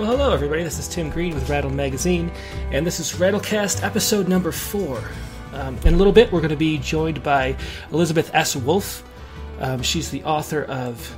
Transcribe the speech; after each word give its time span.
Well, 0.00 0.12
hello, 0.12 0.32
everybody. 0.32 0.62
This 0.62 0.78
is 0.78 0.88
Tim 0.88 1.10
Green 1.10 1.34
with 1.34 1.50
Rattle 1.50 1.68
Magazine, 1.68 2.32
and 2.72 2.86
this 2.86 3.00
is 3.00 3.12
Rattlecast 3.12 3.84
episode 3.84 4.28
number 4.28 4.50
four. 4.50 4.98
Um, 5.52 5.76
in 5.84 5.92
a 5.92 5.96
little 5.98 6.14
bit, 6.14 6.32
we're 6.32 6.40
going 6.40 6.48
to 6.48 6.56
be 6.56 6.78
joined 6.78 7.22
by 7.22 7.54
Elizabeth 7.92 8.30
S. 8.32 8.56
Wolf. 8.56 9.04
Um, 9.58 9.82
she's 9.82 10.10
the 10.10 10.24
author 10.24 10.64
of 10.64 11.14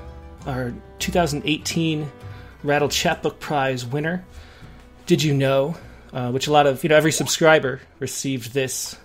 our 0.46 0.74
2018 0.98 2.10
Rattle 2.64 2.88
Chapbook 2.88 3.38
Prize 3.38 3.86
winner, 3.86 4.24
Did 5.06 5.22
You 5.22 5.32
Know? 5.32 5.76
Uh, 6.12 6.32
which 6.32 6.48
a 6.48 6.52
lot 6.52 6.66
of, 6.66 6.82
you 6.82 6.88
know, 6.88 6.96
every 6.96 7.12
subscriber 7.12 7.82
received 8.00 8.52
this 8.52 8.98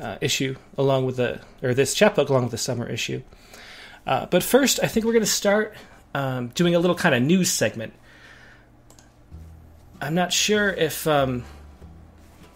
uh, 0.00 0.18
issue 0.20 0.56
along 0.76 1.06
with 1.06 1.18
the, 1.18 1.40
or 1.62 1.74
this 1.74 1.94
chapbook 1.94 2.28
along 2.28 2.42
with 2.42 2.50
the 2.50 2.58
summer 2.58 2.88
issue. 2.88 3.22
Uh, 4.04 4.26
but 4.26 4.42
first, 4.42 4.80
I 4.82 4.88
think 4.88 5.06
we're 5.06 5.12
going 5.12 5.24
to 5.24 5.30
start 5.30 5.76
um, 6.14 6.48
doing 6.48 6.74
a 6.74 6.78
little 6.78 6.96
kind 6.96 7.14
of 7.14 7.22
news 7.22 7.50
segment. 7.50 7.92
I'm 10.00 10.14
not 10.14 10.32
sure 10.32 10.70
if 10.70 11.06
um, 11.06 11.44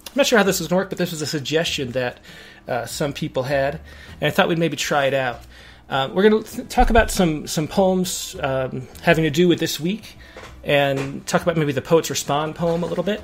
I'm 0.06 0.12
not 0.15 0.27
sure 0.27 0.39
how 0.39 0.45
this 0.45 0.61
is 0.61 0.69
going 0.69 0.78
to 0.78 0.83
work, 0.83 0.89
but 0.91 0.98
this 0.98 1.11
was 1.11 1.23
a 1.23 1.27
suggestion 1.27 1.92
that 1.92 2.19
uh, 2.67 2.87
some 2.87 3.12
people 3.12 3.42
had, 3.42 3.81
and 4.20 4.28
I 4.28 4.31
thought 4.31 4.48
we'd 4.48 4.59
maybe 4.59 4.77
try 4.77 5.06
it 5.06 5.15
out. 5.15 5.41
Uh, 5.89 6.11
we're 6.12 6.28
going 6.28 6.42
to 6.42 6.56
th- 6.56 6.69
talk 6.69 6.91
about 6.91 7.11
some 7.11 7.47
some 7.47 7.67
poems 7.67 8.37
um, 8.41 8.87
having 9.03 9.25
to 9.25 9.31
do 9.31 9.48
with 9.48 9.59
this 9.59 9.81
week, 9.81 10.17
and 10.65 11.27
talk 11.27 11.43
about 11.43 11.56
maybe 11.56 11.72
the 11.72 11.83
poets 11.83 12.11
respond 12.11 12.55
poem 12.55 12.83
a 12.83 12.87
little 12.87 13.05
bit. 13.05 13.22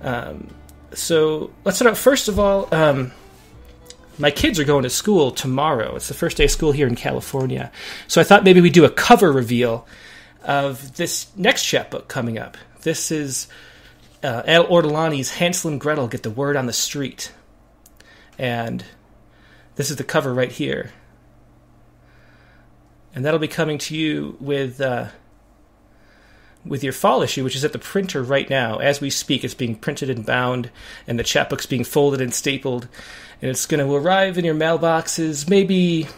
Um, 0.00 0.48
so 0.92 1.50
let's 1.64 1.78
start 1.78 1.90
out. 1.90 1.98
First 1.98 2.28
of 2.28 2.38
all, 2.38 2.72
um, 2.72 3.12
my 4.18 4.30
kids 4.30 4.58
are 4.58 4.64
going 4.64 4.82
to 4.82 4.90
school 4.90 5.30
tomorrow. 5.30 5.96
It's 5.96 6.08
the 6.08 6.14
first 6.14 6.36
day 6.36 6.44
of 6.44 6.50
school 6.50 6.72
here 6.72 6.86
in 6.86 6.96
California. 6.96 7.70
So 8.06 8.20
I 8.20 8.24
thought 8.24 8.44
maybe 8.44 8.60
we'd 8.60 8.72
do 8.72 8.84
a 8.84 8.90
cover 8.90 9.32
reveal 9.32 9.86
of 10.44 10.96
this 10.96 11.28
next 11.36 11.64
chapbook 11.64 12.08
coming 12.08 12.38
up. 12.38 12.56
This 12.82 13.10
is 13.10 13.48
uh, 14.22 14.42
Al 14.46 14.66
Ortolani's 14.66 15.30
Hansel 15.30 15.70
and 15.70 15.80
Gretel 15.80 16.08
Get 16.08 16.22
the 16.22 16.30
Word 16.30 16.56
on 16.56 16.66
the 16.66 16.72
Street. 16.72 17.32
And 18.38 18.84
this 19.76 19.90
is 19.90 19.96
the 19.96 20.04
cover 20.04 20.34
right 20.34 20.52
here. 20.52 20.92
And 23.14 23.24
that'll 23.24 23.40
be 23.40 23.48
coming 23.48 23.78
to 23.78 23.96
you 23.96 24.36
with. 24.40 24.80
Uh, 24.80 25.08
with 26.64 26.84
your 26.84 26.92
fall 26.92 27.22
issue, 27.22 27.44
which 27.44 27.56
is 27.56 27.64
at 27.64 27.72
the 27.72 27.78
printer 27.78 28.22
right 28.22 28.50
now. 28.50 28.78
As 28.78 29.00
we 29.00 29.10
speak, 29.10 29.42
it's 29.42 29.54
being 29.54 29.74
printed 29.74 30.10
and 30.10 30.26
bound, 30.26 30.70
and 31.06 31.18
the 31.18 31.22
chapbook's 31.22 31.66
being 31.66 31.84
folded 31.84 32.20
and 32.20 32.34
stapled, 32.34 32.88
and 33.40 33.50
it's 33.50 33.66
going 33.66 33.86
to 33.86 33.94
arrive 33.94 34.38
in 34.38 34.44
your 34.44 34.54
mailboxes 34.54 35.48
maybe, 35.48 36.08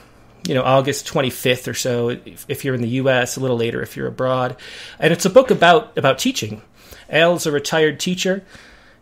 you 0.47 0.55
know, 0.55 0.63
August 0.63 1.07
25th 1.07 1.69
or 1.69 1.75
so 1.75 2.09
if, 2.09 2.65
you're 2.65 2.75
in 2.75 2.83
the 2.83 2.89
U.S., 2.89 3.37
a 3.37 3.41
little 3.41 3.57
later 3.57 3.83
if 3.83 3.97
you're 3.97 4.07
abroad. 4.07 4.57
And 4.99 5.13
it's 5.13 5.25
a 5.25 5.31
book 5.31 5.51
about 5.51 5.97
about 5.98 6.19
teaching. 6.19 6.63
Al's 7.09 7.47
a 7.47 7.53
retired 7.53 7.98
teacher, 7.98 8.45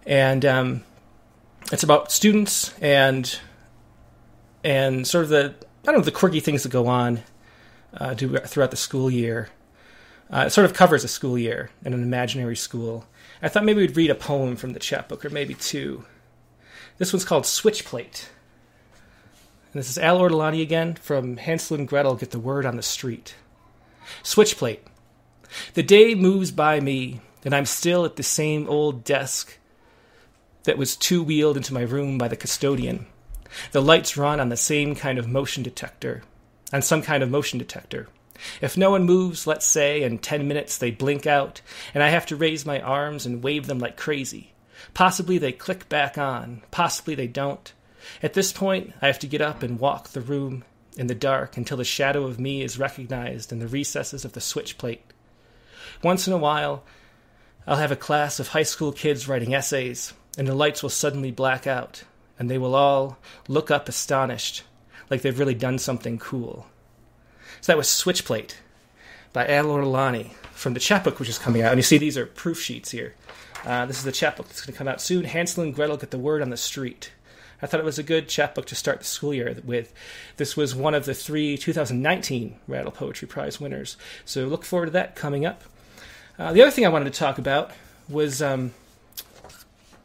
and 0.06 0.44
um, 0.44 0.84
it's 1.70 1.82
about 1.82 2.10
students 2.10 2.74
and 2.80 3.38
and 4.64 5.06
sort 5.06 5.24
of 5.24 5.30
the 5.30 5.54
I 5.82 5.92
don't 5.92 6.00
know 6.00 6.04
the 6.04 6.10
quirky 6.10 6.40
things 6.40 6.62
that 6.62 6.70
go 6.70 6.86
on 6.86 7.22
uh, 7.94 8.14
throughout 8.14 8.70
the 8.70 8.76
school 8.76 9.10
year. 9.10 9.48
Uh, 10.30 10.44
it 10.46 10.50
sort 10.50 10.66
of 10.66 10.74
covers 10.74 11.04
a 11.04 11.08
school 11.08 11.38
year 11.38 11.70
in 11.84 11.94
an 11.94 12.02
imaginary 12.02 12.56
school. 12.56 13.06
I 13.40 13.48
thought 13.48 13.64
maybe 13.64 13.80
we'd 13.80 13.96
read 13.96 14.10
a 14.10 14.14
poem 14.14 14.56
from 14.56 14.72
the 14.72 14.80
chapbook, 14.80 15.24
or 15.24 15.30
maybe 15.30 15.54
two. 15.54 16.04
This 16.98 17.12
one's 17.12 17.24
called 17.24 17.44
Switchplate. 17.44 18.26
And 19.72 19.80
this 19.80 19.88
is 19.88 19.98
Al 19.98 20.18
Ortolani 20.18 20.60
again 20.60 20.96
from 20.96 21.36
Hansel 21.36 21.76
and 21.76 21.86
Gretel 21.86 22.16
Get 22.16 22.32
the 22.32 22.40
Word 22.40 22.66
on 22.66 22.76
the 22.76 22.82
Street. 22.82 23.36
Switchplate. 24.24 24.80
The 25.74 25.84
day 25.84 26.16
moves 26.16 26.50
by 26.50 26.80
me, 26.80 27.20
and 27.44 27.54
I'm 27.54 27.66
still 27.66 28.04
at 28.04 28.16
the 28.16 28.24
same 28.24 28.68
old 28.68 29.04
desk 29.04 29.58
that 30.64 30.76
was 30.76 30.96
two 30.96 31.22
wheeled 31.22 31.56
into 31.56 31.72
my 31.72 31.82
room 31.82 32.18
by 32.18 32.26
the 32.26 32.36
custodian. 32.36 33.06
The 33.70 33.80
lights 33.80 34.16
run 34.16 34.40
on 34.40 34.48
the 34.48 34.56
same 34.56 34.96
kind 34.96 35.20
of 35.20 35.28
motion 35.28 35.62
detector, 35.62 36.24
on 36.72 36.82
some 36.82 37.02
kind 37.02 37.22
of 37.22 37.30
motion 37.30 37.60
detector. 37.60 38.08
If 38.60 38.76
no 38.76 38.90
one 38.90 39.04
moves, 39.04 39.46
let's 39.46 39.66
say, 39.66 40.02
in 40.02 40.18
10 40.18 40.48
minutes 40.48 40.76
they 40.76 40.90
blink 40.90 41.28
out, 41.28 41.60
and 41.94 42.02
I 42.02 42.08
have 42.08 42.26
to 42.26 42.36
raise 42.36 42.66
my 42.66 42.80
arms 42.80 43.24
and 43.24 43.42
wave 43.42 43.68
them 43.68 43.78
like 43.78 43.96
crazy. 43.96 44.52
Possibly 44.94 45.38
they 45.38 45.52
click 45.52 45.88
back 45.88 46.18
on, 46.18 46.62
possibly 46.70 47.14
they 47.14 47.26
don't. 47.26 47.72
At 48.22 48.34
this 48.34 48.52
point, 48.52 48.92
I 49.02 49.06
have 49.06 49.18
to 49.20 49.26
get 49.26 49.40
up 49.40 49.62
and 49.62 49.80
walk 49.80 50.08
the 50.08 50.20
room 50.20 50.64
in 50.96 51.06
the 51.06 51.14
dark 51.14 51.56
until 51.56 51.76
the 51.76 51.84
shadow 51.84 52.24
of 52.24 52.40
me 52.40 52.62
is 52.62 52.78
recognized 52.78 53.52
in 53.52 53.58
the 53.58 53.68
recesses 53.68 54.24
of 54.24 54.32
the 54.32 54.40
switch 54.40 54.78
plate. 54.78 55.04
Once 56.02 56.26
in 56.26 56.32
a 56.32 56.38
while, 56.38 56.84
I'll 57.66 57.76
have 57.76 57.92
a 57.92 57.96
class 57.96 58.40
of 58.40 58.48
high 58.48 58.62
school 58.62 58.92
kids 58.92 59.28
writing 59.28 59.54
essays, 59.54 60.12
and 60.36 60.48
the 60.48 60.54
lights 60.54 60.82
will 60.82 60.90
suddenly 60.90 61.30
black 61.30 61.66
out, 61.66 62.04
and 62.38 62.50
they 62.50 62.58
will 62.58 62.74
all 62.74 63.18
look 63.46 63.70
up 63.70 63.88
astonished, 63.88 64.62
like 65.10 65.22
they've 65.22 65.38
really 65.38 65.54
done 65.54 65.78
something 65.78 66.18
cool. 66.18 66.66
So 67.60 67.72
that 67.72 67.78
was 67.78 67.88
Switchplate 67.88 68.54
by 69.32 69.46
Al 69.46 69.66
Ortolani 69.66 70.32
from 70.52 70.74
the 70.74 70.80
chapbook, 70.80 71.18
which 71.18 71.28
is 71.28 71.38
coming 71.38 71.62
out. 71.62 71.72
And 71.72 71.78
you 71.78 71.82
see 71.82 71.98
these 71.98 72.16
are 72.16 72.26
proof 72.26 72.60
sheets 72.60 72.90
here. 72.90 73.14
Uh, 73.64 73.86
this 73.86 73.98
is 73.98 74.04
the 74.04 74.12
chapbook 74.12 74.46
that's 74.46 74.60
going 74.60 74.72
to 74.72 74.78
come 74.78 74.88
out 74.88 75.00
soon. 75.00 75.24
Hansel 75.24 75.64
and 75.64 75.74
Gretel 75.74 75.96
get 75.96 76.10
the 76.10 76.18
word 76.18 76.42
on 76.42 76.50
the 76.50 76.56
street. 76.56 77.12
I 77.60 77.66
thought 77.66 77.80
it 77.80 77.84
was 77.84 77.98
a 77.98 78.04
good 78.04 78.28
chapbook 78.28 78.66
to 78.66 78.74
start 78.74 79.00
the 79.00 79.04
school 79.04 79.34
year 79.34 79.56
with. 79.64 79.92
This 80.36 80.56
was 80.56 80.74
one 80.74 80.94
of 80.94 81.04
the 81.04 81.14
three 81.14 81.58
2019 81.58 82.56
Rattle 82.68 82.92
Poetry 82.92 83.26
Prize 83.26 83.60
winners. 83.60 83.96
So 84.24 84.46
look 84.46 84.64
forward 84.64 84.86
to 84.86 84.92
that 84.92 85.16
coming 85.16 85.44
up. 85.44 85.62
Uh, 86.38 86.52
the 86.52 86.62
other 86.62 86.70
thing 86.70 86.86
I 86.86 86.88
wanted 86.88 87.12
to 87.12 87.18
talk 87.18 87.38
about 87.38 87.72
was 88.08 88.40
um, 88.40 88.72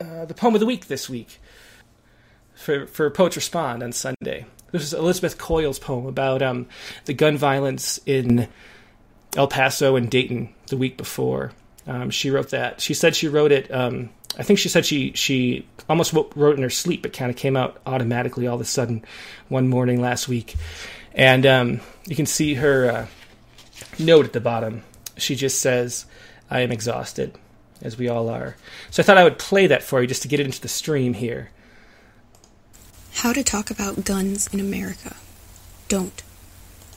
uh, 0.02 0.26
the 0.26 0.34
poem 0.34 0.56
of 0.56 0.60
the 0.60 0.66
week 0.66 0.88
this 0.88 1.08
week 1.08 1.40
for, 2.56 2.88
for 2.88 3.10
Poets 3.12 3.36
Respond 3.36 3.84
on 3.84 3.92
Sunday. 3.92 4.46
This 4.72 4.82
is 4.82 4.94
Elizabeth 4.94 5.38
Coyle's 5.38 5.78
poem 5.78 6.08
about 6.08 6.42
um, 6.42 6.66
the 7.06 7.14
gun 7.14 7.38
violence 7.38 8.00
in 8.08 8.48
El 9.38 9.48
Paso 9.48 9.96
and 9.96 10.10
Dayton 10.10 10.54
the 10.68 10.78
week 10.78 10.98
before. 10.98 11.52
Um, 11.88 12.10
she 12.10 12.30
wrote 12.30 12.50
that. 12.50 12.82
She 12.82 12.94
said 12.94 13.16
she 13.16 13.28
wrote 13.28 13.52
it. 13.52 13.74
Um, 13.74 14.10
I 14.38 14.44
think 14.44 14.60
she 14.60 14.70
said 14.70 14.86
she 14.86 15.14
she 15.14 15.68
almost 15.90 16.14
wrote 16.14 16.56
in 16.56 16.64
her 16.64 16.70
sleep. 16.70 17.06
It 17.06 17.14
kind 17.14 17.30
of 17.30 17.38
came 17.38 17.56
out 17.56 17.80
automatically 17.86 18.48
all 18.48 18.56
of 18.56 18.62
a 18.62 18.66
sudden 18.66 19.04
one 19.50 19.68
morning 19.68 20.02
last 20.02 20.28
week, 20.28 20.56
and 21.14 21.46
um, 21.46 21.82
you 22.08 22.16
can 22.16 22.26
see 22.26 22.56
her 22.56 22.90
uh, 22.90 23.08
note 24.00 24.26
at 24.26 24.34
the 24.34 24.40
bottom. 24.40 24.84
She 25.18 25.36
just 25.36 25.60
says, 25.62 26.06
"I 26.50 26.62
am 26.62 26.72
exhausted." 26.72 27.36
As 27.82 27.98
we 27.98 28.08
all 28.08 28.30
are. 28.30 28.56
So 28.92 29.04
I 29.04 29.06
thought 29.06 29.18
I 29.18 29.26
would 29.26 29.38
play 29.38 29.68
that 29.68 29.84
for 29.84 30.00
you 30.00 30.08
just 30.08 30.22
to 30.22 30.30
get 30.30 30.40
it 30.40 30.46
into 30.46 30.62
the 30.62 30.70
stream 30.70 31.14
here. 31.16 31.52
How 33.16 33.34
to 33.34 33.44
talk 33.44 33.70
about 33.70 34.06
guns 34.06 34.48
in 34.54 34.62
America. 34.62 35.18
Don't. 35.90 36.24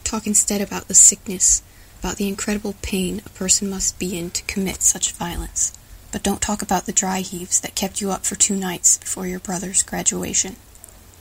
Talk 0.04 0.28
instead 0.28 0.60
about 0.60 0.86
the 0.86 0.94
sickness, 0.94 1.62
about 2.06 2.19
the 2.19 2.28
incredible 2.28 2.76
pain 2.82 3.20
a 3.26 3.31
person 3.31 3.69
must 3.69 3.99
be 3.99 4.17
in 4.17 4.31
to 4.31 4.44
commit 4.44 4.81
such 4.81 5.11
violence. 5.11 5.76
But 6.12 6.23
don't 6.23 6.41
talk 6.41 6.62
about 6.62 6.87
the 6.87 6.93
dry 6.93 7.19
heaves 7.19 7.58
that 7.58 7.75
kept 7.75 8.00
you 8.00 8.12
up 8.12 8.25
for 8.25 8.37
two 8.37 8.55
nights 8.55 8.99
before 8.99 9.26
your 9.26 9.41
brother's 9.41 9.82
graduation. 9.82 10.55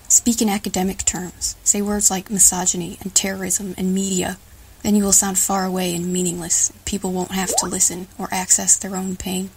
Speak 0.08 0.44
in 0.44 0.48
academic 0.48 1.00
terms. 1.04 1.56
Say 1.64 1.82
words 1.82 2.12
like 2.12 2.30
misogyny 2.30 3.00
and 3.02 3.16
terrorism 3.16 3.74
and 3.80 3.96
media. 3.96 4.38
Then 4.84 4.94
you 4.94 5.04
will 5.04 5.12
sound 5.12 5.40
far 5.40 5.66
away 5.66 5.96
and 5.96 6.14
meaningless. 6.14 6.72
People 6.86 7.12
won't 7.12 7.32
have 7.32 7.56
to 7.56 7.66
listen 7.66 8.08
or 8.20 8.30
access 8.32 8.78
their 8.78 8.96
own 8.96 9.16
pain. 9.16 9.50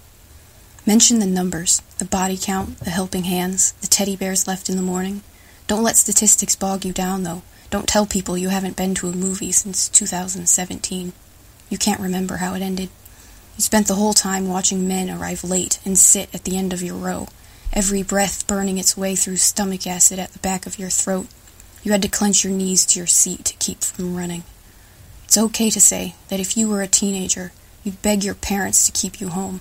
Mention 0.86 1.18
the 1.18 1.26
numbers, 1.26 1.82
the 1.98 2.06
body 2.06 2.38
count, 2.40 2.78
the 2.78 2.88
helping 2.88 3.24
hands, 3.24 3.72
the 3.82 3.86
teddy 3.86 4.16
bears 4.16 4.48
left 4.48 4.70
in 4.70 4.76
the 4.76 4.82
morning. 4.82 5.20
Don't 5.66 5.84
let 5.84 5.98
statistics 5.98 6.56
bog 6.56 6.86
you 6.86 6.94
down, 6.94 7.24
though. 7.24 7.42
Don't 7.70 7.86
tell 7.86 8.06
people 8.06 8.38
you 8.38 8.48
haven't 8.48 8.76
been 8.76 8.94
to 8.94 9.08
a 9.08 9.12
movie 9.12 9.52
since 9.52 9.90
2017. 9.90 11.12
You 11.68 11.76
can't 11.76 12.00
remember 12.00 12.38
how 12.38 12.54
it 12.54 12.62
ended. 12.62 12.88
You 13.56 13.62
spent 13.62 13.88
the 13.88 13.96
whole 13.96 14.14
time 14.14 14.48
watching 14.48 14.88
men 14.88 15.10
arrive 15.10 15.44
late 15.44 15.78
and 15.84 15.98
sit 15.98 16.34
at 16.34 16.44
the 16.44 16.56
end 16.56 16.72
of 16.72 16.82
your 16.82 16.94
row, 16.94 17.28
every 17.72 18.02
breath 18.02 18.46
burning 18.46 18.78
its 18.78 18.96
way 18.96 19.14
through 19.14 19.36
stomach 19.36 19.86
acid 19.86 20.18
at 20.18 20.32
the 20.32 20.38
back 20.38 20.64
of 20.64 20.78
your 20.78 20.88
throat. 20.88 21.26
You 21.82 21.92
had 21.92 22.00
to 22.02 22.08
clench 22.08 22.42
your 22.42 22.54
knees 22.54 22.86
to 22.86 23.00
your 23.00 23.06
seat 23.06 23.44
to 23.44 23.56
keep 23.56 23.82
from 23.82 24.16
running. 24.16 24.44
It's 25.24 25.36
okay 25.36 25.68
to 25.68 25.80
say 25.80 26.14
that 26.28 26.40
if 26.40 26.56
you 26.56 26.68
were 26.68 26.80
a 26.80 26.86
teenager, 26.86 27.52
you'd 27.84 28.00
beg 28.00 28.24
your 28.24 28.34
parents 28.34 28.86
to 28.86 28.92
keep 28.92 29.20
you 29.20 29.28
home. 29.28 29.60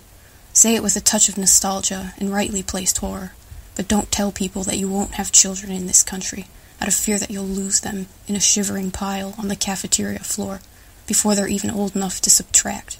Say 0.53 0.75
it 0.75 0.83
with 0.83 0.95
a 0.95 1.01
touch 1.01 1.27
of 1.27 1.37
nostalgia 1.37 2.13
and 2.17 2.31
rightly 2.31 2.63
placed 2.63 2.99
horror. 2.99 3.33
But 3.75 3.89
don't 3.89 4.11
tell 4.11 4.31
people 4.31 4.63
that 4.63 4.77
you 4.77 4.87
won't 4.87 5.15
have 5.15 5.31
children 5.31 5.71
in 5.71 5.87
this 5.87 6.03
country, 6.03 6.47
out 6.81 6.87
of 6.87 6.93
fear 6.93 7.17
that 7.17 7.31
you'll 7.31 7.43
lose 7.43 7.79
them 7.79 8.07
in 8.27 8.35
a 8.35 8.39
shivering 8.39 8.91
pile 8.91 9.33
on 9.37 9.47
the 9.47 9.55
cafeteria 9.55 10.19
floor 10.19 10.61
before 11.07 11.35
they're 11.35 11.47
even 11.47 11.71
old 11.71 11.95
enough 11.95 12.21
to 12.21 12.29
subtract. 12.29 12.97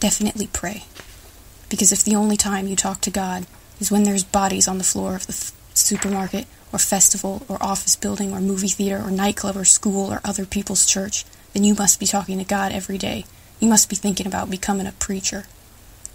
Definitely 0.00 0.48
pray. 0.52 0.84
Because 1.68 1.92
if 1.92 2.04
the 2.04 2.14
only 2.14 2.36
time 2.36 2.66
you 2.66 2.76
talk 2.76 3.00
to 3.02 3.10
God 3.10 3.46
is 3.80 3.90
when 3.90 4.04
there's 4.04 4.24
bodies 4.24 4.68
on 4.68 4.78
the 4.78 4.84
floor 4.84 5.14
of 5.14 5.26
the 5.26 5.32
f- 5.32 5.52
supermarket 5.74 6.46
or 6.72 6.78
festival 6.78 7.42
or 7.48 7.62
office 7.62 7.96
building 7.96 8.32
or 8.32 8.40
movie 8.40 8.68
theater 8.68 9.02
or 9.04 9.10
nightclub 9.10 9.56
or 9.56 9.64
school 9.64 10.12
or 10.12 10.20
other 10.24 10.46
people's 10.46 10.86
church, 10.86 11.24
then 11.52 11.64
you 11.64 11.74
must 11.74 12.00
be 12.00 12.06
talking 12.06 12.38
to 12.38 12.44
God 12.44 12.72
every 12.72 12.98
day 12.98 13.24
You 13.60 13.68
must 13.68 13.88
be 13.88 13.96
thinking 13.96 14.26
about 14.26 14.50
becoming 14.50 14.86
a 14.86 14.92
preacher. 14.92 15.44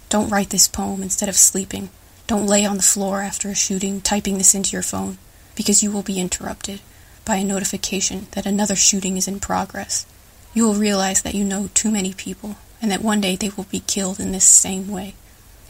Don't 0.08 0.30
write 0.30 0.50
this 0.50 0.68
poem 0.68 1.02
instead 1.02 1.28
of 1.28 1.36
sleeping. 1.36 1.90
Don't 2.26 2.46
lay 2.46 2.64
on 2.64 2.76
the 2.76 2.82
floor 2.82 3.20
after 3.20 3.50
a 3.50 3.54
shooting 3.54 4.00
typing 4.00 4.38
this 4.38 4.54
into 4.54 4.72
your 4.72 4.82
phone, 4.82 5.18
because 5.54 5.82
you 5.82 5.92
will 5.92 6.02
be 6.02 6.18
interrupted 6.18 6.80
by 7.24 7.36
a 7.36 7.44
notification 7.44 8.26
that 8.32 8.46
another 8.46 8.76
shooting 8.76 9.16
is 9.16 9.26
in 9.28 9.40
progress. 9.40 10.06
You 10.52 10.64
will 10.64 10.74
realize 10.74 11.22
that 11.22 11.34
you 11.34 11.44
know 11.44 11.70
too 11.74 11.90
many 11.90 12.12
people, 12.12 12.56
and 12.80 12.90
that 12.90 13.02
one 13.02 13.20
day 13.20 13.36
they 13.36 13.50
will 13.50 13.64
be 13.64 13.80
killed 13.80 14.20
in 14.20 14.32
this 14.32 14.44
same 14.44 14.88
way, 14.88 15.14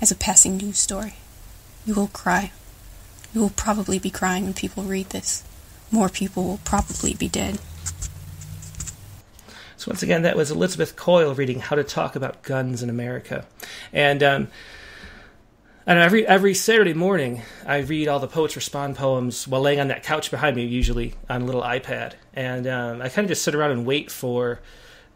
as 0.01 0.11
a 0.11 0.17
passing 0.17 0.57
news 0.57 0.79
story. 0.79 1.15
You 1.87 1.95
will 1.95 2.09
cry. 2.09 2.53
You 3.33 3.41
will 3.41 3.51
probably 3.51 3.99
be 3.99 4.11
crying 4.11 4.45
when 4.45 4.55
people 4.55 4.83
read 4.83 5.11
this. 5.11 5.43
More 5.91 6.09
people 6.09 6.45
will 6.45 6.61
probably 6.65 7.15
be 7.15 7.29
dead. 7.29 7.59
So 9.77 9.91
once 9.91 10.03
again, 10.03 10.23
that 10.23 10.37
was 10.37 10.51
Elizabeth 10.51 10.97
Coyle 10.97 11.35
reading 11.35 11.61
"How 11.61 11.77
to 11.77 11.85
Talk 11.85 12.17
About 12.17 12.43
Guns 12.43 12.83
in 12.83 12.89
America," 12.89 13.45
and 13.93 14.23
um, 14.23 14.49
and 15.87 15.99
every 15.99 16.27
every 16.27 16.55
Saturday 16.55 16.95
morning, 16.95 17.43
I 17.67 17.79
read 17.79 18.09
all 18.09 18.19
the 18.19 18.29
Poets 18.29 18.57
Respond 18.57 18.97
poems 18.97 19.47
while 19.47 19.61
laying 19.61 19.81
on 19.81 19.89
that 19.89 20.03
couch 20.03 20.31
behind 20.31 20.57
me, 20.57 20.65
usually 20.65 21.15
on 21.29 21.43
a 21.43 21.45
little 21.45 21.63
iPad, 21.63 22.15
and 22.33 22.67
um, 22.67 23.03
I 23.03 23.09
kind 23.09 23.25
of 23.25 23.29
just 23.29 23.43
sit 23.43 23.55
around 23.55 23.73
and 23.73 23.85
wait 23.85 24.11
for 24.11 24.61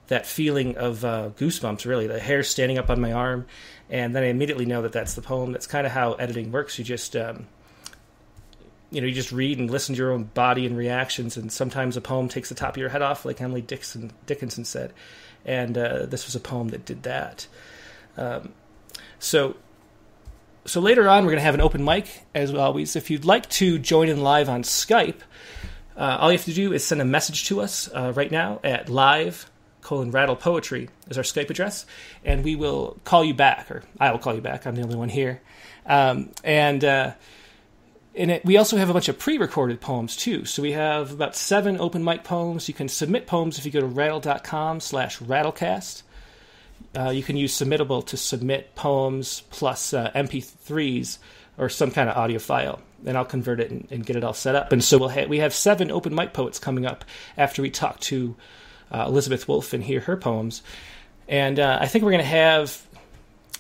that 0.08 0.26
feeling 0.26 0.76
of 0.76 1.04
uh, 1.04 1.30
goosebumps, 1.36 1.84
really, 1.84 2.06
the 2.06 2.18
hair 2.18 2.42
standing 2.42 2.78
up 2.78 2.90
on 2.90 3.00
my 3.00 3.12
arm, 3.12 3.46
and 3.88 4.14
then 4.14 4.22
I 4.22 4.26
immediately 4.26 4.66
know 4.66 4.82
that 4.82 4.92
that's 4.92 5.14
the 5.14 5.22
poem. 5.22 5.52
That's 5.52 5.66
kind 5.66 5.86
of 5.86 5.92
how 5.92 6.14
editing 6.14 6.52
works. 6.52 6.78
You 6.78 6.84
just 6.84 7.16
um, 7.16 7.46
you 8.90 9.00
know, 9.00 9.06
you 9.06 9.14
just 9.14 9.32
read 9.32 9.58
and 9.58 9.70
listen 9.70 9.94
to 9.94 9.98
your 9.98 10.12
own 10.12 10.24
body 10.24 10.66
and 10.66 10.76
reactions, 10.76 11.36
and 11.36 11.52
sometimes 11.52 11.96
a 11.96 12.00
poem 12.00 12.28
takes 12.28 12.48
the 12.48 12.54
top 12.54 12.70
of 12.70 12.76
your 12.78 12.88
head 12.88 13.02
off, 13.02 13.24
like 13.24 13.40
Emily 13.40 13.62
Dixon, 13.62 14.12
Dickinson 14.26 14.64
said, 14.64 14.92
and 15.44 15.76
uh, 15.76 16.06
this 16.06 16.26
was 16.26 16.34
a 16.34 16.40
poem 16.40 16.68
that 16.68 16.84
did 16.84 17.02
that. 17.02 17.46
Um, 18.16 18.52
so, 19.18 19.56
so 20.68 20.80
later 20.80 21.08
on, 21.08 21.24
we're 21.24 21.32
going 21.32 21.40
to 21.40 21.44
have 21.44 21.54
an 21.54 21.60
open 21.60 21.84
mic 21.84 22.24
as 22.34 22.54
always. 22.54 22.94
If 22.94 23.10
you'd 23.10 23.24
like 23.24 23.48
to 23.50 23.78
join 23.78 24.08
in 24.08 24.22
live 24.22 24.48
on 24.48 24.62
Skype, 24.62 25.20
uh, 25.96 26.18
all 26.20 26.30
you 26.30 26.38
have 26.38 26.44
to 26.44 26.52
do 26.54 26.72
is 26.72 26.84
send 26.84 27.00
a 27.00 27.04
message 27.04 27.46
to 27.46 27.60
us 27.60 27.88
uh, 27.92 28.12
right 28.14 28.30
now 28.30 28.60
at 28.62 28.88
live 28.88 29.50
colon 29.88 30.10
rattle 30.10 30.36
poetry 30.36 30.90
is 31.08 31.16
our 31.16 31.24
Skype 31.24 31.48
address, 31.48 31.86
and 32.22 32.44
we 32.44 32.56
will 32.56 32.98
call 33.04 33.24
you 33.24 33.32
back, 33.32 33.70
or 33.70 33.82
I 33.98 34.10
will 34.10 34.18
call 34.18 34.34
you 34.34 34.42
back. 34.42 34.66
I'm 34.66 34.74
the 34.74 34.82
only 34.82 34.96
one 34.96 35.08
here, 35.08 35.40
um, 35.86 36.30
and 36.44 36.84
uh, 36.84 37.12
it, 38.12 38.44
we 38.44 38.58
also 38.58 38.76
have 38.76 38.90
a 38.90 38.92
bunch 38.92 39.08
of 39.08 39.18
pre-recorded 39.18 39.80
poems 39.80 40.14
too. 40.14 40.44
So 40.44 40.60
we 40.60 40.72
have 40.72 41.12
about 41.12 41.34
seven 41.34 41.80
open 41.80 42.04
mic 42.04 42.22
poems. 42.22 42.68
You 42.68 42.74
can 42.74 42.88
submit 42.88 43.26
poems 43.26 43.58
if 43.58 43.64
you 43.64 43.70
go 43.70 43.80
to 43.80 43.86
rattle.com 43.86 44.80
slash 44.80 45.18
rattlecast. 45.20 46.02
Uh, 46.98 47.10
you 47.10 47.22
can 47.22 47.36
use 47.36 47.56
submittable 47.56 48.04
to 48.06 48.16
submit 48.16 48.74
poems 48.74 49.42
plus 49.50 49.94
uh, 49.94 50.10
MP3s 50.16 51.18
or 51.56 51.68
some 51.68 51.92
kind 51.92 52.08
of 52.08 52.16
audio 52.16 52.40
file, 52.40 52.80
and 53.06 53.16
I'll 53.16 53.24
convert 53.24 53.60
it 53.60 53.70
and, 53.70 53.86
and 53.90 54.04
get 54.04 54.16
it 54.16 54.24
all 54.24 54.34
set 54.34 54.56
up. 54.56 54.72
And 54.72 54.82
so 54.82 54.98
we'll 54.98 55.08
ha- 55.08 55.26
we 55.28 55.38
have 55.38 55.54
seven 55.54 55.92
open 55.92 56.12
mic 56.14 56.32
poets 56.32 56.58
coming 56.58 56.86
up 56.86 57.04
after 57.36 57.62
we 57.62 57.70
talk 57.70 58.00
to 58.00 58.34
uh, 58.90 59.04
Elizabeth 59.06 59.46
Wolf 59.46 59.72
and 59.72 59.84
hear 59.84 60.00
her 60.00 60.16
poems. 60.16 60.62
And 61.28 61.60
uh, 61.60 61.78
I 61.80 61.86
think 61.86 62.04
we're 62.04 62.12
going 62.12 62.24
to 62.24 62.30
have 62.30 62.84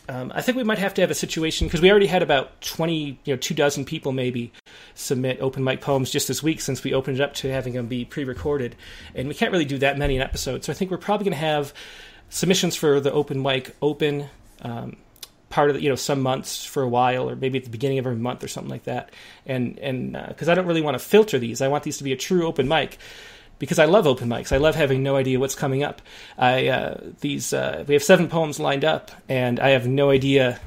um, 0.08 0.32
I 0.34 0.40
think 0.40 0.56
we 0.56 0.64
might 0.64 0.78
have 0.78 0.94
to 0.94 1.02
have 1.02 1.10
a 1.10 1.14
situation 1.14 1.66
because 1.66 1.82
we 1.82 1.90
already 1.90 2.06
had 2.06 2.22
about 2.22 2.60
twenty, 2.62 3.18
you 3.24 3.34
know, 3.34 3.36
two 3.36 3.54
dozen 3.54 3.84
people 3.84 4.12
maybe 4.12 4.52
submit 4.94 5.38
open 5.40 5.62
mic 5.62 5.82
poems 5.82 6.10
just 6.10 6.28
this 6.28 6.42
week 6.42 6.62
since 6.62 6.82
we 6.82 6.94
opened 6.94 7.18
it 7.18 7.22
up 7.22 7.34
to 7.34 7.52
having 7.52 7.74
them 7.74 7.88
be 7.88 8.06
pre-recorded, 8.06 8.74
and 9.14 9.28
we 9.28 9.34
can't 9.34 9.52
really 9.52 9.66
do 9.66 9.78
that 9.78 9.98
many 9.98 10.16
an 10.16 10.22
episode. 10.22 10.64
So 10.64 10.72
I 10.72 10.74
think 10.74 10.90
we're 10.90 10.96
probably 10.96 11.24
going 11.24 11.34
to 11.34 11.38
have 11.46 11.74
submissions 12.30 12.76
for 12.76 13.00
the 13.00 13.12
open 13.12 13.42
mic 13.42 13.74
open 13.80 14.28
um, 14.62 14.96
part 15.50 15.70
of 15.70 15.76
the, 15.76 15.82
you 15.82 15.88
know 15.88 15.94
some 15.94 16.20
months 16.20 16.64
for 16.64 16.82
a 16.82 16.88
while, 16.88 17.28
or 17.28 17.36
maybe 17.36 17.58
at 17.58 17.64
the 17.64 17.70
beginning 17.70 17.98
of 17.98 18.06
every 18.06 18.18
month 18.18 18.44
or 18.44 18.48
something 18.48 18.70
like 18.70 18.84
that. 18.84 19.10
And 19.46 19.78
and 19.78 20.12
because 20.28 20.48
uh, 20.48 20.52
I 20.52 20.54
don't 20.54 20.66
really 20.66 20.82
want 20.82 20.94
to 20.94 20.98
filter 20.98 21.38
these, 21.38 21.60
I 21.60 21.68
want 21.68 21.84
these 21.84 21.98
to 21.98 22.04
be 22.04 22.12
a 22.12 22.16
true 22.16 22.46
open 22.46 22.68
mic 22.68 22.98
because 23.58 23.78
I 23.78 23.86
love 23.86 24.06
open 24.06 24.28
mics. 24.28 24.52
I 24.52 24.58
love 24.58 24.74
having 24.74 25.02
no 25.02 25.16
idea 25.16 25.38
what's 25.40 25.54
coming 25.54 25.82
up. 25.82 26.02
I 26.36 26.68
uh, 26.68 27.00
these 27.20 27.52
uh, 27.52 27.84
we 27.86 27.94
have 27.94 28.02
seven 28.02 28.28
poems 28.28 28.60
lined 28.60 28.84
up, 28.84 29.10
and 29.28 29.58
I 29.60 29.70
have 29.70 29.86
no 29.86 30.10
idea. 30.10 30.60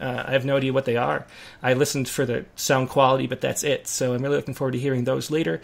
Uh, 0.00 0.24
I 0.26 0.32
have 0.32 0.44
no 0.44 0.56
idea 0.56 0.72
what 0.72 0.84
they 0.84 0.96
are. 0.96 1.26
I 1.62 1.74
listened 1.74 2.08
for 2.08 2.24
the 2.24 2.44
sound 2.56 2.88
quality, 2.88 3.26
but 3.26 3.40
that's 3.40 3.62
it. 3.62 3.86
So 3.86 4.14
I'm 4.14 4.22
really 4.22 4.36
looking 4.36 4.54
forward 4.54 4.72
to 4.72 4.78
hearing 4.78 5.04
those 5.04 5.30
later. 5.30 5.60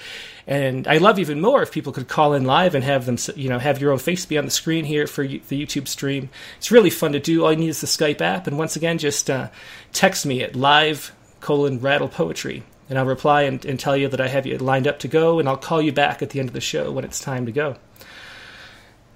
And 0.47 0.87
I 0.87 0.99
love 0.99 1.19
even 1.19 1.41
more 1.41 1.63
if 1.63 1.73
people 1.73 1.93
could 1.93 2.09
call 2.09 2.35
in 2.35 2.45
live 2.45 2.75
and 2.75 2.85
have 2.85 3.07
them, 3.07 3.17
you 3.37 3.49
know, 3.49 3.59
have 3.59 3.81
your 3.81 3.93
own 3.93 3.99
face 3.99 4.27
be 4.27 4.39
on 4.39 4.45
the 4.45 4.51
screen 4.51 4.85
here 4.85 5.07
for 5.07 5.27
the 5.27 5.41
YouTube 5.41 5.89
stream. 5.89 6.31
It's 6.59 6.71
really 6.71 6.91
fun 6.91 7.13
to 7.13 7.21
do. 7.21 7.45
All 7.45 7.53
you 7.53 7.59
need 7.59 7.69
is 7.69 7.81
the 7.81 7.87
Skype 7.87 8.21
app, 8.21 8.47
and 8.47 8.59
once 8.59 8.77
again, 8.77 8.99
just 8.99 9.31
uh, 9.31 9.49
text 9.93 10.27
me 10.27 10.43
at 10.43 10.55
live 10.55 11.13
colon 11.41 11.79
rattle 11.81 12.09
poetry 12.09 12.65
and 12.89 12.99
I'll 12.99 13.07
reply 13.07 13.43
and, 13.43 13.65
and, 13.65 13.79
tell 13.79 13.97
you 13.97 14.09
that 14.09 14.21
I 14.21 14.29
have 14.29 14.47
you 14.47 14.57
lined 14.59 14.87
up 14.87 14.99
to 15.01 15.09
go, 15.09 15.39
and 15.39 15.49
I'll 15.49 15.59
call 15.59 15.83
you 15.83 15.93
back 15.93 16.23
at 16.23 16.31
the 16.31 16.41
end 16.41 16.49
of 16.49 16.55
the 16.55 16.61
show 16.61 16.91
when 16.91 17.05
it's 17.05 17.21
time 17.21 17.45
to 17.47 17.53
go. 17.53 17.77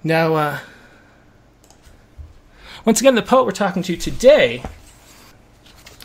Now, 0.03 0.35
uh, 0.35 0.59
once 2.85 2.99
again, 2.99 3.15
the 3.15 3.23
poet 3.23 3.45
we're 3.45 3.51
talking 3.51 3.81
to 3.83 3.97
today 3.97 4.63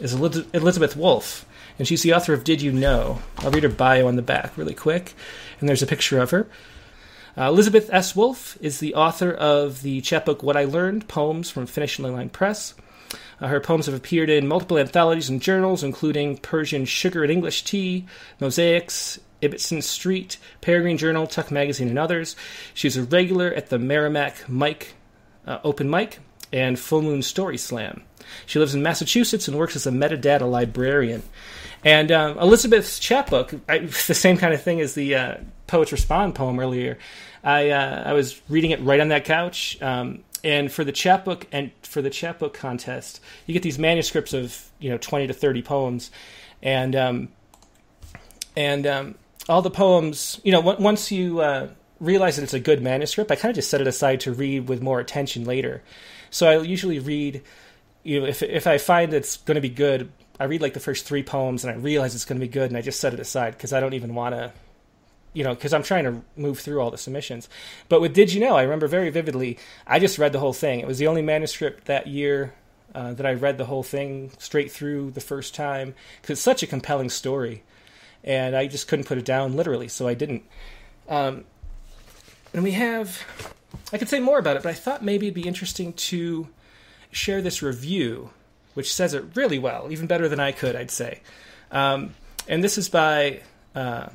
is 0.00 0.14
Elizabeth 0.14 0.96
Wolf, 0.96 1.44
and 1.78 1.86
she's 1.86 2.02
the 2.02 2.14
author 2.14 2.32
of 2.32 2.44
Did 2.44 2.62
You 2.62 2.72
Know? 2.72 3.20
I'll 3.38 3.50
read 3.50 3.64
her 3.64 3.68
bio 3.68 4.06
on 4.06 4.16
the 4.16 4.22
back 4.22 4.56
really 4.56 4.74
quick, 4.74 5.14
and 5.60 5.68
there's 5.68 5.82
a 5.82 5.86
picture 5.86 6.20
of 6.20 6.30
her. 6.30 6.48
Uh, 7.36 7.48
Elizabeth 7.48 7.88
S. 7.92 8.16
Wolf 8.16 8.58
is 8.60 8.80
the 8.80 8.94
author 8.94 9.32
of 9.32 9.82
the 9.82 10.00
chapbook 10.00 10.42
What 10.42 10.56
I 10.56 10.64
Learned 10.64 11.08
Poems 11.08 11.50
from 11.50 11.66
Finishing 11.66 12.10
Line 12.12 12.30
Press. 12.30 12.74
Uh, 13.40 13.48
her 13.48 13.60
poems 13.60 13.86
have 13.86 13.94
appeared 13.94 14.28
in 14.28 14.48
multiple 14.48 14.78
anthologies 14.78 15.28
and 15.28 15.40
journals, 15.40 15.84
including 15.84 16.38
Persian 16.38 16.84
Sugar 16.84 17.22
and 17.22 17.30
English 17.30 17.64
Tea, 17.64 18.06
Mosaics, 18.40 19.20
Ibbetson 19.40 19.82
Street, 19.82 20.38
Peregrine 20.60 20.98
Journal, 20.98 21.26
Tuck 21.26 21.50
Magazine, 21.50 21.88
and 21.88 21.98
others. 21.98 22.34
She's 22.74 22.96
a 22.96 23.04
regular 23.04 23.52
at 23.52 23.68
the 23.68 23.78
Merrimack 23.78 24.48
Mike 24.48 24.94
uh, 25.46 25.58
Open 25.62 25.88
Mic 25.88 26.18
and 26.52 26.78
Full 26.78 27.02
Moon 27.02 27.22
Story 27.22 27.58
Slam. 27.58 28.02
She 28.46 28.58
lives 28.58 28.74
in 28.74 28.82
Massachusetts 28.82 29.48
and 29.48 29.56
works 29.56 29.76
as 29.76 29.86
a 29.86 29.90
metadata 29.90 30.48
librarian. 30.48 31.22
And 31.84 32.10
um, 32.10 32.38
Elizabeth's 32.38 32.98
chapbook, 32.98 33.54
I, 33.68 33.78
the 34.06 34.14
same 34.14 34.36
kind 34.36 34.52
of 34.52 34.62
thing 34.62 34.80
as 34.80 34.94
the 34.94 35.14
uh, 35.14 35.34
Poets 35.66 35.92
Respond 35.92 36.34
poem 36.34 36.58
earlier. 36.58 36.98
I 37.44 37.70
uh, 37.70 38.02
I 38.06 38.12
was 38.14 38.40
reading 38.48 38.72
it 38.72 38.80
right 38.82 39.00
on 39.00 39.08
that 39.08 39.24
couch. 39.24 39.80
Um, 39.80 40.24
and 40.44 40.70
for 40.70 40.84
the 40.84 40.92
chapbook 40.92 41.46
and 41.52 41.70
for 41.82 42.02
the 42.02 42.10
chapbook 42.10 42.54
contest, 42.54 43.20
you 43.46 43.52
get 43.54 43.62
these 43.62 43.78
manuscripts 43.78 44.32
of 44.32 44.70
you 44.78 44.90
know 44.90 44.98
twenty 44.98 45.26
to 45.26 45.34
thirty 45.34 45.62
poems, 45.62 46.10
and 46.62 46.96
um, 46.96 47.28
and 48.56 48.86
um, 48.86 49.14
all 49.48 49.62
the 49.62 49.70
poems. 49.70 50.40
You 50.44 50.52
know, 50.52 50.60
once 50.60 51.12
you 51.12 51.40
uh, 51.40 51.68
realize 52.00 52.36
that 52.36 52.42
it's 52.42 52.54
a 52.54 52.60
good 52.60 52.82
manuscript, 52.82 53.30
I 53.30 53.36
kind 53.36 53.50
of 53.50 53.56
just 53.56 53.70
set 53.70 53.80
it 53.80 53.86
aside 53.86 54.20
to 54.20 54.32
read 54.32 54.68
with 54.68 54.82
more 54.82 55.00
attention 55.00 55.44
later. 55.44 55.82
So 56.30 56.46
I 56.48 56.62
usually 56.62 56.98
read, 56.98 57.42
you 58.02 58.20
know, 58.20 58.26
if 58.26 58.42
if 58.42 58.66
I 58.66 58.78
find 58.78 59.12
it's 59.12 59.36
going 59.38 59.56
to 59.56 59.60
be 59.60 59.68
good, 59.68 60.10
I 60.38 60.44
read 60.44 60.62
like 60.62 60.74
the 60.74 60.80
first 60.80 61.06
three 61.06 61.22
poems, 61.22 61.64
and 61.64 61.72
I 61.72 61.76
realize 61.76 62.14
it's 62.14 62.24
going 62.24 62.40
to 62.40 62.46
be 62.46 62.52
good, 62.52 62.70
and 62.70 62.76
I 62.76 62.82
just 62.82 63.00
set 63.00 63.14
it 63.14 63.20
aside 63.20 63.52
because 63.52 63.72
I 63.72 63.80
don't 63.80 63.94
even 63.94 64.14
want 64.14 64.34
to 64.34 64.52
you 65.32 65.44
know, 65.44 65.54
because 65.54 65.72
I'm 65.72 65.82
trying 65.82 66.04
to 66.04 66.22
move 66.36 66.58
through 66.58 66.80
all 66.80 66.90
the 66.90 66.98
submissions. 66.98 67.48
But 67.88 68.00
with 68.00 68.14
Did 68.14 68.32
You 68.32 68.40
Know, 68.40 68.56
I 68.56 68.62
remember 68.62 68.88
very 68.88 69.10
vividly, 69.10 69.58
I 69.86 69.98
just 69.98 70.18
read 70.18 70.32
the 70.32 70.40
whole 70.40 70.52
thing. 70.52 70.80
It 70.80 70.86
was 70.86 70.98
the 70.98 71.06
only 71.06 71.22
manuscript 71.22 71.84
that 71.84 72.06
year 72.06 72.54
uh, 72.94 73.12
that 73.14 73.26
I 73.26 73.34
read 73.34 73.58
the 73.58 73.66
whole 73.66 73.82
thing 73.82 74.32
straight 74.38 74.72
through 74.72 75.12
the 75.12 75.20
first 75.20 75.54
time 75.54 75.94
because 76.20 76.34
it's 76.34 76.40
such 76.40 76.62
a 76.62 76.66
compelling 76.66 77.10
story. 77.10 77.62
And 78.24 78.56
I 78.56 78.66
just 78.66 78.88
couldn't 78.88 79.06
put 79.06 79.18
it 79.18 79.24
down 79.24 79.54
literally, 79.54 79.88
so 79.88 80.08
I 80.08 80.14
didn't. 80.14 80.42
Um, 81.08 81.44
and 82.52 82.64
we 82.64 82.72
have, 82.72 83.22
I 83.92 83.98
could 83.98 84.08
say 84.08 84.20
more 84.20 84.38
about 84.38 84.56
it, 84.56 84.62
but 84.62 84.70
I 84.70 84.74
thought 84.74 85.04
maybe 85.04 85.26
it'd 85.26 85.34
be 85.34 85.48
interesting 85.48 85.92
to 85.94 86.48
share 87.10 87.42
this 87.42 87.62
review, 87.62 88.30
which 88.74 88.92
says 88.92 89.14
it 89.14 89.24
really 89.34 89.58
well, 89.58 89.88
even 89.90 90.06
better 90.06 90.28
than 90.28 90.40
I 90.40 90.52
could, 90.52 90.76
I'd 90.76 90.90
say. 90.90 91.20
Um, 91.70 92.14
and 92.46 92.62
this 92.62 92.78
is 92.78 92.88
by 92.88 93.40
uh, 93.74 94.08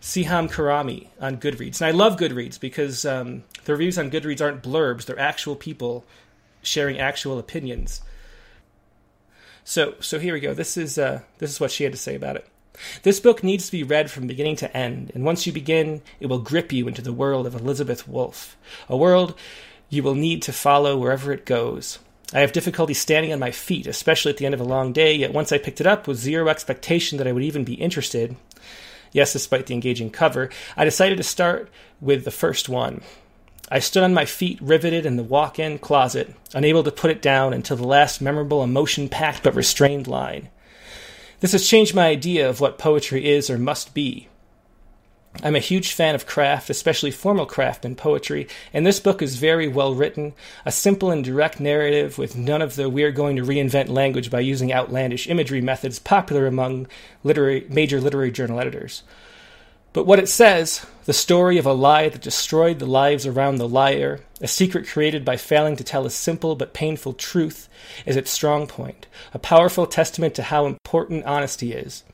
Siham 0.00 0.50
Karami 0.50 1.08
on 1.20 1.38
Goodreads. 1.38 1.80
And 1.80 1.88
I 1.88 1.90
love 1.90 2.16
Goodreads 2.16 2.60
because 2.60 3.04
um, 3.04 3.44
the 3.64 3.72
reviews 3.72 3.98
on 3.98 4.10
Goodreads 4.10 4.40
aren't 4.40 4.62
blurbs, 4.62 5.04
they're 5.06 5.18
actual 5.18 5.56
people 5.56 6.04
sharing 6.62 6.98
actual 6.98 7.38
opinions. 7.38 8.02
So, 9.64 9.94
so 10.00 10.18
here 10.18 10.32
we 10.32 10.40
go. 10.40 10.54
This 10.54 10.76
is, 10.76 10.98
uh, 10.98 11.22
this 11.38 11.50
is 11.50 11.60
what 11.60 11.70
she 11.70 11.84
had 11.84 11.92
to 11.92 11.98
say 11.98 12.14
about 12.14 12.36
it. 12.36 12.46
This 13.02 13.20
book 13.20 13.42
needs 13.42 13.66
to 13.66 13.72
be 13.72 13.82
read 13.82 14.10
from 14.10 14.26
beginning 14.26 14.56
to 14.56 14.76
end, 14.76 15.12
and 15.14 15.24
once 15.24 15.46
you 15.46 15.52
begin, 15.52 16.02
it 16.20 16.26
will 16.26 16.38
grip 16.38 16.72
you 16.72 16.88
into 16.88 17.02
the 17.02 17.12
world 17.12 17.46
of 17.46 17.54
Elizabeth 17.54 18.06
Wolf, 18.08 18.56
a 18.88 18.96
world 18.96 19.34
you 19.88 20.02
will 20.02 20.14
need 20.14 20.42
to 20.42 20.52
follow 20.52 20.96
wherever 20.96 21.32
it 21.32 21.46
goes. 21.46 21.98
I 22.34 22.40
have 22.40 22.52
difficulty 22.52 22.94
standing 22.94 23.32
on 23.32 23.38
my 23.38 23.52
feet, 23.52 23.86
especially 23.86 24.30
at 24.30 24.38
the 24.38 24.46
end 24.46 24.54
of 24.54 24.60
a 24.60 24.64
long 24.64 24.92
day, 24.92 25.14
yet 25.14 25.32
once 25.32 25.52
I 25.52 25.58
picked 25.58 25.80
it 25.80 25.86
up 25.86 26.08
with 26.08 26.18
zero 26.18 26.48
expectation 26.48 27.18
that 27.18 27.26
I 27.26 27.32
would 27.32 27.44
even 27.44 27.62
be 27.62 27.74
interested, 27.74 28.36
Yes, 29.16 29.32
despite 29.32 29.64
the 29.66 29.72
engaging 29.72 30.10
cover, 30.10 30.50
I 30.76 30.84
decided 30.84 31.16
to 31.16 31.22
start 31.22 31.70
with 32.02 32.24
the 32.24 32.30
first 32.30 32.68
one. 32.68 33.00
I 33.70 33.78
stood 33.78 34.02
on 34.02 34.12
my 34.12 34.26
feet, 34.26 34.60
riveted 34.60 35.06
in 35.06 35.16
the 35.16 35.22
walk 35.22 35.58
in 35.58 35.78
closet, 35.78 36.34
unable 36.52 36.84
to 36.84 36.92
put 36.92 37.10
it 37.10 37.22
down 37.22 37.52
until 37.52 37.78
the 37.78 37.86
last 37.86 38.20
memorable 38.20 38.62
emotion 38.62 39.08
packed 39.08 39.42
but 39.42 39.54
restrained 39.54 40.06
line. 40.06 40.50
This 41.40 41.52
has 41.52 41.68
changed 41.68 41.94
my 41.94 42.06
idea 42.06 42.48
of 42.48 42.60
what 42.60 42.78
poetry 42.78 43.28
is 43.28 43.50
or 43.50 43.58
must 43.58 43.92
be. 43.92 44.28
I'm 45.42 45.54
a 45.54 45.60
huge 45.60 45.92
fan 45.92 46.14
of 46.14 46.26
craft, 46.26 46.70
especially 46.70 47.10
formal 47.10 47.44
craft 47.44 47.84
in 47.84 47.94
poetry, 47.94 48.48
and 48.72 48.86
this 48.86 49.00
book 49.00 49.20
is 49.20 49.36
very 49.36 49.68
well 49.68 49.94
written, 49.94 50.32
a 50.64 50.72
simple 50.72 51.10
and 51.10 51.22
direct 51.22 51.60
narrative 51.60 52.16
with 52.16 52.36
none 52.36 52.62
of 52.62 52.76
the 52.76 52.88
we're 52.88 53.12
going 53.12 53.36
to 53.36 53.42
reinvent 53.42 53.88
language 53.88 54.30
by 54.30 54.40
using 54.40 54.72
outlandish 54.72 55.28
imagery 55.28 55.60
methods 55.60 55.98
popular 55.98 56.46
among 56.46 56.86
literary, 57.22 57.66
major 57.68 58.00
literary 58.00 58.30
journal 58.30 58.58
editors. 58.58 59.02
But 59.96 60.04
what 60.04 60.18
it 60.18 60.28
says, 60.28 60.84
the 61.06 61.14
story 61.14 61.56
of 61.56 61.64
a 61.64 61.72
lie 61.72 62.10
that 62.10 62.20
destroyed 62.20 62.80
the 62.80 62.84
lives 62.84 63.24
around 63.24 63.56
the 63.56 63.66
liar, 63.66 64.20
a 64.42 64.46
secret 64.46 64.86
created 64.86 65.24
by 65.24 65.38
failing 65.38 65.74
to 65.76 65.84
tell 65.84 66.04
a 66.04 66.10
simple 66.10 66.54
but 66.54 66.74
painful 66.74 67.14
truth, 67.14 67.70
is 68.04 68.14
its 68.14 68.30
strong 68.30 68.66
point, 68.66 69.06
a 69.32 69.38
powerful 69.38 69.86
testament 69.86 70.34
to 70.34 70.42
how 70.42 70.66
important 70.66 71.24
honesty 71.24 71.72
is. 71.72 72.04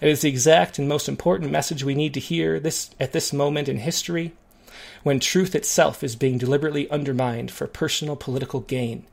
It 0.00 0.08
is 0.08 0.22
the 0.22 0.28
exact 0.28 0.80
and 0.80 0.88
most 0.88 1.08
important 1.08 1.52
message 1.52 1.84
we 1.84 1.94
need 1.94 2.12
to 2.14 2.20
hear 2.20 2.58
this 2.58 2.90
at 2.98 3.12
this 3.12 3.32
moment 3.32 3.68
in 3.68 3.78
history, 3.78 4.32
when 5.04 5.20
truth 5.20 5.54
itself 5.54 6.02
is 6.02 6.16
being 6.16 6.38
deliberately 6.38 6.90
undermined 6.90 7.52
for 7.52 7.68
personal 7.68 8.16
political 8.16 8.58
gain. 8.58 9.06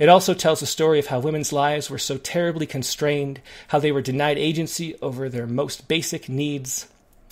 It 0.00 0.08
also 0.08 0.34
tells 0.34 0.58
the 0.58 0.66
story 0.66 0.98
of 0.98 1.06
how 1.06 1.20
women's 1.20 1.52
lives 1.52 1.88
were 1.88 1.96
so 1.96 2.18
terribly 2.18 2.66
constrained, 2.66 3.40
how 3.68 3.78
they 3.78 3.92
were 3.92 4.02
denied 4.02 4.36
agency 4.36 4.96
over 5.00 5.28
their 5.28 5.46
most 5.46 5.86
basic 5.86 6.28
needs, 6.28 6.88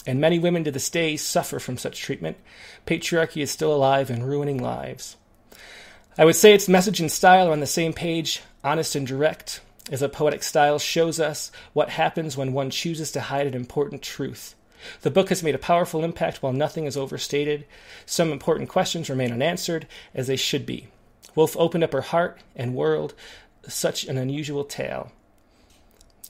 and 0.07 0.21
many 0.21 0.39
women 0.39 0.65
to 0.65 0.71
this 0.71 0.91
day 0.91 1.17
suffer 1.17 1.59
from 1.59 1.77
such 1.77 2.01
treatment. 2.01 2.37
Patriarchy 2.87 3.43
is 3.43 3.51
still 3.51 3.75
alive 3.75 4.11
and 4.11 4.27
ruining 4.27 4.63
lives. 4.63 5.17
I 6.19 6.25
would 6.25 6.37
say 6.37 6.55
its 6.55 6.69
message 6.69 7.01
and 7.01 7.11
style 7.11 7.49
are 7.49 7.53
on 7.53 7.61
the 7.61 7.67
same 7.67 7.93
page, 7.93 8.43
honest 8.65 8.95
and 8.95 9.07
direct, 9.07 9.61
as 9.91 10.03
a 10.03 10.09
poetic 10.09 10.43
style 10.43 10.79
shows 10.79 11.19
us 11.19 11.51
what 11.73 11.91
happens 11.91 12.37
when 12.37 12.53
one 12.53 12.71
chooses 12.71 13.11
to 13.13 13.21
hide 13.21 13.47
an 13.47 13.55
important 13.55 14.03
truth. 14.03 14.55
The 15.03 15.11
book 15.11 15.29
has 15.29 15.43
made 15.43 15.55
a 15.55 15.59
powerful 15.59 16.05
impact 16.05 16.43
while 16.43 16.53
nothing 16.53 16.87
is 16.87 16.97
overstated. 16.97 17.67
Some 18.07 18.33
important 18.33 18.69
questions 18.69 19.11
remain 19.11 19.33
unanswered, 19.33 19.87
as 20.15 20.27
they 20.27 20.37
should 20.37 20.65
be. 20.65 20.89
Wolf 21.35 21.57
opened 21.57 21.85
up 21.85 21.93
her 21.93 22.01
heart 22.01 22.41
and 22.57 22.75
world, 22.75 23.15
such 23.69 24.05
an 24.05 24.17
unusual 24.17 24.65
tale, 24.65 25.13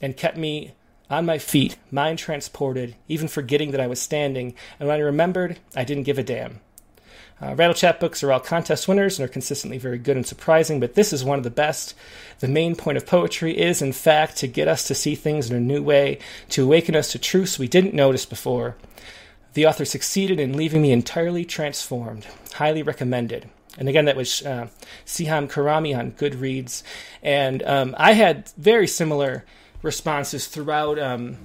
and 0.01 0.17
kept 0.17 0.37
me 0.37 0.73
on 1.11 1.25
my 1.25 1.37
feet, 1.37 1.75
mind 1.91 2.17
transported, 2.17 2.95
even 3.07 3.27
forgetting 3.27 3.71
that 3.71 3.81
I 3.81 3.87
was 3.87 4.01
standing, 4.01 4.55
and 4.79 4.87
when 4.87 4.97
I 4.97 5.03
remembered, 5.03 5.59
I 5.75 5.83
didn't 5.83 6.03
give 6.03 6.17
a 6.17 6.23
damn. 6.23 6.61
Uh, 7.41 7.55
Rattle 7.55 7.73
Chapbooks 7.73 8.23
are 8.23 8.31
all 8.31 8.39
contest 8.39 8.87
winners 8.87 9.19
and 9.19 9.27
are 9.27 9.31
consistently 9.31 9.77
very 9.77 9.97
good 9.97 10.15
and 10.15 10.25
surprising, 10.25 10.79
but 10.79 10.93
this 10.93 11.11
is 11.11 11.23
one 11.23 11.37
of 11.37 11.43
the 11.43 11.49
best. 11.49 11.95
The 12.39 12.47
main 12.47 12.75
point 12.75 12.97
of 12.97 13.05
poetry 13.05 13.57
is, 13.59 13.81
in 13.81 13.93
fact, 13.93 14.37
to 14.37 14.47
get 14.47 14.67
us 14.67 14.87
to 14.87 14.95
see 14.95 15.15
things 15.15 15.49
in 15.49 15.55
a 15.57 15.59
new 15.59 15.81
way, 15.81 16.19
to 16.49 16.63
awaken 16.63 16.95
us 16.95 17.11
to 17.11 17.19
truths 17.19 17.59
we 17.59 17.67
didn't 17.67 17.95
notice 17.95 18.25
before. 18.25 18.77
The 19.53 19.65
author 19.65 19.85
succeeded 19.85 20.39
in 20.39 20.55
leaving 20.55 20.81
me 20.81 20.91
entirely 20.91 21.43
transformed. 21.43 22.25
Highly 22.53 22.83
recommended. 22.83 23.49
And 23.77 23.89
again, 23.89 24.05
that 24.05 24.15
was 24.15 24.45
uh, 24.45 24.67
Siham 25.05 25.49
Karami 25.49 25.97
on 25.97 26.11
Goodreads. 26.11 26.83
And 27.23 27.63
um, 27.63 27.95
I 27.97 28.13
had 28.13 28.49
very 28.57 28.87
similar 28.87 29.45
responses 29.81 30.47
throughout, 30.47 30.99
um, 30.99 31.37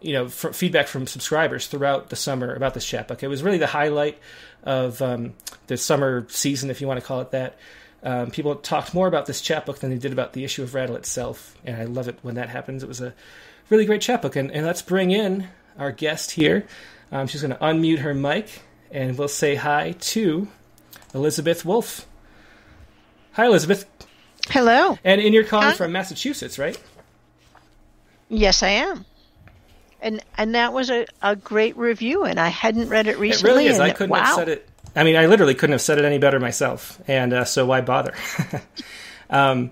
you 0.00 0.12
know, 0.12 0.28
feedback 0.28 0.88
from 0.88 1.06
subscribers 1.06 1.66
throughout 1.66 2.10
the 2.10 2.16
summer 2.16 2.54
about 2.54 2.74
this 2.74 2.84
chapbook. 2.84 3.22
It 3.22 3.28
was 3.28 3.42
really 3.42 3.58
the 3.58 3.66
highlight 3.66 4.18
of 4.62 5.00
um, 5.02 5.34
the 5.66 5.76
summer 5.76 6.26
season, 6.28 6.70
if 6.70 6.80
you 6.80 6.86
want 6.86 7.00
to 7.00 7.06
call 7.06 7.20
it 7.20 7.30
that. 7.30 7.58
Um, 8.02 8.30
people 8.30 8.54
talked 8.56 8.94
more 8.94 9.08
about 9.08 9.26
this 9.26 9.40
chapbook 9.40 9.80
than 9.80 9.90
they 9.90 9.98
did 9.98 10.12
about 10.12 10.32
the 10.32 10.44
issue 10.44 10.62
of 10.62 10.74
Rattle 10.74 10.96
itself, 10.96 11.56
and 11.64 11.76
I 11.76 11.84
love 11.84 12.08
it 12.08 12.18
when 12.22 12.36
that 12.36 12.48
happens. 12.48 12.82
It 12.82 12.88
was 12.88 13.00
a 13.00 13.14
really 13.68 13.84
great 13.84 14.00
chapbook, 14.00 14.36
and, 14.36 14.50
and 14.50 14.64
let's 14.64 14.82
bring 14.82 15.10
in 15.10 15.48
our 15.78 15.92
guest 15.92 16.32
here. 16.32 16.66
Um, 17.10 17.26
she's 17.26 17.42
going 17.42 17.52
to 17.52 17.58
unmute 17.58 17.98
her 18.00 18.14
mic, 18.14 18.62
and 18.90 19.16
we'll 19.18 19.28
say 19.28 19.54
hi 19.54 19.92
to 19.98 20.46
Elizabeth 21.14 21.64
Wolf. 21.64 22.06
Hi, 23.32 23.46
Elizabeth. 23.46 23.86
Hello. 24.50 24.98
And, 25.02 25.20
in 25.20 25.32
your 25.32 25.44
calling 25.44 25.74
from 25.74 25.92
Massachusetts, 25.92 26.58
right? 26.58 26.80
Yes, 28.28 28.62
I 28.62 28.68
am. 28.68 29.04
And 30.00 30.22
and 30.36 30.54
that 30.54 30.72
was 30.72 30.90
a, 30.90 31.06
a 31.22 31.36
great 31.36 31.76
review, 31.76 32.24
and 32.24 32.38
I 32.38 32.48
hadn't 32.48 32.88
read 32.88 33.06
it 33.06 33.18
recently. 33.18 33.50
It 33.50 33.54
really 33.54 33.66
is. 33.66 33.80
I 33.80 33.90
couldn't 33.90 34.10
wow. 34.10 34.24
have 34.24 34.34
said 34.34 34.48
it. 34.48 34.68
I 34.94 35.04
mean, 35.04 35.16
I 35.16 35.26
literally 35.26 35.54
couldn't 35.54 35.72
have 35.72 35.82
said 35.82 35.98
it 35.98 36.04
any 36.04 36.18
better 36.18 36.38
myself, 36.38 37.00
and 37.06 37.32
uh, 37.32 37.44
so 37.44 37.66
why 37.66 37.80
bother? 37.80 38.14
um, 39.30 39.70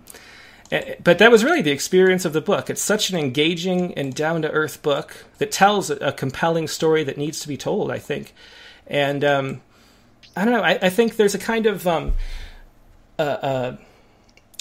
eh, 0.73 0.97
but 1.03 1.19
that 1.19 1.31
was 1.31 1.45
really 1.45 1.63
the 1.63 1.71
experience 1.71 2.25
of 2.25 2.33
the 2.33 2.41
book. 2.41 2.69
It's 2.69 2.83
such 2.83 3.11
an 3.11 3.19
engaging 3.19 3.95
and 3.95 4.15
down 4.15 4.43
to 4.43 4.51
earth 4.51 4.83
book 4.83 5.25
that 5.39 5.53
tells 5.53 5.91
a, 5.91 6.13
compelling 6.13 6.69
story 6.69 7.05
that 7.05 7.17
needs 7.17 7.41
to 7.41 7.49
be 7.49 7.57
told. 7.57 7.91
I 7.91 7.99
think, 7.99 8.35
and 8.87 9.25
um, 9.25 9.61
I 10.37 10.45
don't 10.45 10.55
know. 10.55 10.63
I, 10.63 10.79
I, 10.81 10.91
think 10.91 11.17
there's 11.17 11.35
a 11.35 11.39
kind 11.39 11.67
of 11.67 11.87
um, 11.87 12.15
uh, 13.19 13.23
uh, 13.23 13.77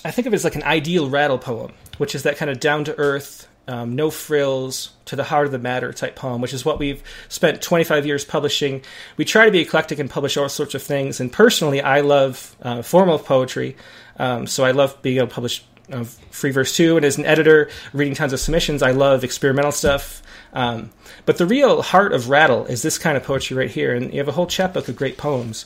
I 0.05 0.11
think 0.11 0.27
of 0.27 0.33
it 0.33 0.37
as 0.37 0.43
like 0.43 0.55
an 0.55 0.63
ideal 0.63 1.09
rattle 1.09 1.39
poem, 1.39 1.73
which 1.97 2.15
is 2.15 2.23
that 2.23 2.37
kind 2.37 2.51
of 2.51 2.59
down 2.59 2.83
to 2.85 2.95
earth 2.97 3.47
um, 3.67 3.95
no 3.95 4.09
frills, 4.09 4.91
to 5.05 5.15
the 5.15 5.23
heart 5.23 5.45
of 5.45 5.51
the 5.51 5.59
matter 5.59 5.93
type 5.93 6.15
poem, 6.15 6.41
which 6.41 6.53
is 6.53 6.65
what 6.65 6.79
we've 6.79 7.03
spent 7.29 7.61
25 7.61 8.05
years 8.05 8.25
publishing. 8.25 8.81
We 9.17 9.25
try 9.25 9.45
to 9.45 9.51
be 9.51 9.59
eclectic 9.59 9.99
and 9.99 10.09
publish 10.09 10.37
all 10.37 10.49
sorts 10.49 10.75
of 10.75 10.83
things. 10.83 11.19
And 11.19 11.31
personally, 11.31 11.81
I 11.81 12.01
love 12.01 12.55
uh, 12.61 12.81
formal 12.81 13.19
poetry, 13.19 13.75
um, 14.17 14.47
so 14.47 14.63
I 14.63 14.71
love 14.71 15.01
being 15.01 15.17
able 15.17 15.27
to 15.27 15.33
publish 15.33 15.63
uh, 15.91 16.03
free 16.31 16.51
verse 16.51 16.75
too. 16.75 16.97
And 16.97 17.05
as 17.05 17.17
an 17.17 17.25
editor, 17.25 17.69
reading 17.93 18.15
tons 18.15 18.33
of 18.33 18.39
submissions, 18.39 18.81
I 18.81 18.91
love 18.91 19.23
experimental 19.23 19.71
stuff. 19.71 20.21
Um, 20.53 20.91
but 21.25 21.37
the 21.37 21.45
real 21.45 21.81
heart 21.81 22.13
of 22.13 22.29
Rattle 22.29 22.65
is 22.65 22.81
this 22.81 22.97
kind 22.97 23.17
of 23.17 23.23
poetry 23.23 23.57
right 23.57 23.71
here, 23.71 23.95
and 23.95 24.11
you 24.11 24.19
have 24.19 24.27
a 24.27 24.33
whole 24.33 24.47
chapbook 24.47 24.87
of 24.87 24.95
great 24.95 25.17
poems. 25.17 25.65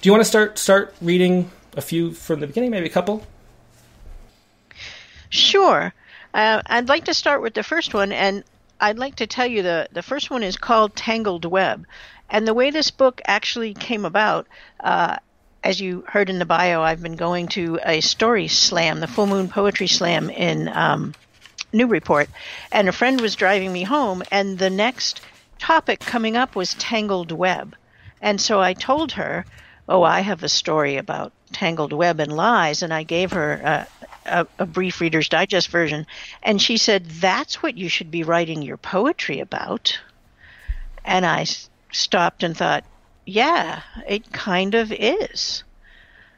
Do 0.00 0.08
you 0.08 0.12
want 0.12 0.22
to 0.22 0.28
start 0.28 0.58
start 0.58 0.94
reading 1.00 1.50
a 1.76 1.80
few 1.80 2.12
from 2.12 2.40
the 2.40 2.46
beginning, 2.46 2.70
maybe 2.70 2.86
a 2.86 2.90
couple? 2.90 3.26
Sure. 5.28 5.94
Uh, 6.32 6.62
I'd 6.66 6.88
like 6.88 7.06
to 7.06 7.14
start 7.14 7.42
with 7.42 7.54
the 7.54 7.62
first 7.62 7.94
one, 7.94 8.12
and 8.12 8.44
I'd 8.80 8.98
like 8.98 9.16
to 9.16 9.26
tell 9.26 9.46
you 9.46 9.62
the, 9.62 9.88
the 9.92 10.02
first 10.02 10.30
one 10.30 10.42
is 10.42 10.56
called 10.56 10.96
Tangled 10.96 11.44
Web. 11.44 11.86
And 12.28 12.46
the 12.46 12.54
way 12.54 12.70
this 12.70 12.90
book 12.90 13.20
actually 13.26 13.74
came 13.74 14.04
about, 14.04 14.46
uh, 14.78 15.16
as 15.64 15.80
you 15.80 16.04
heard 16.06 16.30
in 16.30 16.38
the 16.38 16.44
bio, 16.44 16.80
I've 16.82 17.02
been 17.02 17.16
going 17.16 17.48
to 17.48 17.80
a 17.84 18.00
story 18.00 18.48
slam, 18.48 19.00
the 19.00 19.08
Full 19.08 19.26
Moon 19.26 19.48
Poetry 19.48 19.88
Slam 19.88 20.30
in 20.30 20.68
um, 20.68 21.14
and 21.72 22.88
a 22.88 22.92
friend 22.92 23.20
was 23.20 23.36
driving 23.36 23.72
me 23.72 23.84
home, 23.84 24.22
and 24.30 24.58
the 24.58 24.70
next 24.70 25.20
topic 25.58 26.00
coming 26.00 26.36
up 26.36 26.56
was 26.56 26.74
Tangled 26.74 27.32
Web. 27.32 27.76
And 28.20 28.40
so 28.40 28.60
I 28.60 28.74
told 28.74 29.12
her, 29.12 29.44
Oh, 29.88 30.02
I 30.02 30.20
have 30.20 30.42
a 30.42 30.48
story 30.48 30.96
about 30.96 31.32
Tangled 31.52 31.92
Web 31.92 32.20
and 32.20 32.36
Lies, 32.36 32.82
and 32.82 32.92
I 32.92 33.02
gave 33.02 33.32
her 33.32 33.60
uh, 33.64 33.84
a, 34.26 34.46
a, 34.58 34.66
brief 34.66 35.00
Reader's 35.00 35.28
Digest 35.28 35.68
version, 35.68 36.06
and 36.42 36.60
she 36.60 36.76
said, 36.76 37.06
That's 37.06 37.62
what 37.62 37.76
you 37.76 37.88
should 37.88 38.10
be 38.10 38.22
writing 38.22 38.62
your 38.62 38.76
poetry 38.76 39.40
about. 39.40 39.98
And 41.04 41.24
I 41.24 41.46
stopped 41.92 42.42
and 42.42 42.56
thought, 42.56 42.84
Yeah, 43.24 43.82
it 44.06 44.32
kind 44.32 44.74
of 44.74 44.92
is. 44.92 45.64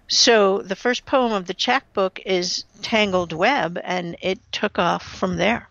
So 0.09 0.59
the 0.59 0.77
first 0.77 1.07
poem 1.07 1.33
of 1.33 1.47
the 1.47 1.55
chapbook 1.55 2.21
is 2.27 2.65
Tangled 2.83 3.33
Web, 3.33 3.81
and 3.83 4.17
it 4.21 4.41
took 4.53 4.79
off 4.79 5.03
from 5.03 5.37
there. 5.37 5.69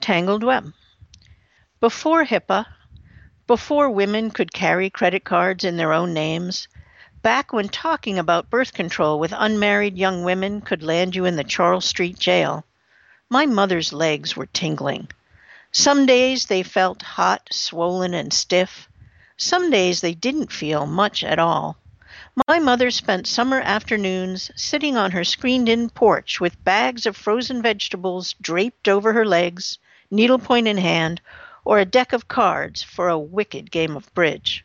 Tangled 0.00 0.44
Web. 0.44 0.72
Before 1.80 2.24
HIPAA, 2.24 2.66
before 3.46 3.90
women 3.90 4.30
could 4.30 4.52
carry 4.52 4.90
credit 4.90 5.24
cards 5.24 5.64
in 5.64 5.76
their 5.76 5.92
own 5.92 6.12
names, 6.12 6.68
back 7.26 7.52
when 7.52 7.68
talking 7.68 8.20
about 8.20 8.50
birth 8.50 8.72
control 8.72 9.18
with 9.18 9.34
unmarried 9.36 9.98
young 9.98 10.22
women 10.22 10.60
could 10.60 10.80
land 10.80 11.16
you 11.16 11.24
in 11.24 11.34
the 11.34 11.42
Charles 11.42 11.84
Street 11.84 12.16
jail, 12.16 12.64
my 13.28 13.44
mother's 13.44 13.92
legs 13.92 14.36
were 14.36 14.46
tingling. 14.46 15.08
Some 15.72 16.06
days 16.06 16.46
they 16.46 16.62
felt 16.62 17.02
hot, 17.02 17.48
swollen, 17.50 18.14
and 18.14 18.32
stiff. 18.32 18.88
Some 19.36 19.72
days 19.72 20.00
they 20.00 20.14
didn't 20.14 20.52
feel 20.52 20.86
much 20.86 21.24
at 21.24 21.40
all. 21.40 21.76
My 22.46 22.60
mother 22.60 22.92
spent 22.92 23.26
summer 23.26 23.60
afternoons 23.60 24.52
sitting 24.54 24.96
on 24.96 25.10
her 25.10 25.24
screened 25.24 25.68
in 25.68 25.90
porch 25.90 26.40
with 26.40 26.62
bags 26.62 27.06
of 27.06 27.16
frozen 27.16 27.60
vegetables 27.60 28.36
draped 28.40 28.86
over 28.86 29.12
her 29.14 29.26
legs, 29.26 29.78
needlepoint 30.12 30.68
in 30.68 30.76
hand, 30.78 31.20
or 31.64 31.80
a 31.80 31.84
deck 31.84 32.12
of 32.12 32.28
cards 32.28 32.84
for 32.84 33.08
a 33.08 33.18
wicked 33.18 33.72
game 33.72 33.96
of 33.96 34.14
bridge. 34.14 34.64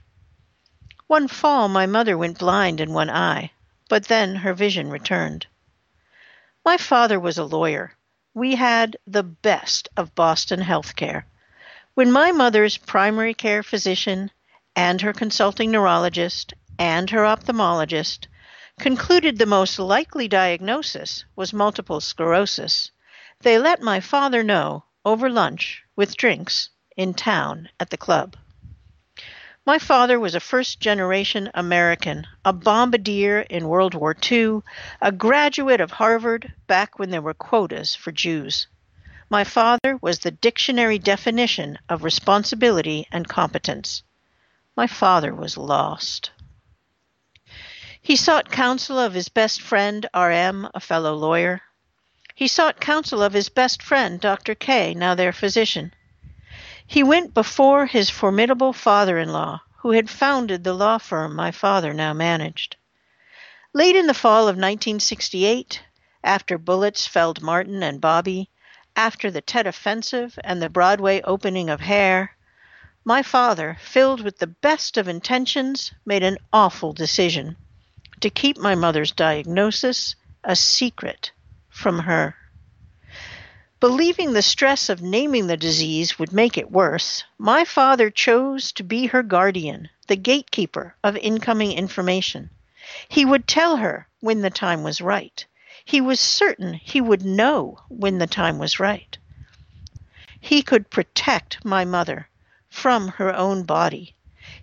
One 1.11 1.27
fall 1.27 1.67
my 1.67 1.87
mother 1.87 2.17
went 2.17 2.39
blind 2.39 2.79
in 2.79 2.93
one 2.93 3.09
eye, 3.09 3.51
but 3.89 4.05
then 4.05 4.33
her 4.33 4.53
vision 4.53 4.89
returned. 4.89 5.45
My 6.63 6.77
father 6.77 7.19
was 7.19 7.37
a 7.37 7.43
lawyer. 7.43 7.97
We 8.33 8.55
had 8.55 8.95
the 9.05 9.21
best 9.21 9.89
of 9.97 10.15
Boston 10.15 10.61
health 10.61 10.95
care. 10.95 11.25
When 11.95 12.13
my 12.13 12.31
mother's 12.31 12.77
primary 12.77 13.33
care 13.33 13.61
physician 13.61 14.31
and 14.73 15.01
her 15.01 15.11
consulting 15.11 15.69
neurologist 15.69 16.53
and 16.79 17.09
her 17.09 17.25
ophthalmologist 17.25 18.27
concluded 18.79 19.37
the 19.37 19.45
most 19.45 19.77
likely 19.79 20.29
diagnosis 20.29 21.25
was 21.35 21.51
multiple 21.51 21.99
sclerosis, 21.99 22.89
they 23.41 23.59
let 23.59 23.81
my 23.81 23.99
father 23.99 24.43
know 24.43 24.85
over 25.03 25.29
lunch 25.29 25.83
with 25.97 26.15
drinks 26.15 26.69
in 26.95 27.13
town 27.13 27.67
at 27.81 27.89
the 27.89 27.97
club. 27.97 28.37
My 29.63 29.77
father 29.77 30.19
was 30.19 30.33
a 30.33 30.39
first 30.39 30.79
generation 30.79 31.51
American, 31.53 32.25
a 32.43 32.51
bombardier 32.51 33.41
in 33.41 33.67
World 33.67 33.93
War 33.93 34.17
II, 34.31 34.61
a 34.99 35.11
graduate 35.11 35.79
of 35.79 35.91
Harvard 35.91 36.51
back 36.65 36.97
when 36.97 37.11
there 37.11 37.21
were 37.21 37.35
quotas 37.35 37.93
for 37.93 38.11
Jews. 38.11 38.65
My 39.29 39.43
father 39.43 39.99
was 40.01 40.17
the 40.17 40.31
dictionary 40.31 40.97
definition 40.97 41.77
of 41.87 42.03
responsibility 42.03 43.07
and 43.11 43.29
competence. 43.29 44.01
My 44.75 44.87
father 44.87 45.31
was 45.31 45.57
lost. 45.57 46.31
He 48.01 48.15
sought 48.15 48.51
counsel 48.51 48.97
of 48.97 49.13
his 49.13 49.29
best 49.29 49.61
friend, 49.61 50.09
R.M., 50.11 50.69
a 50.73 50.79
fellow 50.79 51.13
lawyer. 51.13 51.61
He 52.33 52.47
sought 52.47 52.81
counsel 52.81 53.21
of 53.21 53.33
his 53.33 53.49
best 53.49 53.83
friend, 53.83 54.19
Dr. 54.19 54.55
K., 54.55 54.95
now 54.95 55.13
their 55.13 55.31
physician. 55.31 55.93
He 56.91 57.03
went 57.03 57.33
before 57.33 57.85
his 57.85 58.09
formidable 58.09 58.73
father 58.73 59.17
in 59.17 59.31
law, 59.31 59.61
who 59.77 59.91
had 59.91 60.09
founded 60.09 60.65
the 60.65 60.73
law 60.73 60.97
firm 60.97 61.33
my 61.33 61.49
father 61.49 61.93
now 61.93 62.11
managed. 62.11 62.75
Late 63.71 63.95
in 63.95 64.07
the 64.07 64.13
fall 64.13 64.49
of 64.49 64.57
1968, 64.57 65.83
after 66.21 66.57
bullets 66.57 67.07
felled 67.07 67.41
Martin 67.41 67.81
and 67.81 68.01
Bobby, 68.01 68.49
after 68.93 69.31
the 69.31 69.39
Tet 69.39 69.65
Offensive 69.65 70.37
and 70.43 70.61
the 70.61 70.67
Broadway 70.67 71.21
opening 71.21 71.69
of 71.69 71.79
Hair, 71.79 72.35
my 73.05 73.23
father, 73.23 73.77
filled 73.79 74.19
with 74.19 74.39
the 74.39 74.47
best 74.47 74.97
of 74.97 75.07
intentions, 75.07 75.93
made 76.05 76.23
an 76.23 76.39
awful 76.51 76.91
decision 76.91 77.55
to 78.19 78.29
keep 78.29 78.57
my 78.57 78.75
mother's 78.75 79.13
diagnosis 79.13 80.15
a 80.43 80.57
secret 80.57 81.31
from 81.69 81.99
her. 81.99 82.35
Believing 83.81 84.33
the 84.33 84.43
stress 84.43 84.89
of 84.89 85.01
naming 85.01 85.47
the 85.47 85.57
disease 85.57 86.19
would 86.19 86.31
make 86.31 86.55
it 86.55 86.69
worse, 86.69 87.23
my 87.39 87.65
father 87.65 88.11
chose 88.11 88.71
to 88.73 88.83
be 88.83 89.07
her 89.07 89.23
guardian, 89.23 89.89
the 90.05 90.15
gatekeeper 90.15 90.95
of 91.03 91.17
incoming 91.17 91.71
information. 91.71 92.51
He 93.09 93.25
would 93.25 93.47
tell 93.47 93.77
her 93.77 94.07
when 94.19 94.41
the 94.41 94.51
time 94.51 94.83
was 94.83 95.01
right. 95.01 95.43
He 95.83 95.99
was 95.99 96.19
certain 96.19 96.75
he 96.75 97.01
would 97.01 97.25
know 97.25 97.79
when 97.89 98.19
the 98.19 98.27
time 98.27 98.59
was 98.59 98.79
right. 98.79 99.17
He 100.39 100.61
could 100.61 100.91
protect 100.91 101.65
my 101.65 101.83
mother 101.83 102.29
from 102.69 103.07
her 103.07 103.35
own 103.35 103.63
body. 103.63 104.13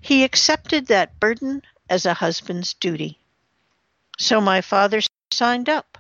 He 0.01 0.23
accepted 0.23 0.87
that 0.87 1.19
burden 1.19 1.63
as 1.91 2.07
a 2.07 2.15
husband's 2.15 2.73
duty. 2.73 3.19
So 4.17 4.41
my 4.41 4.61
father 4.61 5.01
signed 5.33 5.69
up, 5.69 5.99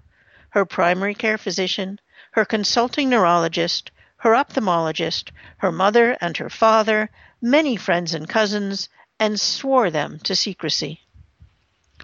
her 0.50 0.64
primary 0.64 1.16
care 1.16 1.36
physician, 1.36 1.98
her 2.38 2.44
consulting 2.44 3.10
neurologist, 3.10 3.90
her 4.18 4.30
ophthalmologist, 4.30 5.32
her 5.56 5.72
mother 5.72 6.16
and 6.20 6.36
her 6.36 6.48
father, 6.48 7.10
many 7.42 7.74
friends 7.74 8.14
and 8.14 8.28
cousins, 8.28 8.88
and 9.18 9.40
swore 9.40 9.90
them 9.90 10.20
to 10.20 10.36
secrecy. 10.36 11.00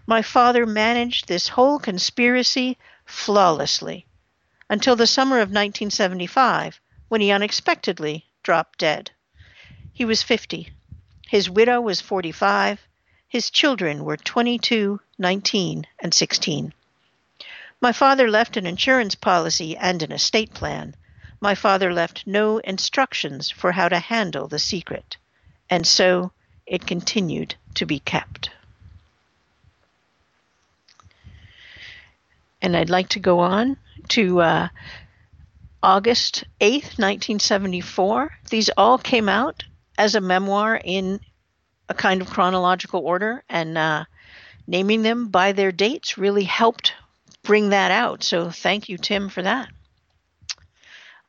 My 0.08 0.22
father 0.22 0.66
managed 0.66 1.28
this 1.28 1.46
whole 1.46 1.78
conspiracy 1.78 2.76
flawlessly 3.04 4.06
until 4.68 4.96
the 4.96 5.06
summer 5.06 5.36
of 5.36 5.50
1975 5.50 6.80
when 7.06 7.20
he 7.20 7.30
unexpectedly 7.30 8.26
dropped 8.42 8.80
dead. 8.80 9.12
He 9.92 10.04
was 10.04 10.24
50. 10.24 10.68
His 11.28 11.48
widow 11.48 11.80
was 11.80 12.00
45. 12.00 12.80
His 13.28 13.50
children 13.50 14.02
were 14.02 14.16
22, 14.16 14.98
19, 15.16 15.86
and 16.00 16.12
16. 16.12 16.74
My 17.84 17.92
father 17.92 18.30
left 18.30 18.56
an 18.56 18.64
insurance 18.64 19.14
policy 19.14 19.76
and 19.76 20.02
an 20.02 20.10
estate 20.10 20.54
plan. 20.54 20.96
My 21.38 21.54
father 21.54 21.92
left 21.92 22.26
no 22.26 22.56
instructions 22.56 23.50
for 23.50 23.72
how 23.72 23.90
to 23.90 23.98
handle 23.98 24.48
the 24.48 24.58
secret, 24.58 25.18
and 25.68 25.86
so 25.86 26.32
it 26.64 26.86
continued 26.86 27.56
to 27.74 27.84
be 27.84 27.98
kept. 27.98 28.48
And 32.62 32.74
I'd 32.74 32.88
like 32.88 33.10
to 33.10 33.20
go 33.20 33.40
on 33.40 33.76
to 34.16 34.40
uh, 34.40 34.68
August 35.82 36.44
8th, 36.62 36.96
1974. 36.96 38.32
These 38.48 38.70
all 38.78 38.96
came 38.96 39.28
out 39.28 39.62
as 39.98 40.14
a 40.14 40.22
memoir 40.22 40.80
in 40.82 41.20
a 41.90 41.92
kind 41.92 42.22
of 42.22 42.30
chronological 42.30 43.00
order, 43.00 43.44
and 43.50 43.76
uh, 43.76 44.04
naming 44.66 45.02
them 45.02 45.28
by 45.28 45.52
their 45.52 45.70
dates 45.70 46.16
really 46.16 46.44
helped 46.44 46.94
bring 47.44 47.68
that 47.68 47.92
out. 47.92 48.24
So 48.24 48.50
thank 48.50 48.88
you, 48.88 48.98
Tim, 48.98 49.28
for 49.28 49.42
that. 49.42 49.68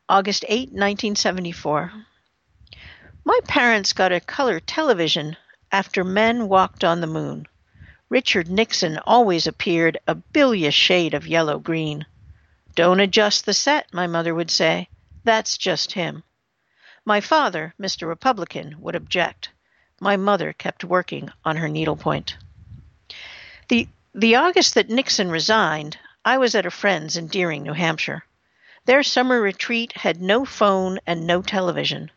August 0.09 0.45
8, 0.47 0.69
1974. 0.69 1.91
My 3.23 3.39
parents 3.47 3.93
got 3.93 4.11
a 4.11 4.19
color 4.19 4.59
television 4.59 5.37
after 5.71 6.03
men 6.03 6.47
walked 6.47 6.83
on 6.83 7.01
the 7.01 7.07
moon. 7.07 7.47
Richard 8.09 8.49
Nixon 8.49 8.99
always 8.99 9.47
appeared 9.47 9.97
a 10.07 10.15
bilious 10.15 10.75
shade 10.75 11.13
of 11.13 11.27
yellow 11.27 11.59
green. 11.59 12.05
Don't 12.75 12.99
adjust 12.99 13.45
the 13.45 13.53
set, 13.53 13.93
my 13.93 14.05
mother 14.05 14.35
would 14.35 14.51
say. 14.51 14.89
That's 15.23 15.57
just 15.57 15.93
him. 15.93 16.23
My 17.03 17.19
father, 17.19 17.73
Mr. 17.79 18.07
Republican, 18.07 18.75
would 18.79 18.95
object. 18.95 19.49
My 19.99 20.17
mother 20.17 20.53
kept 20.53 20.83
working 20.83 21.29
on 21.43 21.57
her 21.57 21.67
needlepoint. 21.67 22.37
The 23.69 23.87
the 24.13 24.35
August 24.35 24.75
that 24.75 24.89
Nixon 24.89 25.29
resigned, 25.29 25.97
I 26.27 26.39
was 26.39 26.55
at 26.55 26.65
a 26.65 26.71
friend's 26.71 27.17
in 27.17 27.27
Deering, 27.27 27.61
New 27.61 27.73
Hampshire. 27.73 28.25
Their 28.85 29.03
summer 29.03 29.39
retreat 29.39 29.93
had 29.93 30.19
no 30.19 30.43
phone 30.43 30.99
and 31.05 31.27
no 31.27 31.43
television. 31.43 32.09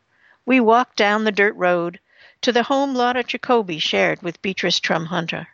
We 0.46 0.60
walked 0.60 0.96
down 0.96 1.24
the 1.24 1.30
dirt 1.30 1.54
road 1.56 2.00
to 2.40 2.50
the 2.50 2.62
home 2.62 2.94
Lotte 2.94 3.26
Jacobi 3.26 3.78
shared 3.78 4.22
with 4.22 4.40
Beatrice 4.40 4.80
Trum 4.80 5.04
Hunter. 5.04 5.48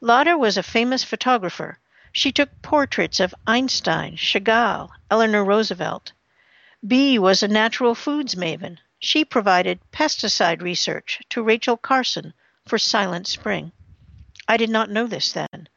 Lotta 0.00 0.38
was 0.38 0.56
a 0.56 0.62
famous 0.62 1.04
photographer. 1.04 1.78
She 2.10 2.32
took 2.32 2.62
portraits 2.62 3.20
of 3.20 3.34
Einstein, 3.46 4.16
Chagall, 4.16 4.88
Eleanor 5.10 5.44
Roosevelt. 5.44 6.12
Bee 6.86 7.18
was 7.18 7.42
a 7.42 7.48
natural 7.48 7.94
foods 7.94 8.34
maven. 8.34 8.78
She 8.98 9.26
provided 9.26 9.78
pesticide 9.92 10.62
research 10.62 11.20
to 11.28 11.42
Rachel 11.42 11.76
Carson 11.76 12.32
for 12.64 12.78
Silent 12.78 13.26
Spring. 13.26 13.72
I 14.48 14.56
did 14.56 14.70
not 14.70 14.88
know 14.88 15.06
this 15.06 15.32
then. 15.32 15.68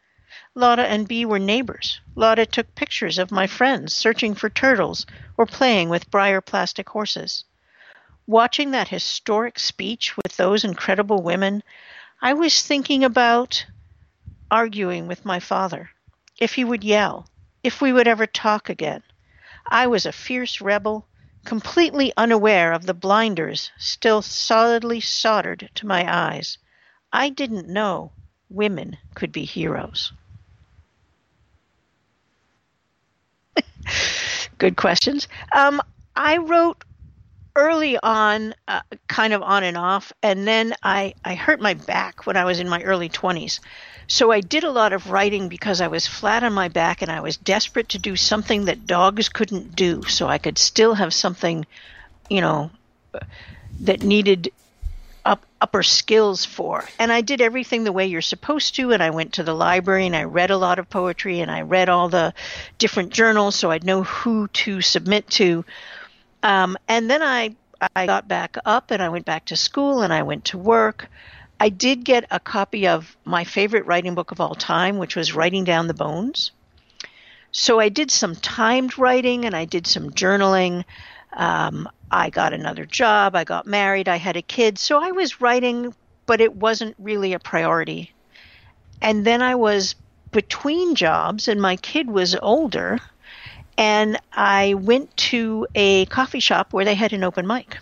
Lotte 0.59 0.79
and 0.79 1.07
Bee 1.07 1.23
were 1.23 1.37
neighbors. 1.37 2.01
Lotte 2.15 2.51
took 2.51 2.73
pictures 2.73 3.19
of 3.19 3.29
my 3.29 3.45
friends 3.45 3.95
searching 3.95 4.33
for 4.33 4.49
turtles 4.49 5.05
or 5.37 5.45
playing 5.45 5.87
with 5.87 6.09
Breyer 6.09 6.43
plastic 6.43 6.89
horses. 6.89 7.43
Watching 8.25 8.71
that 8.71 8.87
historic 8.87 9.59
speech 9.59 10.17
with 10.17 10.35
those 10.35 10.63
incredible 10.63 11.21
women, 11.21 11.61
I 12.23 12.33
was 12.33 12.65
thinking 12.65 13.03
about 13.03 13.67
arguing 14.49 15.05
with 15.05 15.23
my 15.23 15.39
father. 15.39 15.91
If 16.39 16.55
he 16.55 16.63
would 16.63 16.83
yell, 16.83 17.29
if 17.61 17.79
we 17.79 17.93
would 17.93 18.07
ever 18.07 18.25
talk 18.25 18.67
again. 18.67 19.03
I 19.67 19.85
was 19.85 20.07
a 20.07 20.11
fierce 20.11 20.59
rebel, 20.59 21.07
completely 21.45 22.11
unaware 22.17 22.73
of 22.73 22.87
the 22.87 22.95
blinders 22.95 23.71
still 23.77 24.23
solidly 24.23 25.01
soldered 25.01 25.69
to 25.75 25.85
my 25.85 26.11
eyes. 26.11 26.57
I 27.13 27.29
didn't 27.29 27.69
know 27.69 28.11
women 28.49 28.97
could 29.13 29.31
be 29.31 29.45
heroes? 29.45 30.13
Good 34.57 34.77
questions. 34.77 35.27
Um, 35.53 35.81
I 36.15 36.37
wrote 36.37 36.83
early 37.55 37.97
on, 38.01 38.53
uh, 38.67 38.81
kind 39.07 39.33
of 39.33 39.41
on 39.41 39.63
and 39.63 39.77
off, 39.77 40.13
and 40.21 40.47
then 40.47 40.75
I, 40.83 41.15
I 41.25 41.35
hurt 41.35 41.59
my 41.59 41.73
back 41.73 42.25
when 42.25 42.37
I 42.37 42.45
was 42.45 42.59
in 42.59 42.69
my 42.69 42.83
early 42.83 43.09
20s. 43.09 43.59
So 44.07 44.31
I 44.31 44.41
did 44.41 44.63
a 44.63 44.71
lot 44.71 44.93
of 44.93 45.11
writing 45.11 45.49
because 45.49 45.81
I 45.81 45.87
was 45.87 46.07
flat 46.07 46.43
on 46.43 46.53
my 46.53 46.69
back 46.69 47.01
and 47.01 47.11
I 47.11 47.19
was 47.19 47.35
desperate 47.35 47.89
to 47.89 47.99
do 47.99 48.15
something 48.15 48.65
that 48.65 48.87
dogs 48.87 49.27
couldn't 49.27 49.75
do 49.75 50.03
so 50.03 50.27
I 50.27 50.37
could 50.37 50.57
still 50.57 50.93
have 50.93 51.13
something, 51.13 51.65
you 52.29 52.39
know, 52.39 52.71
that 53.81 54.03
needed 54.03 54.51
up, 55.27 55.45
upper 55.59 55.83
skills 55.83 56.45
for. 56.45 56.85
And 56.97 57.11
I 57.11 57.21
did 57.21 57.41
everything 57.41 57.83
the 57.83 57.91
way 57.91 58.07
you're 58.07 58.21
supposed 58.21 58.75
to. 58.75 58.93
And 58.93 59.03
I 59.03 59.09
went 59.09 59.33
to 59.33 59.43
the 59.43 59.53
library 59.53 60.05
and 60.05 60.15
I 60.15 60.23
read 60.23 60.51
a 60.51 60.57
lot 60.57 60.79
of 60.79 60.89
poetry 60.89 61.41
and 61.41 61.51
I 61.51 61.61
read 61.61 61.89
all 61.89 62.07
the 62.07 62.33
different 62.77 63.11
journals 63.11 63.55
so 63.55 63.69
I'd 63.69 63.83
know 63.83 64.03
who 64.03 64.47
to 64.47 64.81
submit 64.81 65.29
to. 65.31 65.65
Um, 66.41 66.77
and 66.87 67.09
then 67.09 67.21
I 67.21 67.55
I 67.95 68.07
got 68.07 68.27
back 68.27 68.57
up 68.65 68.89
and 68.89 69.03
I 69.03 69.09
went 69.09 69.25
back 69.25 69.45
to 69.45 69.55
school 69.55 70.01
and 70.01 70.11
I 70.11 70.23
went 70.23 70.45
to 70.45 70.57
work. 70.57 71.09
I 71.59 71.69
did 71.69 72.03
get 72.03 72.25
a 72.31 72.39
copy 72.39 72.87
of 72.87 73.17
my 73.25 73.43
favorite 73.43 73.85
writing 73.85 74.15
book 74.15 74.31
of 74.31 74.39
all 74.39 74.55
time, 74.55 74.97
which 74.97 75.15
was 75.15 75.35
Writing 75.35 75.63
Down 75.63 75.87
the 75.87 75.93
Bones. 75.93 76.51
So 77.51 77.79
I 77.79 77.89
did 77.89 78.11
some 78.11 78.35
timed 78.35 78.97
writing 78.97 79.45
and 79.45 79.55
I 79.55 79.65
did 79.65 79.87
some 79.87 80.11
journaling. 80.11 80.85
Um, 81.33 81.89
I 82.09 82.29
got 82.29 82.53
another 82.53 82.85
job, 82.85 83.35
I 83.35 83.43
got 83.43 83.67
married, 83.67 84.07
I 84.07 84.15
had 84.15 84.37
a 84.37 84.41
kid. 84.41 84.79
So 84.79 85.01
I 85.01 85.11
was 85.11 85.41
writing 85.41 85.93
but 86.27 86.41
it 86.41 86.55
wasn't 86.55 86.93
really 86.99 87.33
a 87.33 87.39
priority. 87.39 88.13
And 89.01 89.25
then 89.25 89.41
I 89.41 89.55
was 89.55 89.95
between 90.31 90.93
jobs, 90.93 91.47
and 91.47 91.59
my 91.59 91.77
kid 91.77 92.09
was 92.09 92.35
older, 92.35 92.99
and 93.77 94.19
I 94.33 94.75
went 94.75 95.15
to 95.17 95.65
a 95.73 96.05
coffee 96.07 96.41
shop 96.41 96.73
where 96.73 96.85
they 96.85 96.95
had 96.95 97.13
an 97.13 97.23
open 97.23 97.47
mic. 97.47 97.79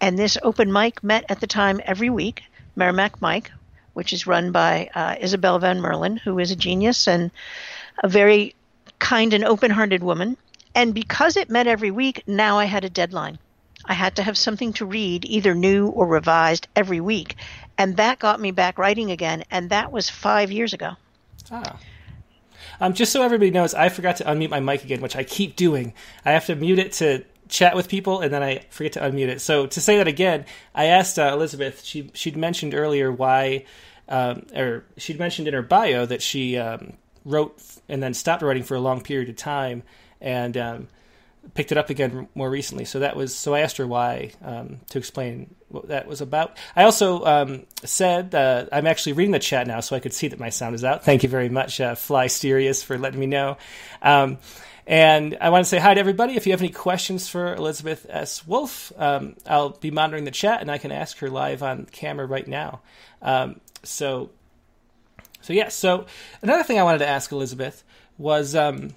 And 0.00 0.18
this 0.18 0.36
open 0.42 0.72
mic 0.72 1.02
met 1.02 1.24
at 1.28 1.40
the 1.40 1.46
time 1.46 1.80
every 1.84 2.10
week, 2.10 2.42
Merrimack 2.74 3.22
Mike, 3.22 3.50
which 3.94 4.12
is 4.12 4.26
run 4.26 4.50
by 4.50 4.90
uh, 4.94 5.14
Isabel 5.20 5.58
Van 5.58 5.80
Merlin, 5.80 6.16
who 6.16 6.38
is 6.38 6.50
a 6.50 6.56
genius 6.56 7.06
and 7.06 7.30
a 8.02 8.08
very 8.08 8.54
kind 8.98 9.32
and 9.32 9.44
open 9.44 9.70
hearted 9.70 10.02
woman. 10.02 10.36
And 10.74 10.94
because 10.94 11.36
it 11.36 11.50
met 11.50 11.66
every 11.66 11.90
week, 11.90 12.22
now 12.26 12.58
I 12.58 12.64
had 12.64 12.84
a 12.84 12.90
deadline. 12.90 13.38
I 13.84 13.94
had 13.94 14.16
to 14.16 14.22
have 14.22 14.36
something 14.36 14.72
to 14.74 14.86
read, 14.86 15.24
either 15.24 15.54
new 15.54 15.88
or 15.88 16.06
revised, 16.06 16.68
every 16.76 17.00
week. 17.00 17.36
And 17.78 17.96
that 17.96 18.18
got 18.18 18.40
me 18.40 18.50
back 18.50 18.78
writing 18.78 19.10
again. 19.10 19.44
And 19.50 19.70
that 19.70 19.90
was 19.90 20.10
five 20.10 20.52
years 20.52 20.72
ago. 20.72 20.92
Ah. 21.50 21.78
Um, 22.80 22.94
just 22.94 23.12
so 23.12 23.22
everybody 23.22 23.50
knows, 23.50 23.74
I 23.74 23.88
forgot 23.88 24.16
to 24.16 24.24
unmute 24.24 24.50
my 24.50 24.60
mic 24.60 24.84
again, 24.84 25.00
which 25.00 25.16
I 25.16 25.24
keep 25.24 25.56
doing. 25.56 25.92
I 26.24 26.32
have 26.32 26.46
to 26.46 26.54
mute 26.54 26.78
it 26.78 26.92
to 26.92 27.24
chat 27.48 27.74
with 27.74 27.88
people, 27.88 28.20
and 28.20 28.32
then 28.32 28.42
I 28.42 28.64
forget 28.70 28.92
to 28.92 29.00
unmute 29.00 29.28
it. 29.28 29.40
So 29.40 29.66
to 29.66 29.80
say 29.80 29.98
that 29.98 30.08
again, 30.08 30.46
I 30.74 30.86
asked 30.86 31.18
uh, 31.18 31.30
Elizabeth. 31.32 31.84
She 31.84 32.10
she'd 32.14 32.36
mentioned 32.36 32.74
earlier 32.74 33.12
why, 33.12 33.64
um, 34.08 34.46
or 34.54 34.84
she'd 34.96 35.18
mentioned 35.18 35.48
in 35.48 35.54
her 35.54 35.62
bio 35.62 36.06
that 36.06 36.22
she 36.22 36.56
um, 36.56 36.94
wrote 37.24 37.60
and 37.88 38.02
then 38.02 38.14
stopped 38.14 38.42
writing 38.42 38.62
for 38.62 38.76
a 38.76 38.80
long 38.80 39.02
period 39.02 39.28
of 39.28 39.36
time, 39.36 39.82
and 40.20 40.56
um, 40.56 40.88
picked 41.54 41.72
it 41.72 41.78
up 41.78 41.90
again 41.90 42.28
more 42.34 42.50
recently. 42.50 42.84
So 42.84 43.00
that 43.00 43.16
was 43.16 43.34
so 43.34 43.54
I 43.54 43.60
asked 43.60 43.78
her 43.78 43.86
why 43.86 44.32
um, 44.42 44.78
to 44.90 44.98
explain 44.98 45.54
what 45.68 45.88
that 45.88 46.06
was 46.06 46.20
about. 46.20 46.56
I 46.76 46.84
also 46.84 47.24
um, 47.24 47.66
said 47.84 48.34
uh, 48.34 48.66
I'm 48.72 48.86
actually 48.86 49.14
reading 49.14 49.32
the 49.32 49.38
chat 49.38 49.66
now, 49.66 49.80
so 49.80 49.96
I 49.96 50.00
could 50.00 50.12
see 50.12 50.28
that 50.28 50.38
my 50.38 50.50
sound 50.50 50.74
is 50.74 50.84
out. 50.84 51.04
Thank 51.04 51.22
you 51.22 51.28
very 51.28 51.48
much, 51.48 51.80
uh, 51.80 51.94
Fly 51.94 52.26
Sterius, 52.26 52.84
for 52.84 52.98
letting 52.98 53.20
me 53.20 53.26
know. 53.26 53.56
Um, 54.02 54.38
and 54.86 55.36
I 55.40 55.50
want 55.50 55.64
to 55.64 55.68
say 55.68 55.78
hi 55.78 55.94
to 55.94 56.00
everybody. 56.00 56.34
If 56.34 56.46
you 56.46 56.52
have 56.52 56.60
any 56.60 56.70
questions 56.70 57.28
for 57.28 57.54
Elizabeth 57.54 58.06
S. 58.08 58.46
Wolf, 58.46 58.92
um, 58.96 59.36
I'll 59.46 59.70
be 59.70 59.90
monitoring 59.90 60.24
the 60.24 60.30
chat, 60.30 60.60
and 60.60 60.70
I 60.70 60.78
can 60.78 60.90
ask 60.90 61.18
her 61.18 61.30
live 61.30 61.62
on 61.62 61.86
camera 61.86 62.26
right 62.26 62.46
now. 62.46 62.80
Um, 63.22 63.60
so, 63.84 64.30
so 65.42 65.52
yeah. 65.52 65.68
So 65.68 66.06
another 66.42 66.64
thing 66.64 66.78
I 66.78 66.82
wanted 66.82 66.98
to 66.98 67.06
ask 67.06 67.30
Elizabeth 67.30 67.84
was 68.18 68.56
um, 68.56 68.96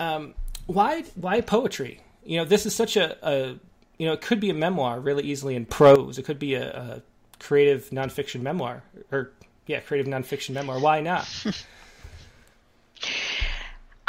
um, 0.00 0.34
why 0.66 1.02
why 1.14 1.40
poetry? 1.40 2.00
You 2.24 2.38
know, 2.38 2.44
this 2.44 2.66
is 2.66 2.74
such 2.74 2.96
a, 2.96 3.16
a 3.26 3.58
you 3.98 4.06
know, 4.06 4.12
it 4.12 4.20
could 4.20 4.40
be 4.40 4.50
a 4.50 4.54
memoir 4.54 5.00
really 5.00 5.24
easily 5.24 5.56
in 5.56 5.66
prose. 5.66 6.18
It 6.18 6.24
could 6.24 6.38
be 6.38 6.54
a, 6.54 6.70
a 6.70 7.02
creative 7.40 7.90
nonfiction 7.90 8.42
memoir, 8.42 8.82
or 9.10 9.32
yeah, 9.66 9.80
creative 9.80 10.10
nonfiction 10.10 10.50
memoir. 10.50 10.78
Why 10.78 11.00
not? 11.00 11.28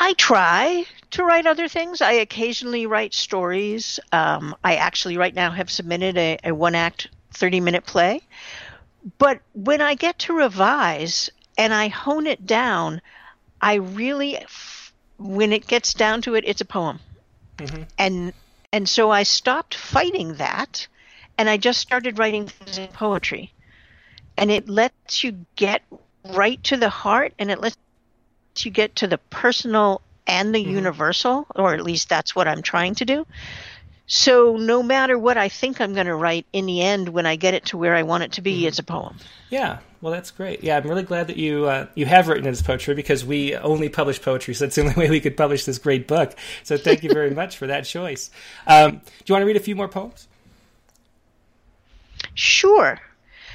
I 0.01 0.13
try 0.13 0.85
to 1.11 1.23
write 1.25 1.45
other 1.45 1.67
things. 1.67 2.01
I 2.01 2.13
occasionally 2.13 2.85
write 2.85 3.13
stories. 3.13 3.99
Um, 4.13 4.55
I 4.63 4.75
actually, 4.75 5.17
right 5.17 5.35
now, 5.35 5.51
have 5.51 5.69
submitted 5.69 6.17
a, 6.17 6.37
a 6.45 6.55
one 6.55 6.75
act, 6.75 7.09
30 7.33 7.59
minute 7.59 7.85
play. 7.85 8.21
But 9.17 9.41
when 9.53 9.81
I 9.81 9.95
get 9.95 10.19
to 10.19 10.33
revise 10.33 11.29
and 11.57 11.73
I 11.73 11.89
hone 11.89 12.27
it 12.27 12.45
down, 12.45 13.01
I 13.61 13.75
really, 13.75 14.37
when 15.19 15.53
it 15.53 15.67
gets 15.67 15.93
down 15.93 16.21
to 16.23 16.35
it, 16.35 16.43
it's 16.47 16.61
a 16.61 16.65
poem. 16.65 16.99
Mm-hmm. 17.57 17.83
And 17.97 18.33
and 18.71 18.87
so 18.87 19.11
I 19.11 19.23
stopped 19.23 19.75
fighting 19.75 20.35
that 20.35 20.87
and 21.37 21.49
I 21.49 21.57
just 21.57 21.79
started 21.79 22.19
writing 22.19 22.47
things 22.47 22.77
in 22.77 22.87
poetry. 22.89 23.53
And 24.37 24.51
it 24.51 24.69
lets 24.69 25.23
you 25.23 25.45
get 25.55 25.81
right 26.33 26.61
to 26.65 26.77
the 26.77 26.89
heart 26.89 27.33
and 27.39 27.51
it 27.51 27.59
lets 27.59 27.77
you 28.59 28.71
get 28.71 28.97
to 28.97 29.07
the 29.07 29.17
personal 29.17 30.01
and 30.27 30.53
the 30.53 30.61
mm-hmm. 30.63 30.75
universal, 30.75 31.47
or 31.55 31.73
at 31.73 31.81
least 31.83 32.09
that's 32.09 32.35
what 32.35 32.47
I'm 32.47 32.61
trying 32.61 32.95
to 32.95 33.05
do. 33.05 33.25
So 34.05 34.57
no 34.57 34.81
matter 34.81 35.17
what 35.17 35.37
I 35.37 35.49
think 35.49 35.81
I'm 35.81 35.93
going 35.93 36.07
to 36.07 36.15
write, 36.15 36.45
in 36.51 36.65
the 36.65 36.81
end, 36.81 37.09
when 37.09 37.25
I 37.25 37.35
get 37.35 37.53
it 37.53 37.65
to 37.65 37.77
where 37.77 37.95
I 37.95 38.03
want 38.03 38.23
it 38.23 38.31
to 38.33 38.41
be, 38.41 38.59
mm-hmm. 38.59 38.67
it's 38.67 38.79
a 38.79 38.83
poem. 38.83 39.17
Yeah, 39.49 39.79
well, 40.01 40.13
that's 40.13 40.31
great. 40.31 40.63
Yeah, 40.63 40.77
I'm 40.77 40.87
really 40.87 41.03
glad 41.03 41.27
that 41.27 41.37
you 41.37 41.65
uh, 41.65 41.87
you 41.93 42.05
have 42.05 42.27
written 42.27 42.45
this 42.45 42.61
poetry 42.61 42.95
because 42.95 43.25
we 43.25 43.55
only 43.55 43.89
publish 43.89 44.21
poetry, 44.21 44.53
so 44.53 44.65
that's 44.65 44.75
the 44.75 44.81
only 44.81 44.93
way 44.97 45.09
we 45.09 45.19
could 45.19 45.35
publish 45.35 45.65
this 45.65 45.77
great 45.77 46.07
book. 46.07 46.35
So 46.63 46.77
thank 46.77 47.03
you 47.03 47.11
very 47.11 47.31
much 47.31 47.57
for 47.57 47.67
that 47.67 47.81
choice. 47.81 48.29
Um, 48.65 48.91
do 48.91 49.23
you 49.25 49.33
want 49.33 49.41
to 49.41 49.45
read 49.47 49.57
a 49.57 49.61
few 49.61 49.75
more 49.75 49.89
poems? 49.89 50.27
Sure. 52.33 52.99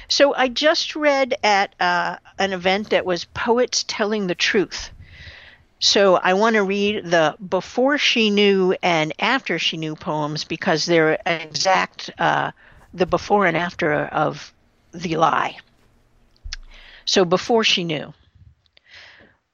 So 0.07 0.35
I 0.35 0.49
just 0.49 0.95
read 0.95 1.33
at 1.43 1.73
uh, 1.79 2.17
an 2.37 2.53
event 2.53 2.91
that 2.91 3.05
was 3.05 3.25
Poets 3.25 3.83
Telling 3.87 4.27
the 4.27 4.35
Truth. 4.35 4.91
So 5.79 6.15
I 6.15 6.35
want 6.35 6.55
to 6.55 6.63
read 6.63 7.05
the 7.05 7.35
before 7.49 7.97
she 7.97 8.29
knew 8.29 8.75
and 8.83 9.13
after 9.19 9.57
she 9.57 9.77
knew 9.77 9.95
poems 9.95 10.43
because 10.43 10.85
they're 10.85 11.19
exact 11.25 12.11
uh, 12.19 12.51
the 12.93 13.05
before 13.05 13.45
and 13.45 13.57
after 13.57 13.93
of 13.93 14.53
the 14.93 15.17
lie. 15.17 15.57
So 17.05 17.23
before 17.23 17.63
she 17.63 17.83
knew. 17.83 18.13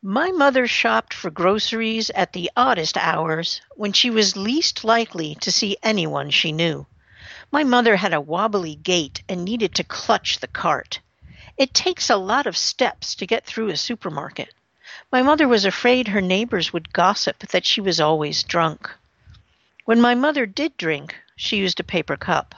My 0.01 0.31
mother 0.31 0.67
shopped 0.67 1.13
for 1.13 1.29
groceries 1.29 2.09
at 2.11 2.33
the 2.33 2.49
oddest 2.55 2.97
hours 2.97 3.61
when 3.75 3.93
she 3.93 4.09
was 4.09 4.37
least 4.37 4.83
likely 4.83 5.35
to 5.41 5.51
see 5.51 5.77
anyone 5.83 6.29
she 6.29 6.51
knew. 6.51 6.87
My 7.51 7.65
mother 7.65 7.97
had 7.97 8.13
a 8.13 8.21
wobbly 8.21 8.75
gait 8.75 9.21
and 9.27 9.43
needed 9.43 9.75
to 9.75 9.83
clutch 9.83 10.39
the 10.39 10.47
cart. 10.47 11.01
It 11.57 11.73
takes 11.73 12.09
a 12.09 12.15
lot 12.15 12.47
of 12.47 12.55
steps 12.55 13.13
to 13.15 13.27
get 13.27 13.45
through 13.45 13.67
a 13.67 13.77
supermarket. 13.77 14.53
My 15.11 15.21
mother 15.21 15.47
was 15.47 15.65
afraid 15.65 16.07
her 16.07 16.21
neighbors 16.21 16.71
would 16.71 16.93
gossip 16.93 17.39
that 17.49 17.65
she 17.65 17.81
was 17.81 17.99
always 17.99 18.43
drunk. 18.43 18.89
When 19.83 19.99
my 19.99 20.15
mother 20.15 20.45
did 20.45 20.77
drink, 20.77 21.15
she 21.35 21.57
used 21.57 21.81
a 21.81 21.83
paper 21.83 22.15
cup. 22.15 22.55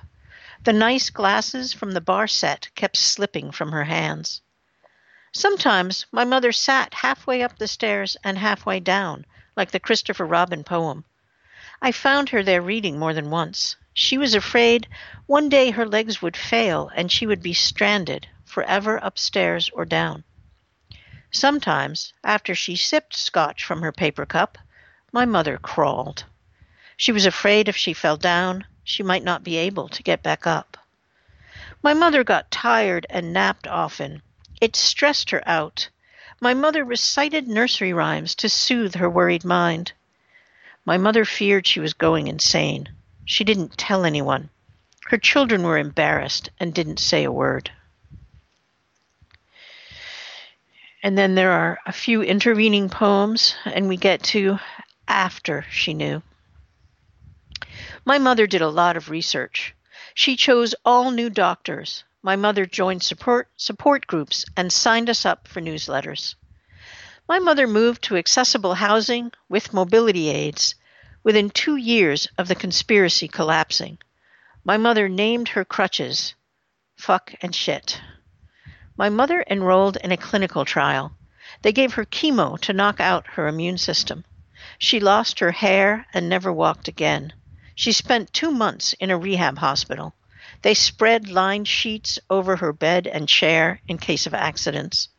The 0.63 0.73
nice 0.73 1.09
glasses 1.09 1.73
from 1.73 1.91
the 1.91 2.01
bar 2.01 2.27
set 2.27 2.69
kept 2.75 2.95
slipping 2.95 3.51
from 3.51 3.71
her 3.71 3.85
hands. 3.85 4.42
Sometimes 5.35 6.05
my 6.11 6.23
mother 6.23 6.51
sat 6.51 6.93
halfway 6.93 7.41
up 7.41 7.57
the 7.57 7.67
stairs 7.67 8.15
and 8.23 8.37
halfway 8.37 8.79
down, 8.79 9.25
like 9.55 9.71
the 9.71 9.79
Christopher 9.79 10.27
Robin 10.27 10.63
poem. 10.63 11.05
I 11.81 11.91
found 11.91 12.29
her 12.29 12.43
there 12.43 12.61
reading 12.61 12.99
more 12.99 13.15
than 13.15 13.31
once. 13.31 13.75
She 13.95 14.15
was 14.15 14.35
afraid 14.35 14.87
one 15.25 15.49
day 15.49 15.71
her 15.71 15.87
legs 15.87 16.21
would 16.21 16.37
fail 16.37 16.91
and 16.95 17.11
she 17.11 17.25
would 17.25 17.41
be 17.41 17.53
stranded 17.53 18.27
forever 18.45 18.99
upstairs 19.01 19.71
or 19.73 19.85
down. 19.85 20.23
Sometimes, 21.31 22.13
after 22.23 22.53
she 22.53 22.75
sipped 22.75 23.15
scotch 23.15 23.65
from 23.65 23.81
her 23.81 23.91
paper 23.91 24.27
cup, 24.27 24.59
my 25.11 25.25
mother 25.25 25.57
crawled. 25.57 26.25
She 26.95 27.11
was 27.11 27.25
afraid 27.25 27.67
if 27.67 27.75
she 27.75 27.93
fell 27.93 28.17
down, 28.17 28.67
she 28.83 29.01
might 29.01 29.23
not 29.23 29.43
be 29.43 29.57
able 29.57 29.89
to 29.89 30.03
get 30.03 30.21
back 30.21 30.45
up. 30.45 30.77
My 31.81 31.95
mother 31.95 32.23
got 32.23 32.51
tired 32.51 33.07
and 33.09 33.33
napped 33.33 33.65
often. 33.65 34.21
It 34.63 34.77
stressed 34.77 35.31
her 35.31 35.43
out. 35.45 35.89
My 36.39 36.53
mother 36.53 36.85
recited 36.85 37.49
nursery 37.49 37.91
rhymes 37.91 38.33
to 38.35 38.47
soothe 38.47 38.95
her 38.95 39.09
worried 39.09 39.43
mind. 39.43 39.91
My 40.85 40.97
mother 40.97 41.25
feared 41.25 41.67
she 41.67 41.81
was 41.81 41.91
going 41.91 42.29
insane. 42.29 42.87
She 43.25 43.43
didn't 43.43 43.77
tell 43.77 44.05
anyone. 44.05 44.49
Her 45.07 45.17
children 45.17 45.63
were 45.63 45.77
embarrassed 45.77 46.49
and 46.61 46.73
didn't 46.73 47.01
say 47.01 47.25
a 47.25 47.31
word. 47.31 47.71
And 51.03 51.17
then 51.17 51.35
there 51.35 51.51
are 51.51 51.79
a 51.85 51.91
few 51.91 52.21
intervening 52.21 52.87
poems, 52.87 53.57
and 53.65 53.89
we 53.89 53.97
get 53.97 54.23
to 54.31 54.59
after 55.09 55.65
she 55.69 55.93
knew. 55.93 56.23
My 58.05 58.17
mother 58.17 58.47
did 58.47 58.61
a 58.61 58.69
lot 58.69 58.95
of 58.95 59.09
research. 59.09 59.75
She 60.13 60.37
chose 60.37 60.73
all 60.85 61.11
new 61.11 61.29
doctors. 61.29 62.05
My 62.25 62.37
mother 62.37 62.65
joined 62.65 63.03
support, 63.03 63.49
support 63.57 64.07
groups 64.07 64.45
and 64.55 64.71
signed 64.71 65.09
us 65.09 65.25
up 65.25 65.45
for 65.45 65.59
newsletters. 65.59 66.35
My 67.27 67.37
mother 67.37 67.67
moved 67.67 68.01
to 68.03 68.15
accessible 68.15 68.75
housing 68.75 69.33
with 69.49 69.73
mobility 69.73 70.29
aids 70.29 70.75
within 71.21 71.49
two 71.49 71.75
years 71.75 72.29
of 72.37 72.47
the 72.47 72.55
conspiracy 72.55 73.27
collapsing. 73.27 73.97
My 74.63 74.77
mother 74.77 75.09
named 75.09 75.49
her 75.49 75.65
crutches 75.65 76.33
fuck 76.95 77.33
and 77.41 77.53
shit. 77.53 77.99
My 78.95 79.09
mother 79.09 79.43
enrolled 79.49 79.97
in 79.97 80.13
a 80.13 80.17
clinical 80.17 80.63
trial. 80.63 81.17
They 81.61 81.73
gave 81.73 81.95
her 81.95 82.05
chemo 82.05 82.57
to 82.61 82.71
knock 82.71 83.01
out 83.01 83.27
her 83.35 83.49
immune 83.49 83.77
system. 83.77 84.23
She 84.77 85.01
lost 85.01 85.39
her 85.39 85.51
hair 85.51 86.05
and 86.13 86.29
never 86.29 86.53
walked 86.53 86.87
again. 86.87 87.33
She 87.75 87.91
spent 87.91 88.31
two 88.31 88.51
months 88.51 88.93
in 88.93 89.11
a 89.11 89.17
rehab 89.17 89.57
hospital. 89.57 90.15
They 90.63 90.73
spread 90.73 91.29
lined 91.29 91.67
sheets 91.67 92.19
over 92.29 92.55
her 92.55 92.71
bed 92.71 93.05
and 93.05 93.27
chair 93.27 93.81
in 93.87 93.97
case 93.97 94.25
of 94.27 94.33
accidents. 94.33 95.09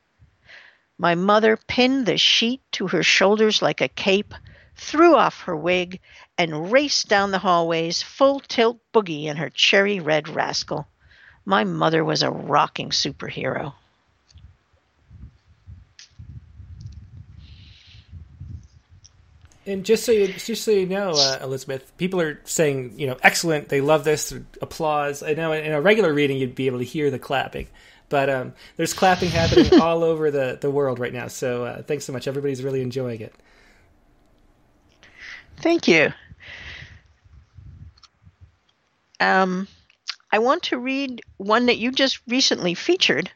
My 0.96 1.14
mother 1.14 1.56
pinned 1.56 2.06
the 2.06 2.16
sheet 2.16 2.62
to 2.72 2.88
her 2.88 3.02
shoulders 3.02 3.60
like 3.60 3.82
a 3.82 3.88
cape, 3.88 4.34
threw 4.74 5.14
off 5.14 5.42
her 5.42 5.56
wig, 5.56 6.00
and 6.38 6.72
raced 6.72 7.08
down 7.08 7.30
the 7.30 7.38
hallways 7.40 8.02
full 8.02 8.40
tilt 8.40 8.80
boogie 8.92 9.26
in 9.26 9.36
her 9.36 9.50
cherry 9.50 10.00
red 10.00 10.28
rascal. 10.28 10.88
My 11.44 11.62
mother 11.64 12.02
was 12.02 12.22
a 12.22 12.30
rocking 12.30 12.88
superhero. 12.88 13.74
And 19.66 19.84
just 19.84 20.04
so 20.04 20.12
you, 20.12 20.28
just 20.28 20.62
so 20.62 20.72
you 20.72 20.86
know, 20.86 21.12
uh, 21.12 21.38
Elizabeth, 21.40 21.96
people 21.96 22.20
are 22.20 22.40
saying, 22.44 22.94
you 22.98 23.06
know, 23.06 23.16
excellent. 23.22 23.70
They 23.70 23.80
love 23.80 24.04
this. 24.04 24.32
Applause. 24.60 25.22
I 25.22 25.32
know 25.32 25.52
in 25.52 25.72
a 25.72 25.80
regular 25.80 26.12
reading, 26.12 26.36
you'd 26.36 26.54
be 26.54 26.66
able 26.66 26.78
to 26.78 26.84
hear 26.84 27.10
the 27.10 27.18
clapping, 27.18 27.68
but 28.10 28.28
um, 28.28 28.52
there's 28.76 28.92
clapping 28.92 29.30
happening 29.30 29.80
all 29.80 30.04
over 30.04 30.30
the, 30.30 30.58
the 30.60 30.70
world 30.70 30.98
right 30.98 31.12
now. 31.12 31.28
So 31.28 31.64
uh, 31.64 31.82
thanks 31.82 32.04
so 32.04 32.12
much. 32.12 32.28
Everybody's 32.28 32.62
really 32.62 32.82
enjoying 32.82 33.22
it. 33.22 33.34
Thank 35.56 35.88
you. 35.88 36.12
Um, 39.18 39.66
I 40.30 40.40
want 40.40 40.64
to 40.64 40.78
read 40.78 41.22
one 41.38 41.66
that 41.66 41.78
you 41.78 41.90
just 41.90 42.20
recently 42.28 42.74
featured, 42.74 43.30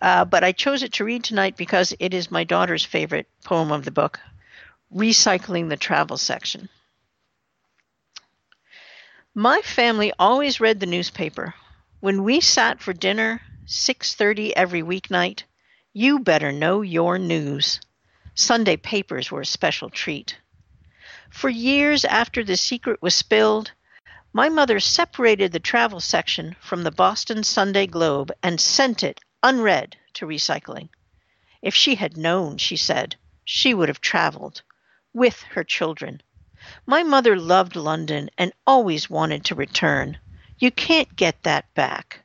uh, 0.00 0.24
but 0.24 0.42
I 0.42 0.52
chose 0.52 0.82
it 0.82 0.94
to 0.94 1.04
read 1.04 1.24
tonight 1.24 1.56
because 1.58 1.92
it 1.98 2.14
is 2.14 2.30
my 2.30 2.44
daughter's 2.44 2.84
favorite 2.84 3.26
poem 3.44 3.72
of 3.72 3.84
the 3.84 3.90
book 3.90 4.20
recycling 4.94 5.68
the 5.68 5.76
travel 5.76 6.16
section. 6.16 6.68
My 9.34 9.60
family 9.60 10.12
always 10.18 10.60
read 10.60 10.80
the 10.80 10.86
newspaper. 10.86 11.54
When 12.00 12.24
we 12.24 12.40
sat 12.40 12.80
for 12.80 12.92
dinner, 12.92 13.42
6:30 13.66 14.54
every 14.56 14.82
weeknight, 14.82 15.42
you 15.92 16.20
better 16.20 16.52
know 16.52 16.80
your 16.80 17.18
news. 17.18 17.80
Sunday 18.34 18.76
papers 18.76 19.30
were 19.30 19.42
a 19.42 19.46
special 19.46 19.90
treat. 19.90 20.36
For 21.30 21.50
years 21.50 22.04
after 22.04 22.44
the 22.44 22.56
secret 22.56 23.02
was 23.02 23.14
spilled, 23.14 23.72
my 24.32 24.48
mother 24.48 24.80
separated 24.80 25.52
the 25.52 25.60
travel 25.60 26.00
section 26.00 26.56
from 26.60 26.84
the 26.84 26.90
Boston 26.90 27.42
Sunday 27.42 27.86
Globe 27.86 28.30
and 28.42 28.60
sent 28.60 29.02
it 29.02 29.20
unread 29.42 29.96
to 30.14 30.26
recycling. 30.26 30.88
If 31.60 31.74
she 31.74 31.96
had 31.96 32.16
known, 32.16 32.56
she 32.56 32.76
said, 32.76 33.16
she 33.44 33.74
would 33.74 33.88
have 33.88 34.00
traveled 34.00 34.62
with 35.16 35.40
her 35.44 35.64
children. 35.64 36.20
My 36.84 37.02
mother 37.02 37.38
loved 37.38 37.74
London 37.74 38.28
and 38.36 38.52
always 38.66 39.08
wanted 39.08 39.46
to 39.46 39.54
return. 39.54 40.18
You 40.58 40.70
can't 40.70 41.16
get 41.16 41.42
that 41.42 41.72
back. 41.72 42.20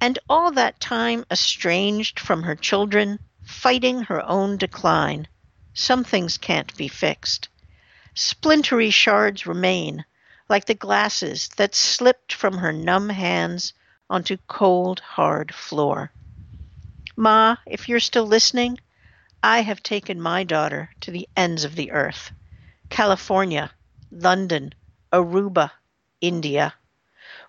And 0.00 0.18
all 0.28 0.50
that 0.50 0.80
time 0.80 1.24
estranged 1.30 2.18
from 2.18 2.42
her 2.42 2.56
children, 2.56 3.20
fighting 3.44 4.02
her 4.02 4.20
own 4.28 4.56
decline. 4.56 5.28
Some 5.74 6.02
things 6.02 6.38
can't 6.38 6.76
be 6.76 6.88
fixed. 6.88 7.48
Splintery 8.14 8.90
shards 8.90 9.46
remain, 9.46 10.04
like 10.48 10.64
the 10.64 10.74
glasses 10.74 11.50
that 11.56 11.72
slipped 11.72 12.32
from 12.32 12.58
her 12.58 12.72
numb 12.72 13.10
hands 13.10 13.74
onto 14.10 14.38
cold, 14.48 14.98
hard 14.98 15.54
floor. 15.54 16.10
Ma, 17.14 17.56
if 17.64 17.88
you're 17.88 18.00
still 18.00 18.26
listening, 18.26 18.80
I 19.44 19.62
have 19.62 19.82
taken 19.82 20.20
my 20.20 20.44
daughter 20.44 20.90
to 21.00 21.10
the 21.10 21.28
ends 21.36 21.64
of 21.64 21.74
the 21.74 21.90
earth 21.90 22.30
California, 22.90 23.72
London, 24.12 24.72
Aruba, 25.12 25.72
India. 26.20 26.74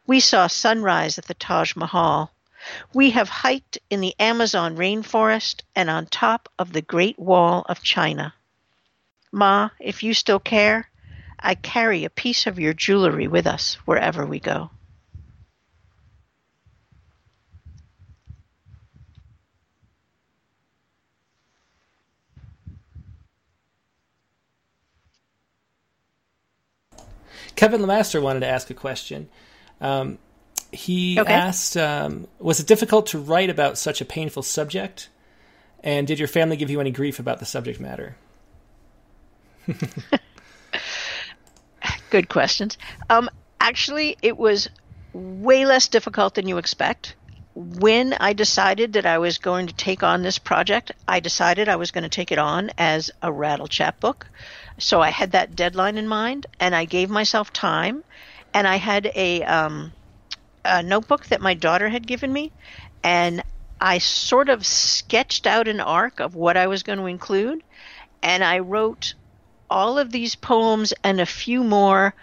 We 0.07 0.19
saw 0.19 0.47
sunrise 0.47 1.19
at 1.19 1.25
the 1.25 1.35
Taj 1.35 1.75
Mahal. 1.75 2.33
We 2.95 3.11
have 3.11 3.29
hiked 3.29 3.77
in 3.91 4.01
the 4.01 4.15
Amazon 4.19 4.75
rainforest 4.75 5.61
and 5.75 5.87
on 5.87 6.07
top 6.07 6.49
of 6.57 6.73
the 6.73 6.81
Great 6.81 7.19
Wall 7.19 7.63
of 7.69 7.83
China. 7.83 8.33
Ma, 9.31 9.69
if 9.79 10.01
you 10.01 10.15
still 10.15 10.39
care, 10.39 10.89
I 11.39 11.53
carry 11.53 12.05
a 12.05 12.09
piece 12.09 12.47
of 12.47 12.57
your 12.57 12.73
jewelry 12.73 13.27
with 13.27 13.45
us 13.45 13.75
wherever 13.85 14.25
we 14.25 14.39
go. 14.39 14.71
Kevin 27.55 27.81
Lemaster 27.81 28.21
wanted 28.21 28.41
to 28.41 28.47
ask 28.47 28.69
a 28.69 28.73
question. 28.73 29.29
Um, 29.81 30.17
he 30.71 31.19
okay. 31.19 31.33
asked, 31.33 31.77
um, 31.77 32.27
"Was 32.39 32.59
it 32.59 32.67
difficult 32.67 33.07
to 33.07 33.19
write 33.19 33.49
about 33.49 33.77
such 33.77 34.01
a 34.01 34.05
painful 34.05 34.43
subject? 34.43 35.09
And 35.83 36.07
did 36.07 36.17
your 36.17 36.27
family 36.27 36.55
give 36.55 36.69
you 36.69 36.79
any 36.79 36.91
grief 36.91 37.19
about 37.19 37.39
the 37.39 37.45
subject 37.45 37.79
matter?" 37.79 38.15
Good 42.09 42.29
questions. 42.29 42.77
Um, 43.09 43.29
actually, 43.59 44.17
it 44.21 44.37
was 44.37 44.69
way 45.13 45.65
less 45.65 45.87
difficult 45.87 46.35
than 46.35 46.47
you 46.47 46.57
expect. 46.57 47.15
When 47.55 48.13
I 48.13 48.33
decided 48.33 48.93
that 48.93 49.05
I 49.05 49.19
was 49.19 49.37
going 49.37 49.67
to 49.67 49.75
take 49.75 50.01
on 50.01 50.23
this 50.23 50.39
project, 50.39 50.91
I 51.07 51.19
decided 51.19 51.69
I 51.69 51.75
was 51.75 51.91
going 51.91 52.03
to 52.03 52.09
take 52.09 52.31
it 52.31 52.39
on 52.39 52.71
as 52.77 53.11
a 53.21 53.31
rattle 53.31 53.67
chapbook. 53.67 54.27
So 54.77 55.01
I 55.01 55.09
had 55.09 55.31
that 55.31 55.55
deadline 55.55 55.97
in 55.97 56.07
mind, 56.07 56.47
and 56.59 56.75
I 56.75 56.85
gave 56.85 57.09
myself 57.09 57.53
time, 57.53 58.03
and 58.53 58.67
I 58.67 58.77
had 58.77 59.11
a, 59.15 59.43
um, 59.43 59.93
a 60.65 60.81
notebook 60.81 61.27
that 61.27 61.41
my 61.41 61.53
daughter 61.53 61.89
had 61.89 62.07
given 62.07 62.31
me, 62.33 62.51
and 63.03 63.43
I 63.79 63.97
sort 63.97 64.49
of 64.49 64.65
sketched 64.65 65.45
out 65.45 65.67
an 65.67 65.79
arc 65.79 66.19
of 66.19 66.35
what 66.35 66.57
I 66.57 66.67
was 66.67 66.83
going 66.83 66.99
to 66.99 67.05
include, 67.05 67.63
and 68.21 68.43
I 68.43 68.59
wrote 68.59 69.13
all 69.69 69.97
of 69.97 70.11
these 70.11 70.35
poems 70.35 70.93
and 71.03 71.19
a 71.19 71.25
few 71.25 71.63
more 71.63 72.13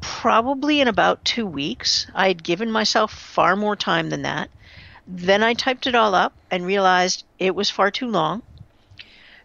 probably 0.00 0.80
in 0.80 0.88
about 0.88 1.24
two 1.24 1.46
weeks. 1.46 2.06
I 2.14 2.28
had 2.28 2.42
given 2.42 2.70
myself 2.70 3.12
far 3.12 3.56
more 3.56 3.76
time 3.76 4.10
than 4.10 4.22
that. 4.22 4.50
Then 5.06 5.42
I 5.42 5.54
typed 5.54 5.86
it 5.86 5.94
all 5.94 6.14
up 6.14 6.32
and 6.50 6.66
realized 6.66 7.24
it 7.38 7.54
was 7.54 7.70
far 7.70 7.90
too 7.90 8.08
long. 8.08 8.42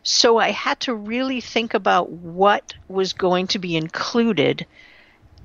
So 0.04 0.38
I 0.38 0.52
had 0.52 0.80
to 0.82 0.96
really 0.96 1.42
think 1.42 1.74
about 1.74 2.10
what 2.10 2.74
was 2.88 3.14
going 3.14 3.48
to 3.48 3.60
be 3.60 3.76
included. 3.76 4.66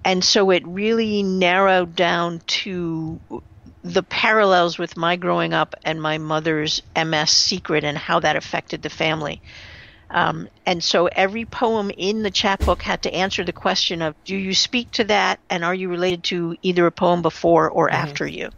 And 0.04 0.24
so 0.24 0.50
it 0.50 0.66
really 0.66 1.22
narrowed 1.22 1.94
down 1.94 2.40
to 2.46 3.20
the 3.82 4.02
parallels 4.02 4.78
with 4.78 4.96
my 4.96 5.16
growing 5.16 5.52
up 5.52 5.74
and 5.84 6.00
my 6.00 6.18
mother's 6.18 6.82
MS 6.96 7.30
secret 7.30 7.84
and 7.84 7.98
how 7.98 8.20
that 8.20 8.36
affected 8.36 8.82
the 8.82 8.90
family. 8.90 9.42
Um, 10.10 10.48
and 10.66 10.84
so 10.84 11.06
every 11.06 11.46
poem 11.46 11.90
in 11.96 12.22
the 12.22 12.30
chapbook 12.30 12.82
had 12.82 13.02
to 13.04 13.14
answer 13.14 13.44
the 13.44 13.52
question 13.52 14.02
of 14.02 14.14
do 14.24 14.36
you 14.36 14.54
speak 14.54 14.90
to 14.92 15.04
that 15.04 15.40
and 15.48 15.64
are 15.64 15.74
you 15.74 15.88
related 15.88 16.22
to 16.24 16.56
either 16.62 16.86
a 16.86 16.92
poem 16.92 17.22
before 17.22 17.68
or 17.70 17.88
mm-hmm. 17.88 17.96
after 17.96 18.26
you? 18.26 18.50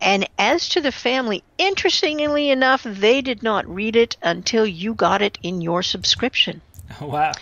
And 0.00 0.28
as 0.38 0.68
to 0.70 0.80
the 0.80 0.92
family, 0.92 1.42
interestingly 1.58 2.50
enough, 2.50 2.82
they 2.82 3.22
did 3.22 3.42
not 3.42 3.66
read 3.66 3.96
it 3.96 4.16
until 4.22 4.66
you 4.66 4.94
got 4.94 5.22
it 5.22 5.38
in 5.42 5.60
your 5.60 5.82
subscription. 5.82 6.60
Oh, 7.00 7.06
wow. 7.08 7.32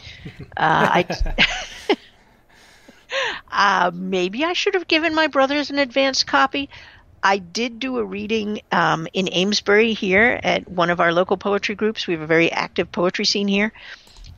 uh, 0.56 1.04
I, 1.06 1.06
uh, 3.86 3.90
maybe 3.92 4.44
I 4.44 4.52
should 4.52 4.74
have 4.74 4.86
given 4.86 5.14
my 5.14 5.26
brothers 5.26 5.70
an 5.70 5.78
advance 5.78 6.22
copy. 6.22 6.70
I 7.22 7.38
did 7.38 7.78
do 7.78 7.98
a 7.98 8.04
reading 8.04 8.60
um, 8.70 9.08
in 9.12 9.28
Amesbury 9.32 9.94
here 9.94 10.38
at 10.42 10.68
one 10.68 10.90
of 10.90 11.00
our 11.00 11.12
local 11.12 11.36
poetry 11.36 11.74
groups. 11.74 12.06
We 12.06 12.14
have 12.14 12.22
a 12.22 12.26
very 12.26 12.52
active 12.52 12.92
poetry 12.92 13.24
scene 13.24 13.48
here. 13.48 13.72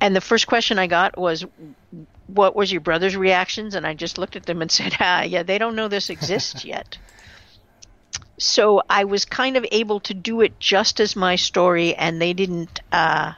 And 0.01 0.15
the 0.15 0.21
first 0.21 0.47
question 0.47 0.79
I 0.79 0.87
got 0.87 1.19
was, 1.19 1.45
What 2.29 2.55
was 2.55 2.71
your 2.71 2.81
brother's 2.81 3.17
reactions? 3.17 3.75
And 3.75 3.87
I 3.87 3.95
just 3.95 4.19
looked 4.19 4.37
at 4.37 4.47
them 4.47 4.63
and 4.63 4.71
said, 4.71 4.97
Ah, 5.01 5.23
yeah, 5.23 5.43
they 5.43 5.59
don't 5.59 5.77
know 5.77 5.89
this 5.89 6.11
exists 6.11 6.65
yet 6.65 6.97
so 8.39 8.83
I 8.89 9.05
was 9.05 9.25
kind 9.25 9.57
of 9.57 9.67
able 9.71 10.01
to 10.01 10.15
do 10.15 10.41
it 10.41 10.59
just 10.61 11.01
as 11.01 11.17
my 11.17 11.37
story, 11.37 11.95
and 11.95 12.21
they 12.21 12.33
didn't 12.33 12.81
uh, 12.93 13.33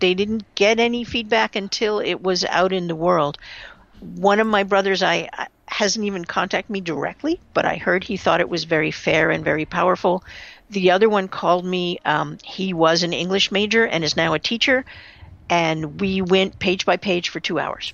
they 0.00 0.14
didn't 0.14 0.44
get 0.54 0.80
any 0.80 1.04
feedback 1.04 1.56
until 1.56 2.00
it 2.00 2.22
was 2.22 2.44
out 2.44 2.72
in 2.72 2.88
the 2.88 2.96
world. 2.96 3.38
One 4.00 4.40
of 4.40 4.46
my 4.46 4.64
brothers, 4.64 5.02
I 5.02 5.28
hasn't 5.66 6.04
even 6.04 6.24
contacted 6.24 6.70
me 6.70 6.80
directly, 6.80 7.38
but 7.54 7.64
I 7.64 7.76
heard 7.76 8.02
he 8.02 8.16
thought 8.16 8.40
it 8.40 8.48
was 8.48 8.64
very 8.64 8.90
fair 8.90 9.30
and 9.30 9.44
very 9.44 9.66
powerful. 9.66 10.24
The 10.70 10.92
other 10.92 11.08
one 11.08 11.28
called 11.28 11.64
me. 11.64 12.00
Um, 12.04 12.38
he 12.42 12.72
was 12.72 13.02
an 13.02 13.12
English 13.12 13.52
major 13.52 13.86
and 13.86 14.02
is 14.02 14.16
now 14.16 14.34
a 14.34 14.38
teacher, 14.38 14.84
and 15.48 16.00
we 16.00 16.22
went 16.22 16.58
page 16.58 16.86
by 16.86 16.96
page 16.96 17.28
for 17.28 17.40
two 17.40 17.58
hours. 17.58 17.92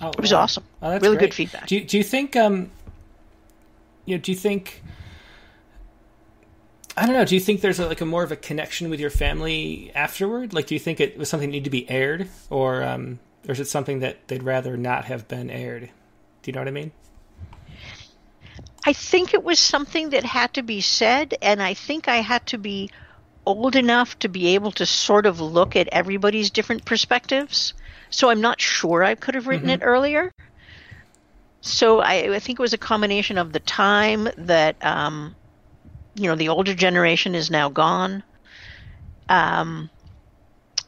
Oh, 0.00 0.10
it 0.10 0.20
was 0.20 0.32
wow. 0.32 0.40
awesome. 0.40 0.64
Oh, 0.80 0.90
really 0.98 1.16
great. 1.16 1.20
good 1.20 1.34
feedback. 1.34 1.66
Do 1.66 1.76
you, 1.76 1.84
do 1.84 1.98
you 1.98 2.04
think 2.04 2.36
um, 2.36 2.70
you 4.06 4.16
know? 4.16 4.20
Do 4.20 4.32
you 4.32 4.38
think 4.38 4.82
I 6.96 7.06
don't 7.06 7.14
know. 7.14 7.24
Do 7.24 7.34
you 7.34 7.40
think 7.40 7.62
there's 7.62 7.80
a, 7.80 7.86
like 7.86 8.00
a 8.00 8.06
more 8.06 8.22
of 8.22 8.32
a 8.32 8.36
connection 8.36 8.90
with 8.90 9.00
your 9.00 9.10
family 9.10 9.90
afterward? 9.94 10.52
Like, 10.52 10.66
do 10.66 10.74
you 10.74 10.78
think 10.78 11.00
it 11.00 11.16
was 11.16 11.28
something 11.28 11.48
that 11.48 11.52
needed 11.52 11.64
to 11.64 11.70
be 11.70 11.88
aired, 11.88 12.28
or 12.50 12.82
um, 12.82 13.18
or 13.48 13.52
is 13.52 13.60
it 13.60 13.68
something 13.68 14.00
that 14.00 14.28
they'd 14.28 14.42
rather 14.42 14.76
not 14.76 15.06
have 15.06 15.26
been 15.26 15.50
aired? 15.50 15.88
Do 16.42 16.50
you 16.50 16.52
know 16.52 16.60
what 16.60 16.68
I 16.68 16.72
mean? 16.72 16.92
I 18.84 18.92
think 18.92 19.32
it 19.32 19.44
was 19.44 19.58
something 19.58 20.10
that 20.10 20.24
had 20.24 20.54
to 20.54 20.62
be 20.62 20.80
said, 20.80 21.34
and 21.40 21.62
I 21.62 21.74
think 21.74 22.08
I 22.08 22.16
had 22.16 22.46
to 22.48 22.58
be 22.58 22.90
old 23.46 23.74
enough 23.76 24.18
to 24.20 24.28
be 24.28 24.54
able 24.54 24.72
to 24.72 24.86
sort 24.86 25.26
of 25.26 25.40
look 25.40 25.76
at 25.76 25.88
everybody's 25.88 26.50
different 26.50 26.84
perspectives. 26.84 27.74
So 28.10 28.28
I'm 28.28 28.40
not 28.40 28.60
sure 28.60 29.02
I 29.02 29.14
could 29.14 29.34
have 29.34 29.46
written 29.46 29.68
mm-hmm. 29.68 29.82
it 29.82 29.86
earlier. 29.86 30.32
so 31.60 32.00
I, 32.00 32.34
I, 32.34 32.38
think 32.38 32.58
it 32.58 32.62
was 32.62 32.72
a 32.72 32.78
combination 32.78 33.38
of 33.38 33.52
the 33.52 33.60
time 33.60 34.28
that 34.36 34.76
um, 34.84 35.34
you 36.14 36.28
know 36.28 36.34
the 36.34 36.48
older 36.48 36.74
generation 36.74 37.34
is 37.34 37.50
now 37.50 37.68
gone. 37.68 38.22
Um, 39.28 39.90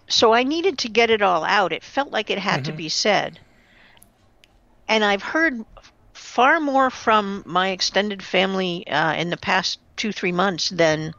so 0.08 0.34
I 0.34 0.42
needed 0.42 0.78
to 0.78 0.88
get 0.88 1.10
it 1.10 1.22
all 1.22 1.44
out. 1.44 1.72
It 1.72 1.82
felt 1.82 2.10
like 2.10 2.30
it 2.30 2.38
had 2.38 2.62
mm-hmm. 2.62 2.72
to 2.72 2.72
be 2.72 2.88
said, 2.88 3.38
and 4.88 5.04
I've 5.04 5.22
heard 5.22 5.64
far 6.12 6.60
more 6.60 6.90
from 6.90 7.42
my 7.46 7.70
extended 7.70 8.22
family 8.22 8.87
uh, 8.87 9.14
in 9.14 9.30
the 9.30 9.37
past 9.37 9.78
two 9.96 10.12
three 10.12 10.32
months 10.32 10.70
than 10.70 11.14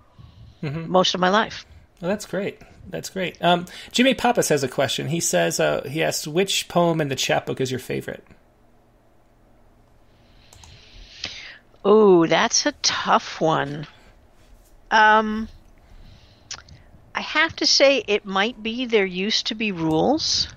mm-hmm. 0.62 0.90
most 0.90 1.14
of 1.16 1.20
my 1.20 1.30
life. 1.30 1.66
Well, 2.02 2.10
that's 2.10 2.26
great. 2.26 2.62
That's 2.90 3.10
great. 3.10 3.42
Um, 3.42 3.66
Jimmy 3.92 4.14
Pappas 4.14 4.50
has 4.50 4.64
a 4.64 4.68
question. 4.68 5.08
He 5.08 5.20
says 5.20 5.60
uh, 5.60 5.88
he 5.90 6.04
asks 6.04 6.28
which 6.28 6.68
poem 6.68 7.02
in 7.02 7.08
the 7.08 7.16
chapbook 7.16 7.60
is 7.60 7.72
your 7.72 7.80
favorite. 7.80 8.24
Oh, 11.84 12.26
that's 12.26 12.66
a 12.66 12.72
tough 12.82 13.40
one. 13.40 13.88
Um, 14.92 15.50
I 17.14 17.22
have 17.22 17.56
to 17.58 17.66
say 17.66 18.04
it 18.08 18.26
might 18.26 18.62
be 18.62 18.86
there 18.86 19.06
used 19.06 19.48
to 19.48 19.56
be 19.56 19.72
rules 19.72 20.48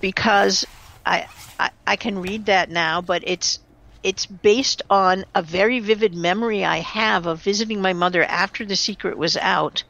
because 0.00 0.66
I, 1.04 1.26
I 1.58 1.70
I 1.86 1.96
can 1.96 2.20
read 2.20 2.46
that 2.46 2.70
now, 2.70 3.00
but 3.00 3.22
it's 3.24 3.58
it's 4.02 4.26
based 4.26 4.82
on 4.90 5.24
a 5.34 5.42
very 5.42 5.80
vivid 5.80 6.14
memory 6.14 6.64
I 6.64 6.78
have 6.78 7.26
of 7.26 7.42
visiting 7.42 7.80
my 7.80 7.92
mother 7.92 8.22
after 8.24 8.64
the 8.64 8.76
secret 8.76 9.16
was 9.18 9.36
out, 9.36 9.84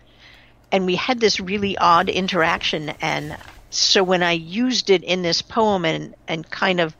and 0.70 0.87
we 0.87 0.96
had 0.96 1.20
this 1.20 1.40
really 1.40 1.76
odd 1.78 2.08
interaction. 2.08 2.90
And 3.00 3.37
so 3.70 4.02
when 4.02 4.22
I 4.22 4.32
used 4.32 4.90
it 4.90 5.04
in 5.04 5.22
this 5.22 5.42
poem 5.42 5.85
and 5.85 6.14
and 6.26 6.50
kind 6.50 6.80
of 6.80 6.96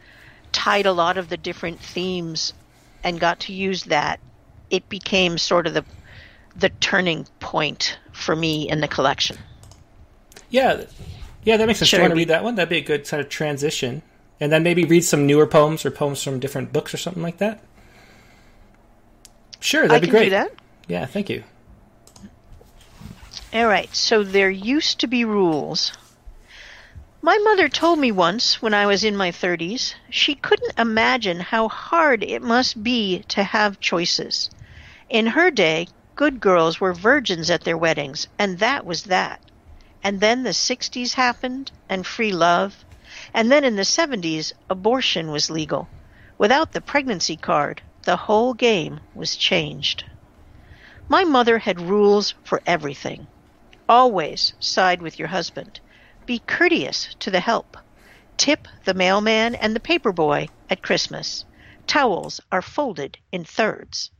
tied 0.53 0.87
a 0.87 0.93
lot 0.93 1.17
of 1.19 1.29
the 1.29 1.37
different 1.37 1.81
themes 1.81 2.53
and 3.03 3.19
got 3.19 3.41
to 3.41 3.53
use 3.53 3.85
that, 3.85 4.21
it 4.71 4.89
became 4.89 5.39
sort 5.39 5.67
of 5.67 5.75
the 5.75 5.85
the 6.57 6.69
turning 6.69 7.27
point 7.41 7.99
for 8.13 8.37
me 8.37 8.69
in 8.69 8.81
the 8.81 8.89
collection. 8.89 9.39
Yeah, 10.51 10.85
yeah, 11.45 11.57
that 11.57 11.67
makes 11.67 11.79
sense. 11.79 11.89
Should 11.89 11.97
Do 11.97 12.03
you 12.03 12.09
want 12.09 12.13
to 12.13 12.19
read 12.19 12.29
that 12.29 12.45
one? 12.45 12.55
That'd 12.55 12.69
be 12.69 12.79
a 12.79 12.83
good 12.83 13.07
sort 13.07 13.21
of 13.21 13.29
transition, 13.29 14.03
and 14.39 14.53
then 14.53 14.63
maybe 14.63 14.85
read 14.85 15.05
some 15.05 15.27
newer 15.27 15.47
poems 15.47 15.85
or 15.85 15.91
poems 15.91 16.23
from 16.23 16.41
different 16.41 16.73
books 16.73 16.93
or 16.95 16.99
something 16.99 17.23
like 17.23 17.39
that. 17.39 17.63
Sure, 19.61 19.87
that'd 19.87 20.03
I 20.03 20.07
be 20.07 20.11
great. 20.11 20.31
that. 20.31 20.53
Yeah, 20.89 21.07
thank 21.07 21.31
you. 21.31 21.45
All 23.55 23.67
right, 23.67 23.95
so 23.95 24.23
there 24.23 24.51
used 24.51 25.01
to 25.01 25.07
be 25.07 25.25
rules. 25.25 25.93
My 27.25 27.39
mother 27.39 27.69
told 27.69 28.01
me 28.01 28.11
once, 28.11 28.61
when 28.61 28.75
I 28.75 28.87
was 28.87 29.05
in 29.05 29.17
my 29.17 29.31
30s, 29.31 29.95
she 30.11 30.35
couldn't 30.35 30.79
imagine 30.79 31.39
how 31.39 31.69
hard 31.69 32.25
it 32.25 32.43
must 32.43 32.83
be 32.83 33.25
to 33.29 33.45
have 33.45 33.79
choices. 33.79 34.51
In 35.09 35.29
her 35.29 35.51
day, 35.51 35.87
good 36.15 36.41
girls 36.41 36.81
were 36.81 36.93
virgins 36.93 37.51
at 37.51 37.65
their 37.65 37.77
weddings, 37.77 38.29
and 38.39 38.59
that 38.59 38.85
was 38.85 39.05
that. 39.05 39.41
And 40.05 40.21
then 40.21 40.43
the 40.43 40.51
60s 40.51 41.15
happened, 41.15 41.73
and 41.89 42.07
free 42.07 42.33
love. 42.33 42.85
And 43.35 43.51
then 43.51 43.65
in 43.65 43.77
the 43.77 43.83
70s, 43.83 44.53
abortion 44.71 45.31
was 45.31 45.51
legal. 45.51 45.89
Without 46.39 46.73
the 46.73 46.81
pregnancy 46.81 47.37
card, 47.37 47.83
the 48.05 48.17
whole 48.17 48.55
game 48.55 49.01
was 49.15 49.37
changed. 49.37 50.05
My 51.09 51.25
mother 51.25 51.59
had 51.59 51.81
rules 51.81 52.35
for 52.45 52.63
everything. 52.67 53.27
Always 53.89 54.55
side 54.61 55.03
with 55.03 55.19
your 55.19 55.29
husband. 55.29 55.81
Be 56.25 56.39
courteous 56.39 57.15
to 57.19 57.31
the 57.31 57.41
help. 57.41 57.77
Tip 58.37 58.69
the 58.85 58.95
mailman 58.95 59.57
and 59.57 59.75
the 59.75 59.81
paperboy 59.81 60.49
at 60.71 60.83
Christmas. 60.83 61.45
Towels 61.89 62.41
are 62.53 62.63
folded 62.63 63.19
in 63.33 63.45
thirds. 63.45 64.12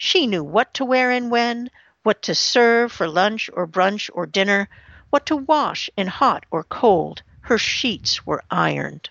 She 0.00 0.28
knew 0.28 0.44
what 0.44 0.74
to 0.74 0.84
wear 0.84 1.10
and 1.10 1.28
when, 1.28 1.72
what 2.04 2.22
to 2.22 2.34
serve 2.34 2.92
for 2.92 3.08
lunch 3.08 3.50
or 3.52 3.66
brunch 3.66 4.08
or 4.14 4.26
dinner, 4.26 4.68
what 5.10 5.26
to 5.26 5.36
wash 5.36 5.90
in 5.96 6.06
hot 6.06 6.46
or 6.52 6.62
cold. 6.62 7.22
Her 7.40 7.58
sheets 7.58 8.24
were 8.24 8.44
ironed. 8.48 9.10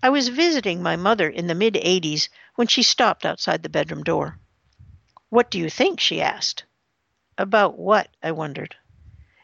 I 0.00 0.10
was 0.10 0.28
visiting 0.28 0.80
my 0.80 0.94
mother 0.94 1.28
in 1.28 1.48
the 1.48 1.56
mid 1.56 1.74
80s 1.74 2.28
when 2.54 2.68
she 2.68 2.84
stopped 2.84 3.26
outside 3.26 3.64
the 3.64 3.68
bedroom 3.68 4.04
door. 4.04 4.38
What 5.28 5.50
do 5.50 5.58
you 5.58 5.68
think? 5.68 5.98
she 5.98 6.22
asked. 6.22 6.62
About 7.36 7.76
what? 7.76 8.10
I 8.22 8.30
wondered. 8.30 8.76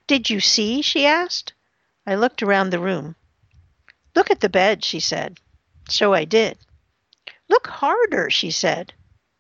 Did 0.06 0.30
you 0.30 0.38
see? 0.38 0.80
she 0.80 1.06
asked. 1.06 1.54
I 2.06 2.14
looked 2.14 2.40
around 2.40 2.70
the 2.70 2.78
room. 2.78 3.16
Look 4.14 4.30
at 4.30 4.38
the 4.38 4.48
bed, 4.48 4.84
she 4.84 5.00
said. 5.00 5.40
So 5.88 6.14
I 6.14 6.24
did. 6.24 6.56
Look 7.48 7.66
harder, 7.66 8.30
she 8.30 8.52
said. 8.52 8.94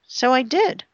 So 0.08 0.32
I 0.32 0.42
did. 0.42 0.84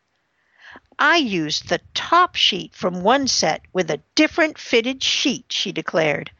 I 0.99 1.17
used 1.17 1.69
the 1.69 1.81
top 1.95 2.35
sheet 2.35 2.75
from 2.75 3.03
one 3.03 3.27
set 3.27 3.63
with 3.73 3.91
a 3.91 4.03
different 4.15 4.59
fitted 4.59 5.03
sheet, 5.03 5.47
she 5.51 5.73
declared. 5.73 6.31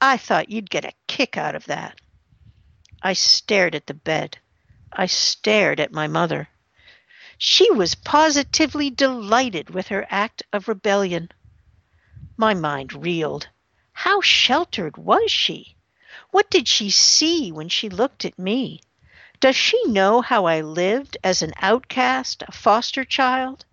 I 0.00 0.16
thought 0.16 0.50
you'd 0.50 0.68
get 0.68 0.84
a 0.84 0.92
kick 1.06 1.36
out 1.36 1.54
of 1.54 1.64
that. 1.66 2.00
I 3.02 3.14
stared 3.14 3.74
at 3.74 3.86
the 3.86 3.94
bed. 3.94 4.38
I 4.92 5.06
stared 5.06 5.80
at 5.80 5.92
my 5.92 6.08
mother. 6.08 6.48
She 7.38 7.70
was 7.70 7.94
positively 7.94 8.90
delighted 8.90 9.70
with 9.70 9.88
her 9.88 10.06
act 10.10 10.42
of 10.52 10.68
rebellion. 10.68 11.30
My 12.36 12.54
mind 12.54 12.92
reeled. 12.92 13.48
How 13.92 14.20
sheltered 14.20 14.96
was 14.96 15.30
she? 15.30 15.76
What 16.30 16.50
did 16.50 16.68
she 16.68 16.90
see 16.90 17.50
when 17.50 17.68
she 17.68 17.88
looked 17.88 18.24
at 18.24 18.38
me? 18.38 18.80
Does 19.40 19.56
she 19.56 19.82
know 19.86 20.20
how 20.20 20.44
I 20.44 20.60
lived 20.60 21.16
as 21.24 21.42
an 21.42 21.54
outcast, 21.56 22.44
a 22.46 22.52
foster 22.52 23.04
child? 23.04 23.64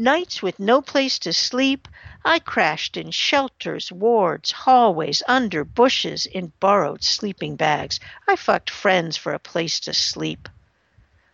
Nights 0.00 0.40
with 0.40 0.60
no 0.60 0.80
place 0.80 1.18
to 1.18 1.32
sleep, 1.32 1.88
I 2.24 2.38
crashed 2.38 2.96
in 2.96 3.10
shelters, 3.10 3.90
wards, 3.90 4.52
hallways, 4.52 5.24
under 5.26 5.64
bushes, 5.64 6.24
in 6.24 6.52
borrowed 6.60 7.02
sleeping 7.02 7.56
bags. 7.56 7.98
I 8.28 8.36
fucked 8.36 8.70
friends 8.70 9.16
for 9.16 9.34
a 9.34 9.40
place 9.40 9.80
to 9.80 9.92
sleep. 9.92 10.48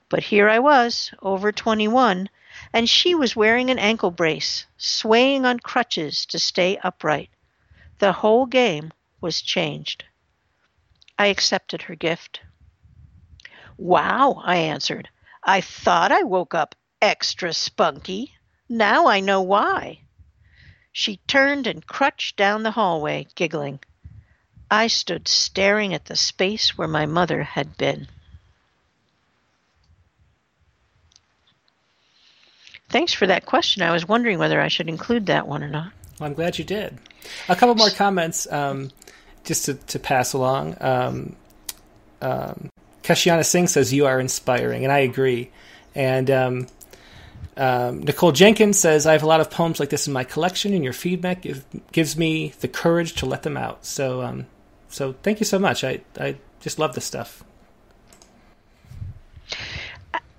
But 0.09 0.22
here 0.24 0.48
I 0.48 0.61
was, 0.61 1.12
over 1.20 1.53
21, 1.53 2.31
and 2.72 2.88
she 2.88 3.14
was 3.14 3.37
wearing 3.37 3.68
an 3.68 3.79
ankle 3.79 4.11
brace, 4.11 4.64
swaying 4.79 5.44
on 5.44 5.61
crutches 5.61 6.24
to 6.27 6.38
stay 6.38 6.79
upright. 6.79 7.29
The 7.98 8.12
whole 8.12 8.46
game 8.46 8.92
was 9.20 9.42
changed. 9.42 10.05
I 11.18 11.27
accepted 11.27 11.83
her 11.83 11.96
gift. 11.96 12.40
Wow, 13.77 14.40
I 14.42 14.57
answered. 14.57 15.11
I 15.42 15.61
thought 15.61 16.12
I 16.12 16.22
woke 16.22 16.55
up 16.55 16.74
extra 17.03 17.53
spunky. 17.53 18.34
Now 18.68 19.07
I 19.07 19.20
know 19.20 19.42
why. 19.42 20.00
She 20.92 21.18
turned 21.27 21.66
and 21.66 21.87
crutched 21.87 22.37
down 22.37 22.62
the 22.62 22.70
hallway, 22.70 23.27
giggling. 23.35 23.81
I 24.70 24.87
stood 24.87 25.29
staring 25.29 25.92
at 25.92 26.07
the 26.07 26.16
space 26.16 26.79
where 26.79 26.88
my 26.88 27.07
mother 27.07 27.42
had 27.42 27.77
been. 27.77 28.09
Thanks 32.88 33.12
for 33.12 33.27
that 33.27 33.44
question. 33.44 33.83
I 33.83 33.90
was 33.90 34.06
wondering 34.06 34.38
whether 34.38 34.60
I 34.60 34.69
should 34.69 34.88
include 34.88 35.27
that 35.27 35.48
one 35.48 35.65
or 35.65 35.69
not. 35.69 35.92
Well, 36.19 36.29
I'm 36.29 36.35
glad 36.35 36.58
you 36.58 36.65
did. 36.65 36.96
A 37.48 37.56
couple 37.56 37.75
more 37.75 37.90
comments 37.90 38.50
um, 38.52 38.90
just 39.42 39.65
to, 39.65 39.75
to, 39.75 39.98
pass 39.98 40.33
along. 40.33 40.77
Um, 40.81 41.35
um, 42.23 42.71
Singh 43.02 43.67
says, 43.67 43.92
You 43.92 44.06
are 44.06 44.21
inspiring, 44.21 44.85
and 44.85 44.92
I 44.92 45.00
agree. 45.00 45.50
And 45.96 46.31
um, 46.31 46.67
um, 47.57 48.02
Nicole 48.02 48.33
Jenkins 48.33 48.79
says, 48.79 49.07
I 49.07 49.13
have 49.13 49.23
a 49.23 49.27
lot 49.27 49.40
of 49.40 49.50
poems 49.50 49.81
like 49.81 49.90
this 49.90 50.07
in 50.07 50.13
my 50.13 50.25
collection, 50.25 50.73
and 50.73 50.83
your 50.83 50.92
feedback 50.92 51.42
give, 51.42 51.65
gives 51.92 52.17
me 52.17 52.52
the 52.61 52.69
courage 52.69 53.15
to 53.15 53.27
let 53.27 53.42
them 53.42 53.57
out. 53.57 53.85
So, 53.87 54.23
um, 54.23 54.46
so 54.88 55.15
thank 55.23 55.40
you 55.40 55.46
so 55.46 55.59
much. 55.59 55.85
I, 55.85 56.00
I 56.19 56.37
just 56.61 56.79
love 56.79 56.94
this 56.94 57.05
stuff 57.05 57.44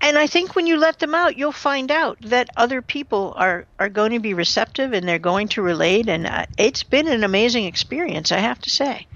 and 0.06 0.20
I 0.20 0.28
think 0.28 0.56
when 0.56 0.68
you 0.68 0.78
let 0.78 1.00
them 1.00 1.16
out, 1.16 1.36
you'll 1.36 1.52
find 1.52 1.90
out 1.90 2.20
that 2.22 2.52
other 2.56 2.84
people 2.84 3.34
are, 3.38 3.66
are 3.80 3.90
going 3.90 4.12
to 4.12 4.20
be 4.20 4.36
receptive 4.36 4.94
and 4.94 5.08
they're 5.08 5.18
going 5.18 5.48
to 5.50 5.64
relate. 5.64 6.08
And 6.08 6.28
uh, 6.28 6.46
it's 6.60 6.84
been 6.84 7.08
an 7.08 7.24
amazing 7.24 7.66
experience, 7.66 8.32
I 8.32 8.38
have 8.38 8.60
to 8.62 8.70
say. 8.70 9.08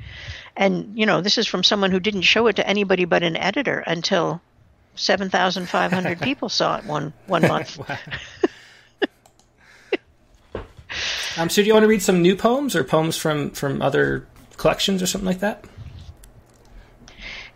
And, 0.58 0.98
you 0.98 1.06
know, 1.06 1.22
this 1.22 1.38
is 1.38 1.46
from 1.46 1.64
someone 1.64 1.92
who 1.92 2.00
didn't 2.00 2.24
show 2.24 2.48
it 2.48 2.56
to 2.56 2.68
anybody 2.68 3.06
but 3.06 3.22
an 3.22 3.38
editor 3.38 3.84
until 3.86 4.42
7,500 4.96 6.22
people 6.22 6.50
saw 6.50 6.78
it 6.78 6.86
one, 6.86 7.14
one 7.28 7.48
month. 7.48 7.80
um, 11.38 11.50
so, 11.50 11.62
do 11.62 11.68
you 11.68 11.74
want 11.74 11.84
to 11.84 11.88
read 11.88 12.02
some 12.02 12.22
new 12.22 12.36
poems 12.36 12.76
or 12.76 12.84
poems 12.84 13.18
from, 13.18 13.52
from 13.52 13.82
other 13.82 14.28
collections 14.58 15.02
or 15.02 15.08
something 15.08 15.28
like 15.28 15.40
that? 15.40 15.66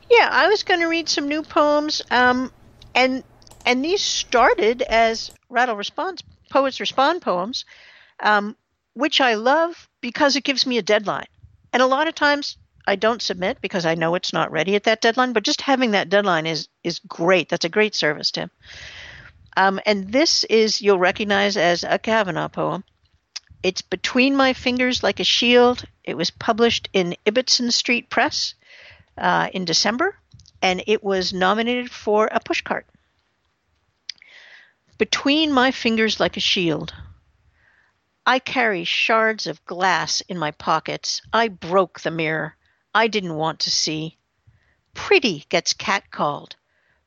Yeah, 0.10 0.30
I 0.32 0.48
was 0.48 0.64
going 0.64 0.80
to 0.80 0.88
read 0.88 1.10
some 1.10 1.28
new 1.28 1.42
poems. 1.42 2.02
Um, 2.12 2.52
and 2.94 3.24
and 3.66 3.84
these 3.84 4.02
started 4.02 4.82
as 4.82 5.32
rattle 5.50 5.76
response 5.76 6.22
poets 6.50 6.80
respond 6.80 7.22
poems, 7.22 7.66
um, 8.22 8.56
which 8.94 9.22
I 9.22 9.36
love 9.36 9.90
because 10.02 10.36
it 10.36 10.44
gives 10.44 10.66
me 10.66 10.78
a 10.78 10.82
deadline. 10.82 11.28
And 11.72 11.82
a 11.82 11.88
lot 11.88 12.08
of 12.08 12.14
times 12.14 12.58
I 12.86 12.96
don't 12.96 13.22
submit 13.22 13.60
because 13.62 13.86
I 13.86 13.96
know 13.96 14.16
it's 14.16 14.34
not 14.34 14.52
ready 14.52 14.76
at 14.76 14.84
that 14.84 15.02
deadline. 15.02 15.34
But 15.34 15.44
just 15.44 15.62
having 15.62 15.92
that 15.92 16.10
deadline 16.10 16.46
is 16.46 16.68
is 16.84 17.00
great. 17.00 17.50
That's 17.50 17.66
a 17.66 17.70
great 17.70 17.96
service, 17.96 18.32
Tim. 18.32 18.52
Um, 19.56 19.80
and 19.86 20.12
this 20.12 20.44
is 20.46 20.82
you'll 20.82 21.00
recognize 21.00 21.58
as 21.58 21.84
a 21.84 22.00
Kavanaugh 22.00 22.50
poem. 22.50 22.84
It's 23.62 23.82
between 23.82 24.36
my 24.36 24.54
fingers 24.54 25.04
like 25.04 25.20
a 25.20 25.24
shield. 25.24 25.86
It 26.04 26.18
was 26.18 26.30
published 26.30 26.90
in 26.92 27.16
Ibbetson 27.26 27.72
Street 27.72 28.10
Press 28.10 28.56
uh, 29.18 29.50
in 29.54 29.64
December, 29.64 30.18
and 30.62 30.84
it 30.86 31.04
was 31.04 31.34
nominated 31.34 31.90
for 31.90 32.28
a 32.32 32.42
pushcart. 32.42 32.84
Between 34.98 35.52
my 35.52 35.72
fingers 35.72 36.20
like 36.20 36.36
a 36.36 36.42
shield. 36.42 36.94
I 38.26 38.40
carry 38.40 38.86
shards 38.86 39.48
of 39.48 39.66
glass 39.66 40.22
in 40.22 40.38
my 40.38 40.52
pockets. 40.52 41.22
I 41.34 41.50
broke 41.50 42.00
the 42.00 42.12
mirror. 42.12 42.56
I 42.96 43.08
didn't 43.08 43.36
want 43.36 43.60
to 43.62 43.72
see. 43.72 44.18
Pretty 44.94 45.46
gets 45.50 45.74
catcalled. 45.74 46.54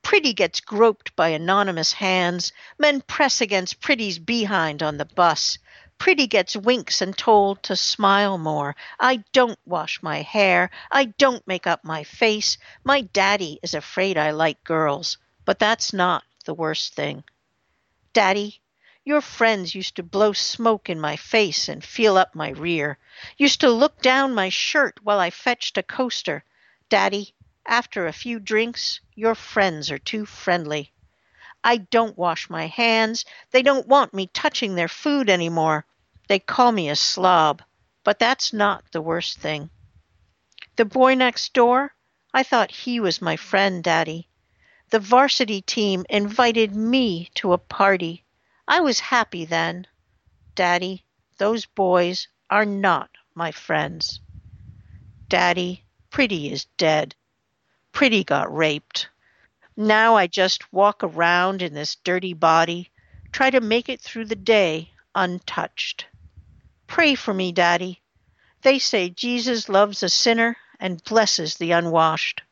Pretty 0.02 0.32
gets 0.34 0.60
groped 0.60 1.14
by 1.16 1.28
anonymous 1.28 1.92
hands. 1.92 2.52
Men 2.78 3.00
press 3.00 3.40
against 3.40 3.80
Pretty's 3.80 4.18
behind 4.18 4.82
on 4.82 4.98
the 4.98 5.04
bus. 5.04 5.58
Pretty 5.98 6.26
gets 6.26 6.56
winks 6.56 7.00
and 7.00 7.16
told 7.16 7.62
to 7.64 7.76
smile 7.76 8.38
more. 8.38 8.76
I 9.00 9.24
don't 9.32 9.58
wash 9.64 10.02
my 10.02 10.22
hair. 10.22 10.70
I 10.90 11.06
don't 11.06 11.46
make 11.46 11.66
up 11.66 11.84
my 11.84 12.04
face. 12.04 12.58
My 12.84 13.00
daddy 13.00 13.58
is 13.62 13.74
afraid 13.74 14.18
I 14.18 14.32
like 14.32 14.62
girls. 14.64 15.18
But 15.44 15.58
that's 15.58 15.92
not 15.92 16.24
the 16.44 16.54
worst 16.54 16.94
thing. 16.94 17.24
Daddy, 18.12 18.60
your 19.06 19.20
friends 19.20 19.72
used 19.72 19.94
to 19.94 20.02
blow 20.02 20.32
smoke 20.32 20.90
in 20.90 21.00
my 21.00 21.14
face 21.14 21.68
and 21.68 21.84
feel 21.84 22.18
up 22.18 22.34
my 22.34 22.50
rear, 22.50 22.98
used 23.38 23.60
to 23.60 23.70
look 23.70 24.02
down 24.02 24.34
my 24.34 24.48
shirt 24.48 24.98
while 25.00 25.20
I 25.20 25.30
fetched 25.30 25.78
a 25.78 25.82
coaster. 25.84 26.42
Daddy, 26.88 27.32
after 27.64 28.08
a 28.08 28.12
few 28.12 28.40
drinks, 28.40 28.98
your 29.14 29.36
friends 29.36 29.92
are 29.92 29.98
too 29.98 30.26
friendly. 30.26 30.92
I 31.62 31.76
don't 31.76 32.18
wash 32.18 32.50
my 32.50 32.66
hands. 32.66 33.24
They 33.52 33.62
don't 33.62 33.86
want 33.86 34.12
me 34.12 34.26
touching 34.26 34.74
their 34.74 34.88
food 34.88 35.30
any 35.30 35.50
more. 35.50 35.86
They 36.26 36.40
call 36.40 36.72
me 36.72 36.88
a 36.88 36.96
slob. 36.96 37.62
But 38.02 38.18
that's 38.18 38.52
not 38.52 38.90
the 38.90 39.02
worst 39.02 39.38
thing. 39.38 39.70
The 40.74 40.84
boy 40.84 41.14
next 41.14 41.52
door, 41.52 41.94
I 42.34 42.42
thought 42.42 42.72
he 42.72 42.98
was 42.98 43.22
my 43.22 43.36
friend, 43.36 43.84
Daddy. 43.84 44.26
The 44.90 44.98
varsity 44.98 45.62
team 45.62 46.04
invited 46.10 46.74
me 46.74 47.30
to 47.36 47.52
a 47.52 47.58
party. 47.58 48.24
I 48.68 48.80
was 48.80 48.98
happy 49.00 49.44
then. 49.44 49.86
Daddy, 50.54 51.04
those 51.38 51.66
boys 51.66 52.28
are 52.50 52.64
not 52.64 53.10
my 53.34 53.52
friends. 53.52 54.20
Daddy, 55.28 55.84
Pretty 56.16 56.50
is 56.50 56.64
dead. 56.78 57.14
Pretty 57.92 58.24
got 58.24 58.54
raped. 58.54 59.08
Now 59.76 60.16
I 60.16 60.26
just 60.26 60.72
walk 60.72 61.04
around 61.04 61.60
in 61.60 61.74
this 61.74 61.96
dirty 61.96 62.32
body, 62.32 62.90
try 63.32 63.50
to 63.50 63.60
make 63.60 63.90
it 63.90 64.00
through 64.00 64.24
the 64.24 64.34
day 64.34 64.92
untouched. 65.14 66.06
Pray 66.86 67.14
for 67.14 67.34
me, 67.34 67.52
Daddy. 67.52 68.00
They 68.62 68.78
say 68.78 69.10
Jesus 69.10 69.68
loves 69.68 70.02
a 70.02 70.08
sinner 70.08 70.56
and 70.80 71.04
blesses 71.04 71.56
the 71.56 71.72
unwashed. 71.72 72.42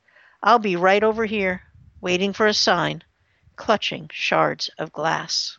I'll 0.43 0.59
be 0.59 0.77
right 0.77 1.03
over 1.03 1.25
here, 1.25 1.63
waiting 2.03 2.35
for 2.35 2.47
a 2.47 2.53
sign, 2.53 3.03
clutching 3.57 4.11
shards 4.13 4.69
of 4.77 4.93
glass. 4.93 5.57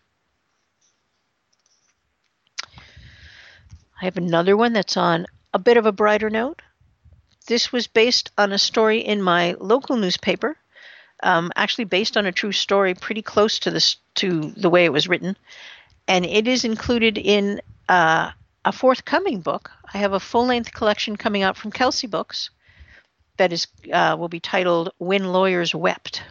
I 4.02 4.06
have 4.06 4.18
another 4.18 4.58
one 4.58 4.74
that's 4.74 4.98
on 4.98 5.26
a 5.54 5.60
bit 5.60 5.78
of 5.78 5.86
a 5.86 5.92
brighter 5.92 6.30
note. 6.30 6.62
This 7.48 7.72
was 7.72 7.88
based 7.88 8.32
on 8.38 8.52
a 8.52 8.58
story 8.58 9.00
in 9.00 9.22
my 9.22 9.56
local 9.60 9.96
newspaper, 9.96 10.58
um, 11.24 11.52
actually 11.56 11.86
based 11.86 12.18
on 12.18 12.26
a 12.26 12.32
true 12.32 12.52
story, 12.52 12.94
pretty 12.94 13.22
close 13.22 13.60
to 13.60 13.72
this 13.72 13.98
to 14.16 14.52
the 14.52 14.70
way 14.70 14.86
it 14.86 14.94
was 14.94 15.08
written, 15.08 15.38
and 16.08 16.26
it 16.26 16.48
is 16.48 16.66
included 16.66 17.18
in 17.18 17.62
uh, 17.88 18.32
a 18.66 18.72
forthcoming 18.72 19.42
book. 19.42 19.72
I 19.94 20.00
have 20.00 20.14
a 20.14 20.20
full 20.20 20.48
length 20.48 20.74
collection 20.74 21.16
coming 21.16 21.44
out 21.44 21.56
from 21.56 21.72
Kelsay 21.72 22.08
Books 22.08 22.50
that 23.38 23.54
is 23.54 23.68
uh, 23.94 24.16
will 24.20 24.30
be 24.30 24.40
titled 24.40 24.92
"When 24.98 25.32
Lawyers 25.32 25.74
Wept." 25.74 26.24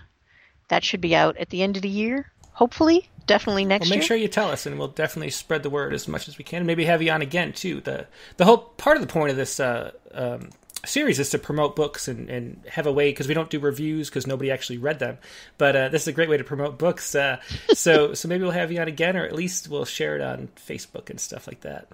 That 0.69 0.85
should 0.85 1.01
be 1.01 1.15
out 1.15 1.37
at 1.37 1.51
the 1.51 1.63
end 1.63 1.77
of 1.77 1.83
the 1.83 1.89
year, 1.89 2.33
hopefully 2.55 3.09
definitely 3.27 3.65
next 3.65 3.85
well, 3.85 3.91
make 3.91 3.97
year. 3.99 4.07
sure 4.07 4.17
you 4.17 4.29
tell 4.29 4.51
us, 4.51 4.67
and 4.67 4.79
we'll 4.79 4.89
definitely 4.89 5.31
spread 5.31 5.63
the 5.63 5.71
word 5.71 5.95
as 5.95 6.09
much 6.09 6.29
as 6.29 6.39
we 6.39 6.45
can. 6.45 6.59
And 6.59 6.67
maybe 6.67 6.85
have 6.85 7.03
you 7.03 7.11
on 7.11 7.23
again 7.23 7.53
too. 7.53 7.81
the 7.81 8.07
The 8.37 8.45
whole 8.45 8.59
part 8.59 8.97
of 8.97 9.07
the 9.07 9.13
point 9.13 9.31
of 9.31 9.37
this 9.37 9.61
uh, 9.61 9.93
um, 10.13 10.51
series 10.85 11.19
is 11.19 11.31
to 11.31 11.39
promote 11.39 11.77
books 11.77 12.09
and, 12.09 12.29
and 12.29 12.63
have 12.69 12.87
a 12.87 12.93
way 12.93 13.11
because 13.11 13.29
we 13.29 13.35
don't 13.35 13.51
do 13.51 13.59
reviews 13.59 14.09
because 14.09 14.27
nobody 14.27 14.51
actually 14.51 14.79
read 14.79 14.99
them. 14.99 15.19
But 15.59 15.77
uh, 15.77 15.89
this 15.89 16.03
is 16.03 16.09
a 16.09 16.13
great 16.13 16.29
way 16.29 16.37
to 16.37 16.45
promote 16.45 16.79
books. 16.79 17.15
Uh, 17.15 17.39
so 17.75 18.15
so 18.15 18.29
maybe 18.29 18.43
we'll 18.43 18.53
have 18.53 18.73
you 18.73 18.81
on 18.81 18.89
again, 18.89 19.17
or 19.17 19.25
at 19.25 19.35
least 19.35 19.69
we'll 19.69 19.85
share 19.85 20.17
it 20.17 20.23
on 20.23 20.49
Facebook 20.57 21.11
and 21.11 21.21
stuff 21.21 21.47
like 21.47 21.61
that. 21.61 21.89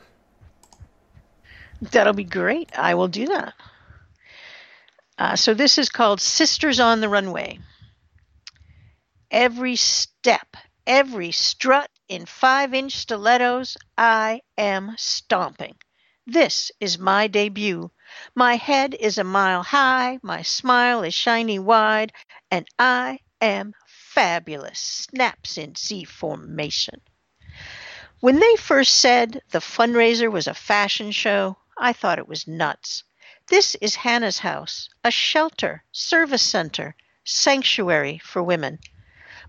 That'll 1.82 2.12
be 2.12 2.24
great. 2.24 2.70
I 2.76 2.94
will 2.94 3.08
do 3.08 3.26
that. 3.26 3.54
Uh, 5.18 5.36
so 5.36 5.54
this 5.54 5.78
is 5.78 5.88
called 5.88 6.20
Sisters 6.20 6.80
on 6.80 7.00
the 7.00 7.08
Runway. 7.08 7.58
Every 9.30 9.76
step 9.76 10.56
every 10.90 11.30
strut 11.30 11.88
in 12.08 12.26
five 12.26 12.74
inch 12.74 12.96
stilettos, 12.96 13.76
I 13.96 14.40
am 14.58 14.96
stomping. 14.98 15.76
This 16.26 16.72
is 16.80 16.98
my 16.98 17.28
debut. 17.28 17.92
My 18.34 18.56
head 18.56 18.96
is 18.98 19.16
a 19.16 19.22
mile 19.22 19.62
high, 19.62 20.18
my 20.22 20.42
smile 20.42 21.04
is 21.04 21.14
shiny 21.14 21.60
wide, 21.60 22.12
and 22.50 22.66
I 22.76 23.20
am 23.40 23.72
fabulous. 23.86 24.80
Snaps 24.80 25.56
in 25.58 25.76
Z 25.76 26.04
formation. 26.06 27.00
When 28.18 28.40
they 28.40 28.56
first 28.56 28.96
said 28.96 29.42
the 29.50 29.60
fundraiser 29.60 30.28
was 30.28 30.48
a 30.48 30.54
fashion 30.54 31.12
show, 31.12 31.56
I 31.78 31.92
thought 31.92 32.18
it 32.18 32.26
was 32.26 32.48
nuts. 32.48 33.04
This 33.46 33.76
is 33.76 33.94
Hannah's 33.94 34.40
house, 34.40 34.88
a 35.04 35.12
shelter, 35.12 35.84
service 35.92 36.42
center, 36.42 36.96
sanctuary 37.24 38.18
for 38.24 38.42
women. 38.42 38.80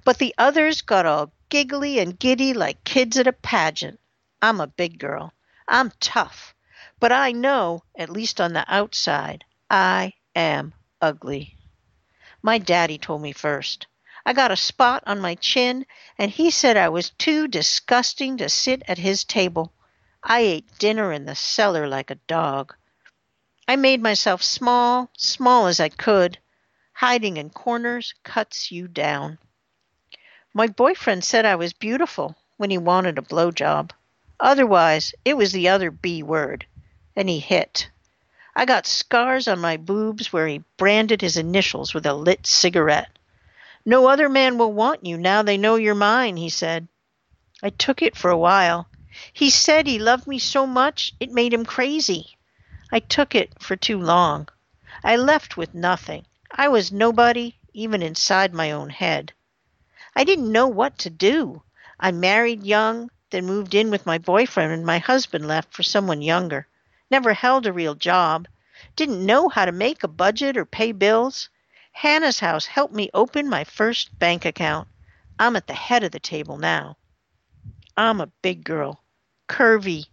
But 0.03 0.17
the 0.17 0.33
others 0.37 0.81
got 0.81 1.05
all 1.05 1.31
giggly 1.49 1.99
and 1.99 2.17
giddy 2.17 2.53
like 2.53 2.83
kids 2.83 3.17
at 3.17 3.27
a 3.27 3.33
pageant. 3.33 3.99
I'm 4.41 4.59
a 4.59 4.65
big 4.65 4.97
girl. 4.97 5.33
I'm 5.67 5.91
tough. 5.99 6.55
But 6.99 7.11
I 7.11 7.31
know, 7.31 7.83
at 7.95 8.09
least 8.09 8.41
on 8.41 8.53
the 8.53 8.65
outside, 8.67 9.45
I 9.69 10.13
am 10.35 10.73
ugly. 11.01 11.55
My 12.41 12.57
daddy 12.57 12.97
told 12.97 13.21
me 13.21 13.31
first. 13.31 13.85
I 14.25 14.33
got 14.33 14.51
a 14.51 14.55
spot 14.55 15.03
on 15.05 15.19
my 15.19 15.35
chin, 15.35 15.85
and 16.17 16.31
he 16.31 16.49
said 16.49 16.77
I 16.77 16.89
was 16.89 17.11
too 17.11 17.47
disgusting 17.47 18.37
to 18.37 18.49
sit 18.49 18.81
at 18.87 18.97
his 18.97 19.23
table. 19.23 19.71
I 20.23 20.39
ate 20.39 20.77
dinner 20.79 21.11
in 21.11 21.25
the 21.25 21.35
cellar 21.35 21.87
like 21.87 22.09
a 22.09 22.15
dog. 22.15 22.75
I 23.67 23.75
made 23.75 24.01
myself 24.01 24.41
small, 24.41 25.11
small 25.17 25.67
as 25.67 25.79
I 25.79 25.89
could. 25.89 26.39
Hiding 26.93 27.37
in 27.37 27.49
corners 27.49 28.13
cuts 28.23 28.71
you 28.71 28.87
down. 28.87 29.37
My 30.53 30.67
boyfriend 30.67 31.23
said 31.23 31.45
I 31.45 31.55
was 31.55 31.71
beautiful 31.71 32.35
when 32.57 32.71
he 32.71 32.77
wanted 32.77 33.17
a 33.17 33.21
blowjob. 33.21 33.91
Otherwise, 34.37 35.13
it 35.23 35.37
was 35.37 35.53
the 35.53 35.69
other 35.69 35.89
B 35.91 36.21
word, 36.23 36.65
and 37.15 37.29
he 37.29 37.39
hit. 37.39 37.89
I 38.53 38.65
got 38.65 38.85
scars 38.85 39.47
on 39.47 39.59
my 39.61 39.77
boobs 39.77 40.33
where 40.33 40.47
he 40.47 40.65
branded 40.75 41.21
his 41.21 41.37
initials 41.37 41.93
with 41.93 42.05
a 42.05 42.13
lit 42.13 42.45
cigarette. 42.45 43.17
No 43.85 44.07
other 44.07 44.27
man 44.27 44.57
will 44.57 44.73
want 44.73 45.05
you 45.05 45.17
now 45.17 45.41
they 45.41 45.57
know 45.57 45.75
you're 45.75 45.95
mine, 45.95 46.35
he 46.35 46.49
said. 46.49 46.89
I 47.63 47.69
took 47.69 48.01
it 48.01 48.17
for 48.17 48.29
a 48.29 48.37
while. 48.37 48.89
He 49.31 49.49
said 49.49 49.87
he 49.87 49.99
loved 49.99 50.27
me 50.27 50.37
so 50.37 50.67
much 50.67 51.13
it 51.21 51.31
made 51.31 51.53
him 51.53 51.65
crazy. 51.65 52.35
I 52.91 52.99
took 52.99 53.35
it 53.35 53.53
for 53.63 53.77
too 53.77 54.01
long. 54.01 54.49
I 55.01 55.15
left 55.15 55.55
with 55.55 55.73
nothing. 55.73 56.25
I 56.51 56.67
was 56.67 56.91
nobody, 56.91 57.55
even 57.73 58.01
inside 58.01 58.53
my 58.53 58.71
own 58.71 58.89
head. 58.89 59.31
I 60.15 60.23
didn't 60.23 60.51
know 60.51 60.67
what 60.67 60.97
to 60.99 61.09
do. 61.09 61.63
I 61.99 62.11
married 62.11 62.63
young, 62.63 63.09
then 63.29 63.45
moved 63.45 63.73
in 63.73 63.89
with 63.89 64.05
my 64.05 64.17
boyfriend, 64.17 64.73
and 64.73 64.85
my 64.85 64.97
husband 64.97 65.47
left 65.47 65.73
for 65.73 65.83
someone 65.83 66.21
younger. 66.21 66.67
Never 67.09 67.33
held 67.33 67.65
a 67.65 67.73
real 67.73 67.95
job. 67.95 68.47
Didn't 68.95 69.25
know 69.25 69.47
how 69.47 69.65
to 69.65 69.71
make 69.71 70.03
a 70.03 70.09
budget 70.09 70.57
or 70.57 70.65
pay 70.65 70.91
bills. 70.91 71.49
Hannah's 71.93 72.39
house 72.39 72.65
helped 72.65 72.93
me 72.93 73.09
open 73.13 73.47
my 73.49 73.63
first 73.63 74.17
bank 74.19 74.45
account. 74.45 74.87
I'm 75.39 75.55
at 75.55 75.67
the 75.67 75.73
head 75.73 76.03
of 76.03 76.11
the 76.11 76.19
table 76.19 76.57
now. 76.57 76.97
I'm 77.95 78.21
a 78.21 78.31
big 78.41 78.63
girl, 78.63 79.03
curvy. 79.47 80.05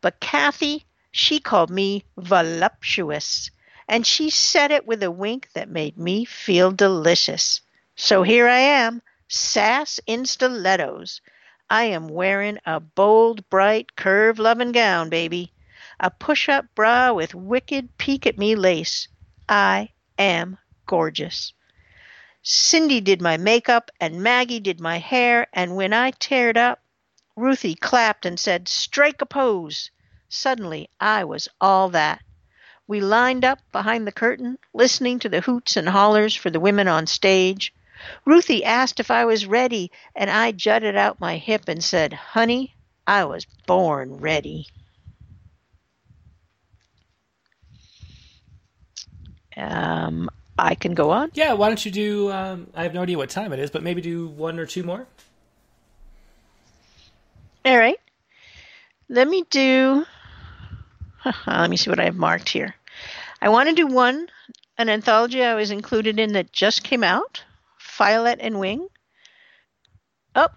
But 0.00 0.20
Kathy, 0.20 0.84
she 1.10 1.40
called 1.40 1.70
me 1.70 2.04
voluptuous, 2.16 3.50
and 3.88 4.06
she 4.06 4.30
said 4.30 4.70
it 4.70 4.86
with 4.86 5.02
a 5.02 5.10
wink 5.10 5.48
that 5.54 5.68
made 5.68 5.96
me 5.96 6.24
feel 6.24 6.70
delicious. 6.70 7.60
So 7.96 8.22
here 8.22 8.46
I 8.46 8.58
am, 8.58 9.02
Sass 9.30 10.00
in 10.06 10.24
stilettos. 10.24 11.20
I 11.68 11.84
am 11.84 12.08
wearing 12.08 12.58
a 12.64 12.80
bold, 12.80 13.48
bright, 13.50 13.94
curve 13.94 14.38
loving 14.38 14.72
gown, 14.72 15.10
baby. 15.10 15.52
A 16.00 16.10
push 16.10 16.48
up 16.48 16.64
bra 16.74 17.12
with 17.12 17.34
wicked 17.34 17.98
peek 17.98 18.26
at 18.26 18.38
me 18.38 18.54
lace. 18.54 19.06
I 19.46 19.90
am 20.18 20.56
gorgeous. 20.86 21.52
Cindy 22.42 23.02
did 23.02 23.20
my 23.20 23.36
makeup 23.36 23.90
and 24.00 24.22
Maggie 24.22 24.60
did 24.60 24.80
my 24.80 24.96
hair, 24.96 25.46
and 25.52 25.76
when 25.76 25.92
I 25.92 26.12
teared 26.12 26.56
up, 26.56 26.80
Ruthie 27.36 27.74
clapped 27.74 28.24
and 28.24 28.40
said, 28.40 28.66
Strike 28.66 29.20
a 29.20 29.26
pose. 29.26 29.90
Suddenly 30.30 30.88
I 30.98 31.24
was 31.24 31.48
all 31.60 31.90
that. 31.90 32.22
We 32.86 33.00
lined 33.00 33.44
up 33.44 33.58
behind 33.72 34.06
the 34.06 34.12
curtain, 34.12 34.58
listening 34.72 35.18
to 35.18 35.28
the 35.28 35.42
hoots 35.42 35.76
and 35.76 35.90
hollers 35.90 36.34
for 36.34 36.48
the 36.48 36.60
women 36.60 36.88
on 36.88 37.06
stage. 37.06 37.74
Ruthie 38.24 38.64
asked 38.64 39.00
if 39.00 39.10
I 39.10 39.24
was 39.24 39.46
ready, 39.46 39.90
and 40.14 40.30
I 40.30 40.52
jutted 40.52 40.96
out 40.96 41.20
my 41.20 41.36
hip 41.36 41.64
and 41.68 41.82
said, 41.82 42.12
Honey, 42.12 42.74
I 43.06 43.24
was 43.24 43.46
born 43.66 44.18
ready. 44.18 44.66
Um, 49.56 50.30
I 50.58 50.74
can 50.74 50.94
go 50.94 51.10
on. 51.10 51.30
Yeah, 51.34 51.52
why 51.54 51.68
don't 51.68 51.84
you 51.84 51.90
do? 51.90 52.30
Um, 52.30 52.68
I 52.74 52.82
have 52.82 52.94
no 52.94 53.02
idea 53.02 53.16
what 53.16 53.30
time 53.30 53.52
it 53.52 53.58
is, 53.58 53.70
but 53.70 53.82
maybe 53.82 54.00
do 54.00 54.28
one 54.28 54.58
or 54.58 54.66
two 54.66 54.82
more. 54.82 55.06
All 57.64 57.78
right. 57.78 57.98
Let 59.08 59.28
me 59.28 59.44
do. 59.50 60.04
Let 61.46 61.70
me 61.70 61.76
see 61.76 61.90
what 61.90 62.00
I 62.00 62.04
have 62.04 62.16
marked 62.16 62.48
here. 62.48 62.74
I 63.40 63.48
want 63.48 63.68
to 63.68 63.74
do 63.74 63.86
one, 63.86 64.28
an 64.76 64.88
anthology 64.88 65.42
I 65.42 65.54
was 65.54 65.70
included 65.70 66.18
in 66.18 66.32
that 66.32 66.52
just 66.52 66.82
came 66.82 67.04
out, 67.04 67.42
Violet 67.98 68.38
and 68.40 68.58
Wing. 68.58 68.88
Oh, 70.34 70.48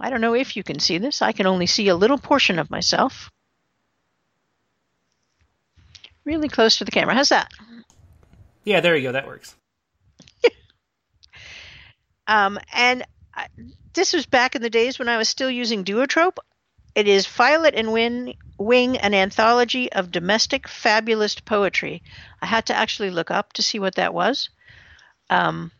I 0.00 0.10
don't 0.10 0.20
know 0.22 0.34
if 0.34 0.56
you 0.56 0.62
can 0.62 0.78
see 0.78 0.98
this. 0.98 1.22
I 1.22 1.32
can 1.32 1.46
only 1.46 1.66
see 1.66 1.88
a 1.88 1.94
little 1.94 2.18
portion 2.18 2.58
of 2.58 2.70
myself. 2.70 3.30
Really 6.24 6.48
close 6.48 6.78
to 6.78 6.84
the 6.84 6.90
camera. 6.90 7.14
How's 7.14 7.28
that? 7.28 7.52
Yeah, 8.64 8.80
there 8.80 8.96
you 8.96 9.02
go. 9.02 9.12
That 9.12 9.26
works. 9.26 9.54
um, 12.26 12.58
and 12.72 13.04
I, 13.34 13.48
this 13.92 14.12
was 14.12 14.26
back 14.26 14.54
in 14.54 14.62
the 14.62 14.70
days 14.70 14.98
when 14.98 15.08
I 15.08 15.18
was 15.18 15.28
still 15.28 15.50
using 15.50 15.84
Duotrope. 15.84 16.38
It 16.94 17.06
is 17.06 17.26
Violet 17.26 17.74
and 17.74 17.92
Wing, 17.92 18.34
Wing, 18.58 18.96
an 18.98 19.14
anthology 19.14 19.92
of 19.92 20.10
domestic 20.10 20.66
fabulist 20.68 21.44
poetry. 21.44 22.02
I 22.40 22.46
had 22.46 22.66
to 22.66 22.74
actually 22.74 23.10
look 23.10 23.30
up 23.30 23.52
to 23.54 23.62
see 23.62 23.78
what 23.78 23.96
that 23.96 24.14
was. 24.14 24.50
Um, 25.30 25.70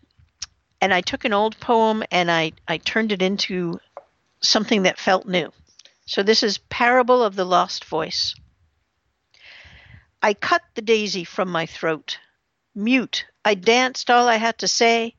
and 0.81 0.95
I 0.95 1.01
took 1.01 1.25
an 1.25 1.33
old 1.33 1.59
poem 1.61 2.05
and 2.11 2.31
I, 2.31 2.53
I 2.67 2.79
turned 2.79 3.13
it 3.13 3.23
into 3.23 3.81
something 4.41 4.83
that 4.83 4.99
felt 4.99 5.27
new. 5.27 5.53
So 6.07 6.23
this 6.23 6.43
is 6.43 6.59
Parable 6.59 7.23
of 7.23 7.37
the 7.37 7.45
Lost 7.45 7.85
Voice. 7.85 8.35
I 10.23 10.35
cut 10.35 10.63
the 10.75 10.83
daisy 10.83 11.25
from 11.25 11.49
my 11.49 11.67
throat 11.67 12.19
Mute, 12.79 13.27
I 13.45 13.55
danced 13.55 14.09
all 14.09 14.29
I 14.29 14.37
had 14.37 14.59
to 14.59 14.69
say, 14.69 15.17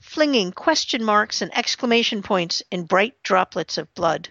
flinging 0.00 0.52
question 0.52 1.02
marks 1.02 1.42
and 1.42 1.52
exclamation 1.58 2.22
points 2.22 2.62
in 2.70 2.84
bright 2.84 3.20
droplets 3.24 3.78
of 3.78 3.92
blood. 3.94 4.28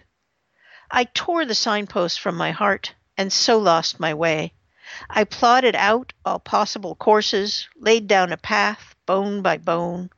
I 0.90 1.04
tore 1.04 1.44
the 1.44 1.54
signposts 1.54 2.16
from 2.16 2.36
my 2.36 2.52
heart 2.52 2.94
and 3.18 3.30
so 3.30 3.58
lost 3.58 4.00
my 4.00 4.14
way. 4.14 4.54
I 5.10 5.24
plotted 5.24 5.76
out 5.76 6.14
all 6.24 6.38
possible 6.38 6.94
courses, 6.94 7.68
laid 7.76 8.06
down 8.06 8.32
a 8.32 8.38
path, 8.38 8.94
bone 9.04 9.42
by 9.42 9.58
bone. 9.58 10.08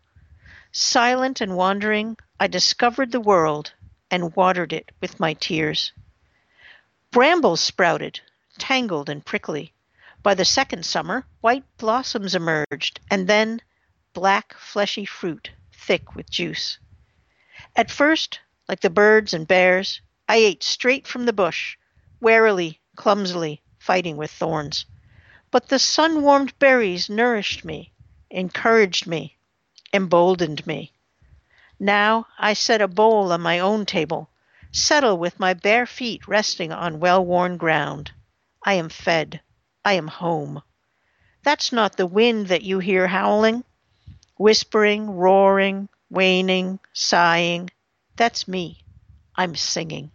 Silent 0.74 1.42
and 1.42 1.54
wandering, 1.54 2.16
I 2.40 2.46
discovered 2.46 3.12
the 3.12 3.20
world 3.20 3.74
and 4.10 4.34
watered 4.34 4.72
it 4.72 4.90
with 5.02 5.20
my 5.20 5.34
tears. 5.34 5.92
Brambles 7.10 7.60
sprouted, 7.60 8.20
tangled 8.56 9.10
and 9.10 9.22
prickly. 9.22 9.74
By 10.22 10.32
the 10.32 10.46
second 10.46 10.86
summer, 10.86 11.26
white 11.42 11.64
blossoms 11.76 12.34
emerged, 12.34 13.00
and 13.10 13.26
then 13.26 13.60
black, 14.14 14.54
fleshy 14.54 15.04
fruit, 15.04 15.50
thick 15.74 16.14
with 16.14 16.30
juice. 16.30 16.78
At 17.76 17.90
first, 17.90 18.40
like 18.66 18.80
the 18.80 18.88
birds 18.88 19.34
and 19.34 19.46
bears, 19.46 20.00
I 20.26 20.36
ate 20.36 20.62
straight 20.62 21.06
from 21.06 21.26
the 21.26 21.34
bush, 21.34 21.76
warily, 22.18 22.80
clumsily, 22.96 23.60
fighting 23.78 24.16
with 24.16 24.30
thorns. 24.30 24.86
But 25.50 25.68
the 25.68 25.78
sun 25.78 26.22
warmed 26.22 26.58
berries 26.58 27.10
nourished 27.10 27.62
me, 27.62 27.92
encouraged 28.30 29.06
me, 29.06 29.36
emboldened 29.92 30.66
me. 30.66 30.92
Now 31.78 32.26
I 32.38 32.52
set 32.52 32.80
a 32.80 32.88
bowl 32.88 33.32
on 33.32 33.40
my 33.40 33.58
own 33.58 33.86
table, 33.86 34.30
settle 34.70 35.18
with 35.18 35.40
my 35.40 35.54
bare 35.54 35.86
feet 35.86 36.28
resting 36.28 36.72
on 36.72 37.00
well 37.00 37.24
worn 37.24 37.56
ground. 37.56 38.12
I 38.64 38.74
am 38.74 38.88
fed. 38.88 39.40
I 39.84 39.94
am 39.94 40.08
home. 40.08 40.62
That's 41.42 41.72
not 41.72 41.96
the 41.96 42.06
wind 42.06 42.46
that 42.48 42.62
you 42.62 42.78
hear 42.78 43.08
howling, 43.08 43.64
whispering, 44.36 45.10
roaring, 45.10 45.88
waning, 46.08 46.78
sighing. 46.92 47.70
That's 48.16 48.46
me. 48.46 48.84
I'm 49.34 49.56
singing. 49.56 50.10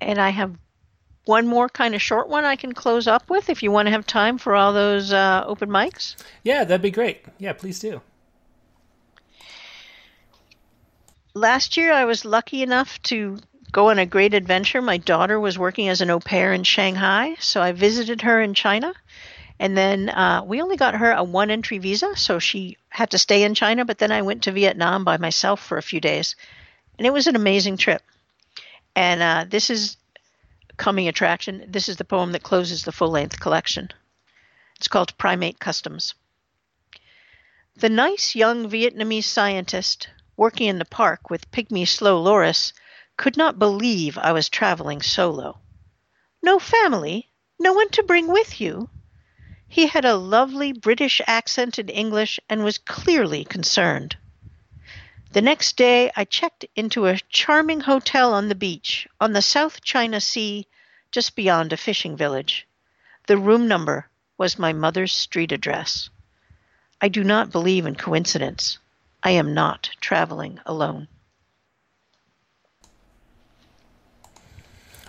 And 0.00 0.18
I 0.18 0.30
have 0.30 0.58
one 1.26 1.46
more 1.46 1.68
kind 1.68 1.94
of 1.94 2.00
short 2.00 2.28
one 2.28 2.44
I 2.44 2.56
can 2.56 2.72
close 2.72 3.06
up 3.06 3.28
with 3.28 3.50
if 3.50 3.62
you 3.62 3.70
want 3.70 3.86
to 3.86 3.92
have 3.92 4.06
time 4.06 4.38
for 4.38 4.54
all 4.54 4.72
those 4.72 5.12
uh, 5.12 5.44
open 5.46 5.68
mics. 5.68 6.16
Yeah, 6.42 6.64
that'd 6.64 6.82
be 6.82 6.90
great. 6.90 7.24
Yeah, 7.38 7.52
please 7.52 7.78
do. 7.78 8.00
Last 11.34 11.76
year, 11.76 11.92
I 11.92 12.06
was 12.06 12.24
lucky 12.24 12.62
enough 12.62 13.02
to 13.02 13.38
go 13.70 13.90
on 13.90 13.98
a 13.98 14.06
great 14.06 14.32
adventure. 14.32 14.80
My 14.80 14.96
daughter 14.96 15.38
was 15.38 15.58
working 15.58 15.88
as 15.88 16.00
an 16.00 16.10
au 16.10 16.18
pair 16.18 16.54
in 16.54 16.62
Shanghai, 16.62 17.36
so 17.40 17.60
I 17.60 17.72
visited 17.72 18.22
her 18.22 18.40
in 18.40 18.54
China. 18.54 18.94
And 19.58 19.76
then 19.76 20.08
uh, 20.08 20.42
we 20.46 20.62
only 20.62 20.76
got 20.76 20.94
her 20.94 21.12
a 21.12 21.24
one 21.24 21.50
entry 21.50 21.78
visa, 21.78 22.16
so 22.16 22.38
she 22.38 22.76
had 22.88 23.10
to 23.10 23.18
stay 23.18 23.42
in 23.42 23.54
China. 23.54 23.84
But 23.84 23.98
then 23.98 24.12
I 24.12 24.22
went 24.22 24.44
to 24.44 24.52
Vietnam 24.52 25.04
by 25.04 25.16
myself 25.16 25.60
for 25.60 25.76
a 25.76 25.82
few 25.82 26.00
days. 26.00 26.36
And 26.98 27.06
it 27.06 27.12
was 27.12 27.26
an 27.26 27.36
amazing 27.36 27.76
trip. 27.76 28.02
And 28.94 29.22
uh, 29.22 29.44
this 29.48 29.68
is 29.68 29.96
coming 30.76 31.08
attraction. 31.08 31.64
This 31.68 31.88
is 31.88 31.96
the 31.96 32.04
poem 32.04 32.32
that 32.32 32.42
closes 32.42 32.84
the 32.84 32.92
full 32.92 33.10
length 33.10 33.40
collection. 33.40 33.90
It's 34.76 34.88
called 34.88 35.16
Primate 35.18 35.58
Customs. 35.58 36.14
The 37.76 37.88
nice 37.88 38.34
young 38.34 38.70
Vietnamese 38.70 39.24
scientist 39.24 40.08
working 40.36 40.66
in 40.66 40.78
the 40.78 40.84
park 40.84 41.30
with 41.30 41.50
pygmy 41.50 41.86
slow 41.86 42.20
loris 42.20 42.72
could 43.16 43.36
not 43.36 43.58
believe 43.58 44.18
I 44.18 44.32
was 44.32 44.48
traveling 44.48 45.00
solo. 45.00 45.58
No 46.42 46.58
family? 46.58 47.30
No 47.58 47.72
one 47.72 47.88
to 47.90 48.02
bring 48.02 48.28
with 48.28 48.60
you? 48.60 48.90
He 49.68 49.86
had 49.86 50.04
a 50.04 50.16
lovely 50.16 50.72
British 50.72 51.20
accented 51.26 51.90
English 51.90 52.38
and 52.48 52.62
was 52.62 52.78
clearly 52.78 53.44
concerned. 53.44 54.16
The 55.36 55.42
next 55.42 55.76
day 55.76 56.10
I 56.16 56.24
checked 56.24 56.64
into 56.74 57.04
a 57.04 57.18
charming 57.28 57.80
hotel 57.80 58.32
on 58.32 58.48
the 58.48 58.54
beach 58.54 59.06
on 59.20 59.34
the 59.34 59.42
South 59.42 59.82
China 59.82 60.18
Sea 60.18 60.66
just 61.12 61.36
beyond 61.36 61.74
a 61.74 61.76
fishing 61.76 62.16
village. 62.16 62.66
The 63.26 63.36
room 63.36 63.68
number 63.68 64.08
was 64.38 64.58
my 64.58 64.72
mother's 64.72 65.12
street 65.12 65.52
address. 65.52 66.08
I 67.02 67.08
do 67.08 67.22
not 67.22 67.52
believe 67.52 67.84
in 67.84 67.96
coincidence. 67.96 68.78
I 69.22 69.32
am 69.32 69.52
not 69.52 69.90
traveling 70.00 70.58
alone. 70.64 71.06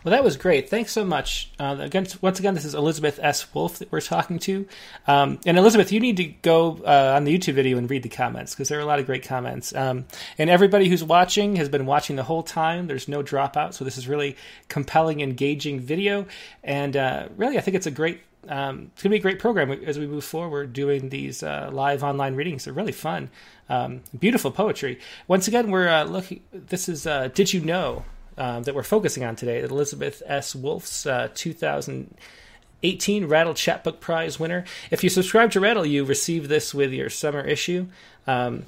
Well, 0.08 0.16
that 0.16 0.24
was 0.24 0.38
great. 0.38 0.70
Thanks 0.70 0.94
so 0.94 1.04
much. 1.04 1.52
Uh, 1.60 1.76
again, 1.82 2.08
once 2.22 2.40
again, 2.40 2.54
this 2.54 2.64
is 2.64 2.74
Elizabeth 2.74 3.20
S. 3.22 3.54
Wolf 3.54 3.80
that 3.80 3.92
we're 3.92 4.00
talking 4.00 4.40
to. 4.40 4.66
Um, 5.06 5.38
and 5.46 5.58
Elizabeth, 5.58 5.92
you 5.92 6.00
need 6.00 6.16
to 6.16 6.24
go 6.24 6.80
uh, 6.86 7.12
on 7.18 7.26
the 7.26 7.38
YouTube 7.38 7.56
video 7.56 7.78
and 7.78 7.90
read 7.90 8.04
the 8.04 8.10
comments 8.10 8.56
because 8.56 8.70
there 8.70 8.80
are 8.80 8.82
a 8.82 8.86
lot 8.86 9.00
of 9.00 9.06
great 9.06 9.24
comments. 9.24 9.76
Um, 9.76 10.06
and 10.38 10.50
everybody 10.50 10.88
who's 10.88 11.04
watching 11.04 11.58
has 11.58 11.68
been 11.68 11.86
watching 11.86 12.16
the 12.16 12.24
whole 12.24 12.42
time. 12.42 12.88
There's 12.88 13.10
no 13.10 13.22
dropout, 13.22 13.74
so 13.74 13.84
this 13.84 13.98
is 13.98 14.08
really 14.08 14.38
compelling, 14.70 15.20
engaging 15.20 15.82
video. 15.82 16.26
And 16.64 16.96
uh, 16.96 17.28
really, 17.36 17.58
I 17.58 17.62
think 17.62 17.76
it's 17.76 17.86
a 17.86 17.92
great 17.92 18.22
um, 18.48 18.92
it's 18.94 19.04
going 19.04 19.10
to 19.10 19.16
be 19.16 19.18
a 19.18 19.22
great 19.22 19.40
program 19.40 19.72
as 19.72 20.00
we 20.00 20.08
move 20.08 20.24
forward 20.24 20.72
doing 20.72 21.10
these 21.10 21.44
uh, 21.44 21.70
live 21.74 22.02
online 22.02 22.36
readings. 22.36 22.64
They're 22.64 22.74
really 22.74 22.94
fun. 22.94 23.30
Um, 23.68 24.04
beautiful 24.18 24.52
poetry. 24.52 25.02
Once 25.28 25.50
again, 25.50 25.70
we're 25.70 25.90
uh, 25.90 26.06
looking. 26.06 26.44
This 26.54 26.88
is 26.88 27.06
uh, 27.06 27.28
Did 27.28 27.52
You 27.52 27.60
Know? 27.60 28.06
Um, 28.38 28.64
that 28.64 28.76
we're 28.76 28.84
focusing 28.84 29.24
on 29.24 29.36
today. 29.36 29.62
Elizabeth 29.62 30.22
S. 30.28 30.54
Wolf's 30.54 31.08
uh, 31.08 31.30
2018 31.34 33.26
Rattle 33.26 33.56
Chapbook 33.56 34.00
Prize 34.00 34.40
winner. 34.40 34.64
If 34.92 35.04
you 35.04 35.10
subscribe 35.10 35.50
to 35.54 35.60
Rattle, 35.60 35.88
you 35.88 36.06
receive 36.06 36.48
this 36.48 36.72
with 36.72 36.94
your 36.94 37.10
summer 37.10 37.42
issue. 37.42 37.88
Um, 38.28 38.66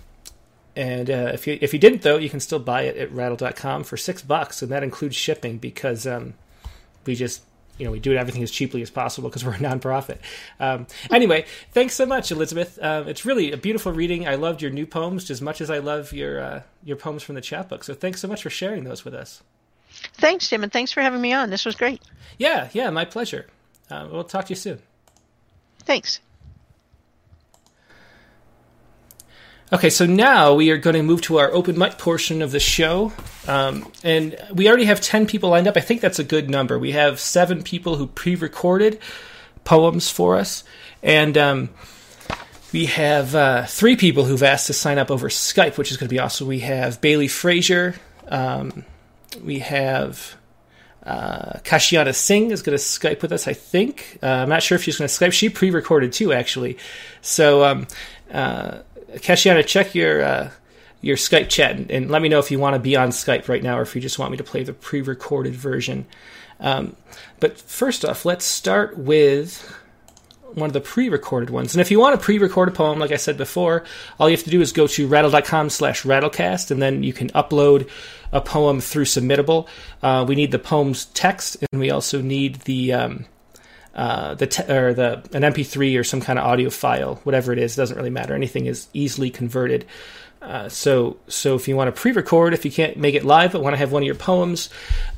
and 0.75 1.09
uh, 1.09 1.31
if 1.33 1.45
you 1.45 1.57
if 1.61 1.73
you 1.73 1.79
didn't 1.79 2.03
though, 2.03 2.17
you 2.17 2.29
can 2.29 2.39
still 2.39 2.57
buy 2.57 2.83
it 2.83 2.95
at 2.95 3.11
rattle.com 3.11 3.83
for 3.83 3.97
six 3.97 4.21
bucks, 4.21 4.61
and 4.61 4.71
that 4.71 4.81
includes 4.81 5.15
shipping 5.15 5.57
because 5.57 6.07
um, 6.07 6.35
we 7.05 7.15
just 7.15 7.41
you 7.77 7.85
know 7.85 7.91
we 7.91 7.99
do 7.99 8.13
everything 8.13 8.43
as 8.43 8.49
cheaply 8.49 8.81
as 8.81 8.89
possible 8.89 9.29
because 9.29 9.43
we're 9.43 9.55
a 9.55 9.57
nonprofit. 9.57 10.19
Um, 10.59 10.87
anyway, 11.11 11.45
thanks 11.73 11.95
so 11.95 12.05
much, 12.05 12.31
Elizabeth. 12.31 12.79
Uh, 12.79 13.03
it's 13.07 13.25
really 13.25 13.51
a 13.51 13.57
beautiful 13.57 13.91
reading. 13.91 14.25
I 14.25 14.35
loved 14.35 14.61
your 14.61 14.71
new 14.71 14.85
poems 14.85 15.23
just 15.23 15.31
as 15.31 15.41
much 15.41 15.59
as 15.59 15.69
I 15.69 15.79
love 15.79 16.13
your 16.13 16.39
uh, 16.39 16.61
your 16.83 16.97
poems 16.97 17.23
from 17.23 17.35
the 17.35 17.41
chapbook. 17.41 17.83
So 17.83 17.93
thanks 17.93 18.21
so 18.21 18.27
much 18.27 18.43
for 18.43 18.49
sharing 18.49 18.85
those 18.85 19.03
with 19.03 19.13
us. 19.13 19.43
Thanks, 20.13 20.49
Tim, 20.49 20.63
and 20.63 20.71
thanks 20.71 20.91
for 20.91 21.01
having 21.01 21.21
me 21.21 21.33
on. 21.33 21.49
This 21.49 21.65
was 21.65 21.75
great. 21.75 22.01
Yeah, 22.37 22.69
yeah, 22.73 22.89
my 22.89 23.05
pleasure. 23.05 23.47
uh, 23.89 24.07
we'll 24.11 24.23
talk 24.23 24.45
to 24.45 24.51
you 24.51 24.55
soon. 24.55 24.81
Thanks. 25.79 26.19
Okay, 29.71 29.91
so 29.91 30.07
now 30.07 30.55
we 30.55 30.71
are 30.71 30.77
going 30.77 30.95
to 30.95 31.03
move 31.03 31.21
to 31.23 31.37
our 31.37 31.51
open 31.51 31.77
mic 31.77 31.99
portion 31.99 32.41
of 32.41 32.51
the 32.51 32.59
show. 32.59 33.13
Um, 33.47 33.91
and 34.03 34.35
we 34.51 34.67
already 34.67 34.85
have 34.85 34.99
10 34.99 35.27
people 35.27 35.51
lined 35.51 35.67
up. 35.67 35.77
I 35.77 35.81
think 35.81 36.01
that's 36.01 36.17
a 36.17 36.23
good 36.23 36.49
number. 36.49 36.79
We 36.79 36.91
have 36.93 37.19
seven 37.19 37.61
people 37.61 37.95
who 37.95 38.07
pre 38.07 38.33
recorded 38.33 38.99
poems 39.65 40.09
for 40.09 40.37
us. 40.37 40.63
And 41.03 41.37
um, 41.37 41.69
we 42.73 42.87
have 42.87 43.35
uh, 43.35 43.65
three 43.67 43.95
people 43.95 44.25
who've 44.25 44.41
asked 44.41 44.67
to 44.67 44.73
sign 44.73 44.97
up 44.97 45.11
over 45.11 45.29
Skype, 45.29 45.77
which 45.77 45.91
is 45.91 45.97
going 45.97 46.07
to 46.07 46.13
be 46.13 46.19
awesome. 46.19 46.47
We 46.47 46.59
have 46.61 46.99
Bailey 46.99 47.27
Frazier. 47.27 47.93
Um, 48.27 48.85
we 49.43 49.59
have 49.59 50.35
uh, 51.03 51.59
Kashiana 51.63 52.13
Singh 52.13 52.51
is 52.51 52.61
going 52.61 52.77
to 52.77 52.83
Skype 52.83 53.21
with 53.21 53.31
us, 53.31 53.47
I 53.47 53.53
think. 53.53 54.19
Uh, 54.21 54.27
I'm 54.27 54.49
not 54.49 54.61
sure 54.61 54.75
if 54.75 54.83
she's 54.83 54.97
going 54.97 55.07
to 55.07 55.13
Skype. 55.13 55.31
She 55.31 55.49
pre 55.49 55.71
recorded 55.71 56.13
too, 56.13 56.33
actually. 56.33 56.77
So, 57.21 57.63
um, 57.63 57.87
uh, 58.31 58.79
Kashiana, 59.15 59.65
check 59.65 59.95
your 59.95 60.21
uh, 60.21 60.51
your 61.01 61.17
Skype 61.17 61.49
chat 61.49 61.77
and, 61.77 61.89
and, 61.89 62.11
let 62.11 62.21
me 62.21 62.29
know 62.29 62.39
if 62.39 62.51
you 62.51 62.59
want 62.59 62.75
to 62.75 62.79
be 62.79 62.95
on 62.95 63.09
Skype 63.09 63.47
right 63.47 63.63
now 63.63 63.79
or 63.79 63.81
if 63.81 63.95
you 63.95 64.01
just 64.01 64.19
want 64.19 64.31
me 64.31 64.37
to 64.37 64.43
play 64.43 64.63
the 64.63 64.73
pre-recorded 64.73 65.55
version. 65.55 66.05
Um, 66.59 66.95
but 67.39 67.57
first 67.57 68.03
off, 68.03 68.25
let's 68.25 68.43
start 68.43 68.97
with 68.97 69.78
one 70.53 70.69
of 70.69 70.73
the 70.73 70.81
pre-recorded 70.81 71.49
ones. 71.49 71.73
And 71.73 71.81
if 71.81 71.91
you 71.91 71.99
want 71.99 72.19
to 72.19 72.23
pre-record 72.23 72.69
a 72.69 72.71
poem, 72.71 72.99
like 72.99 73.11
I 73.11 73.17
said 73.17 73.37
before, 73.37 73.83
all 74.19 74.29
you 74.29 74.35
have 74.35 74.45
to 74.45 74.49
do 74.49 74.61
is 74.61 74.71
go 74.71 74.87
to 74.87 75.07
rattle.com 75.07 75.69
slash 75.69 76.03
rattlecast, 76.03 76.71
and 76.71 76.81
then 76.81 77.03
you 77.03 77.13
can 77.13 77.29
upload 77.29 77.89
a 78.31 78.41
poem 78.41 78.81
through 78.81 79.05
Submittable. 79.05 79.67
Uh, 80.01 80.25
we 80.27 80.35
need 80.35 80.51
the 80.51 80.59
poem's 80.59 81.05
text, 81.05 81.57
and 81.71 81.79
we 81.79 81.91
also 81.91 82.21
need 82.21 82.55
the 82.61 82.93
um, 82.93 83.25
uh, 83.95 84.35
the 84.35 84.47
te- 84.47 84.71
or 84.71 84.93
the 84.93 85.17
an 85.33 85.43
MP3 85.43 85.99
or 85.99 86.03
some 86.03 86.21
kind 86.21 86.39
of 86.39 86.45
audio 86.45 86.69
file, 86.69 87.15
whatever 87.23 87.51
it 87.51 87.59
is, 87.59 87.75
doesn't 87.75 87.97
really 87.97 88.09
matter. 88.09 88.33
Anything 88.33 88.65
is 88.65 88.87
easily 88.93 89.29
converted. 89.29 89.85
Uh, 90.41 90.69
so 90.69 91.17
so 91.27 91.55
if 91.55 91.67
you 91.67 91.75
want 91.75 91.93
to 91.93 92.01
pre-record, 92.01 92.53
if 92.53 92.63
you 92.63 92.71
can't 92.71 92.97
make 92.97 93.15
it 93.15 93.25
live, 93.25 93.51
but 93.51 93.61
want 93.61 93.73
to 93.73 93.77
have 93.77 93.91
one 93.91 94.03
of 94.03 94.05
your 94.05 94.15
poems 94.15 94.69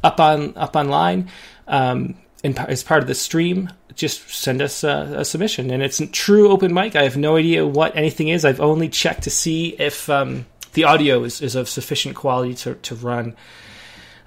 up 0.03 0.19
on 0.19 0.55
up 0.57 0.75
online, 0.75 1.29
um, 1.67 2.15
in, 2.43 2.57
as 2.57 2.84
part 2.84 3.01
of 3.01 3.07
the 3.07 3.13
stream, 3.13 3.69
just 4.02 4.30
send 4.30 4.62
us 4.62 4.84
a, 4.84 5.14
a, 5.18 5.26
submission. 5.26 5.70
And 5.70 5.82
it's 5.82 5.99
a 5.99 6.08
true 6.08 6.49
open 6.49 6.74
mic. 6.74 6.95
I 6.95 7.04
have 7.04 7.16
no 7.16 7.38
idea 7.38 7.66
what 7.66 7.95
anything 7.95 8.28
is. 8.30 8.43
I've 8.43 8.60
only 8.60 8.89
checked 8.89 9.24
to 9.24 9.30
see 9.30 9.70
if 9.80 10.10
um, 10.10 10.47
the 10.74 10.86
audio 10.86 11.24
is, 11.24 11.39
is 11.39 11.56
of 11.56 11.70
sufficient 11.70 12.16
quality 12.16 12.56
to, 12.56 12.76
to 12.76 12.95
run. 12.95 13.36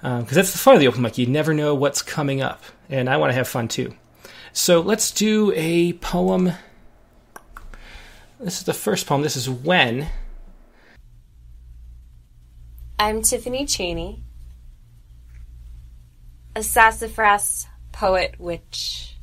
Because 0.01 0.19
um, 0.19 0.27
that's 0.31 0.53
the 0.53 0.57
fun 0.57 0.75
of 0.75 0.79
the 0.79 0.87
open 0.87 1.01
mic. 1.01 1.17
You 1.17 1.27
never 1.27 1.53
know 1.53 1.75
what's 1.75 2.01
coming 2.01 2.41
up. 2.41 2.63
And 2.89 3.09
I 3.09 3.17
want 3.17 3.31
to 3.31 3.35
have 3.35 3.47
fun 3.47 3.67
too. 3.67 3.93
So 4.53 4.79
let's 4.79 5.11
do 5.11 5.51
a 5.55 5.93
poem. 5.93 6.53
This 8.39 8.59
is 8.59 8.63
the 8.63 8.73
first 8.73 9.05
poem. 9.05 9.21
This 9.21 9.35
is 9.35 9.49
When. 9.49 10.07
I'm 12.97 13.21
Tiffany 13.21 13.65
Cheney, 13.65 14.23
a 16.55 16.63
sassafras 16.63 17.67
poet 17.91 18.35
witch 18.39 19.14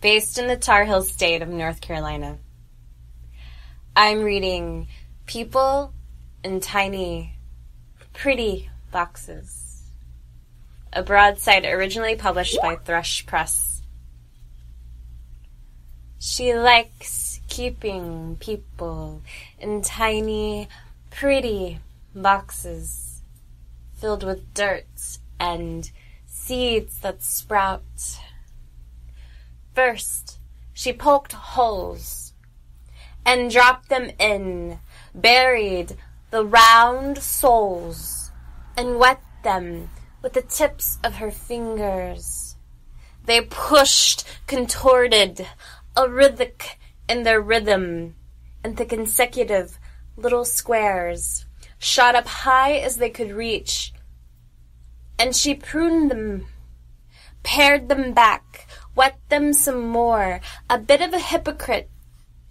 based 0.00 0.38
in 0.38 0.46
the 0.46 0.56
Tar 0.56 0.84
Heel 0.84 1.02
state 1.02 1.42
of 1.42 1.48
North 1.48 1.80
Carolina. 1.80 2.38
I'm 3.94 4.22
reading 4.22 4.88
People 5.26 5.92
in 6.42 6.60
Tiny, 6.60 7.34
Pretty 8.12 8.70
Boxes, 8.90 9.82
a 10.92 11.02
broadside 11.02 11.64
originally 11.64 12.16
published 12.16 12.58
by 12.62 12.76
Thrush 12.76 13.26
Press. 13.26 13.82
She 16.18 16.54
likes 16.54 17.40
keeping 17.48 18.36
people 18.40 19.22
in 19.58 19.82
tiny, 19.82 20.68
pretty 21.10 21.78
boxes 22.14 23.22
filled 23.94 24.22
with 24.22 24.54
dirt 24.54 25.18
and 25.38 25.90
seeds 26.26 27.00
that 27.00 27.22
sprout. 27.22 27.82
First, 29.82 30.38
she 30.74 30.92
poked 30.92 31.32
holes 31.32 32.34
and 33.24 33.50
dropped 33.50 33.88
them 33.88 34.10
in, 34.18 34.78
buried 35.14 35.96
the 36.30 36.44
round 36.44 37.16
soles, 37.16 38.30
and 38.76 38.98
wet 38.98 39.22
them 39.42 39.88
with 40.20 40.34
the 40.34 40.42
tips 40.42 40.98
of 41.02 41.14
her 41.14 41.30
fingers. 41.30 42.56
They 43.24 43.40
pushed, 43.40 44.26
contorted, 44.46 45.46
a 45.96 46.10
rhythmic 46.10 46.78
in 47.08 47.22
their 47.22 47.40
rhythm, 47.40 48.16
and 48.62 48.76
the 48.76 48.84
consecutive 48.84 49.78
little 50.14 50.44
squares 50.44 51.46
shot 51.78 52.14
up 52.14 52.26
high 52.26 52.74
as 52.74 52.98
they 52.98 53.08
could 53.08 53.32
reach. 53.32 53.94
And 55.18 55.34
she 55.34 55.54
pruned 55.54 56.10
them, 56.10 56.48
pared 57.42 57.88
them 57.88 58.12
back, 58.12 58.66
wet 58.94 59.18
them 59.28 59.52
some 59.52 59.88
more, 59.88 60.40
a 60.68 60.78
bit 60.78 61.00
of 61.00 61.12
a 61.12 61.18
hypocrite. 61.18 61.90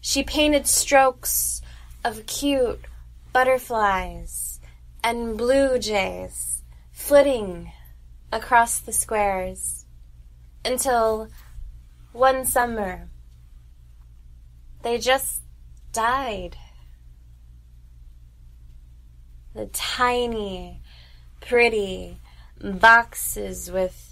She 0.01 0.23
painted 0.23 0.67
strokes 0.67 1.61
of 2.03 2.25
cute 2.25 2.85
butterflies 3.33 4.59
and 5.03 5.37
blue 5.37 5.79
jays 5.79 6.63
flitting 6.91 7.71
across 8.31 8.79
the 8.79 8.93
squares 8.93 9.85
until 10.63 11.29
one 12.11 12.45
summer 12.45 13.09
they 14.81 14.97
just 14.97 15.41
died. 15.91 16.55
The 19.53 19.65
tiny, 19.67 20.81
pretty 21.41 22.17
boxes 22.61 23.71
with 23.71 24.08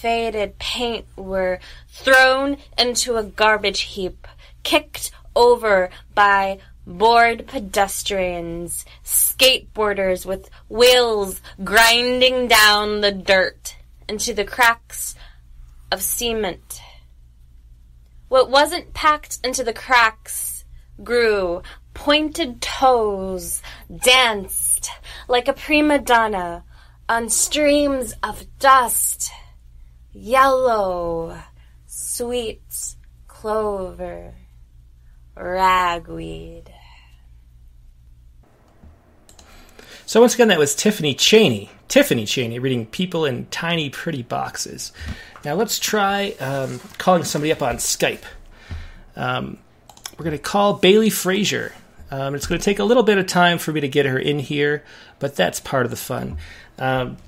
faded 0.00 0.58
paint 0.58 1.06
were 1.16 1.58
thrown 1.88 2.58
into 2.78 3.16
a 3.16 3.22
garbage 3.22 3.80
heap, 3.80 4.28
kicked 4.62 5.10
over 5.34 5.90
by 6.14 6.58
bored 6.86 7.46
pedestrians, 7.46 8.84
skateboarders 9.04 10.26
with 10.26 10.50
wheels 10.68 11.40
grinding 11.64 12.46
down 12.46 13.00
the 13.00 13.10
dirt 13.10 13.76
into 14.08 14.34
the 14.34 14.44
cracks 14.44 15.14
of 15.90 16.02
cement. 16.02 16.80
What 18.28 18.50
wasn't 18.50 18.92
packed 18.92 19.38
into 19.42 19.64
the 19.64 19.72
cracks 19.72 20.64
grew, 21.02 21.62
pointed 21.94 22.60
toes 22.60 23.62
danced 24.04 24.90
like 25.26 25.48
a 25.48 25.52
prima 25.52 25.98
donna 25.98 26.64
on 27.08 27.28
streams 27.28 28.14
of 28.22 28.44
dust. 28.58 29.30
Yellow, 30.18 31.38
sweet 31.86 32.96
clover, 33.28 34.32
ragweed. 35.36 36.72
So 40.06 40.22
once 40.22 40.34
again, 40.34 40.48
that 40.48 40.58
was 40.58 40.74
Tiffany 40.74 41.12
Cheney. 41.12 41.70
Tiffany 41.88 42.24
Cheney 42.24 42.58
reading 42.58 42.86
People 42.86 43.26
in 43.26 43.44
Tiny 43.46 43.90
Pretty 43.90 44.22
Boxes. 44.22 44.90
Now 45.44 45.54
let's 45.54 45.78
try 45.78 46.30
um, 46.40 46.80
calling 46.96 47.24
somebody 47.24 47.52
up 47.52 47.60
on 47.60 47.76
Skype. 47.76 48.24
Um, 49.16 49.58
we're 50.18 50.24
going 50.24 50.36
to 50.36 50.42
call 50.42 50.72
Bailey 50.72 51.10
Frazier. 51.10 51.74
Um, 52.10 52.34
it's 52.34 52.46
going 52.46 52.58
to 52.58 52.64
take 52.64 52.78
a 52.78 52.84
little 52.84 53.02
bit 53.02 53.18
of 53.18 53.26
time 53.26 53.58
for 53.58 53.70
me 53.70 53.82
to 53.82 53.88
get 53.88 54.06
her 54.06 54.18
in 54.18 54.38
here, 54.38 54.82
but 55.18 55.36
that's 55.36 55.60
part 55.60 55.84
of 55.84 55.90
the 55.90 55.96
fun. 55.96 56.38
Um, 56.78 57.18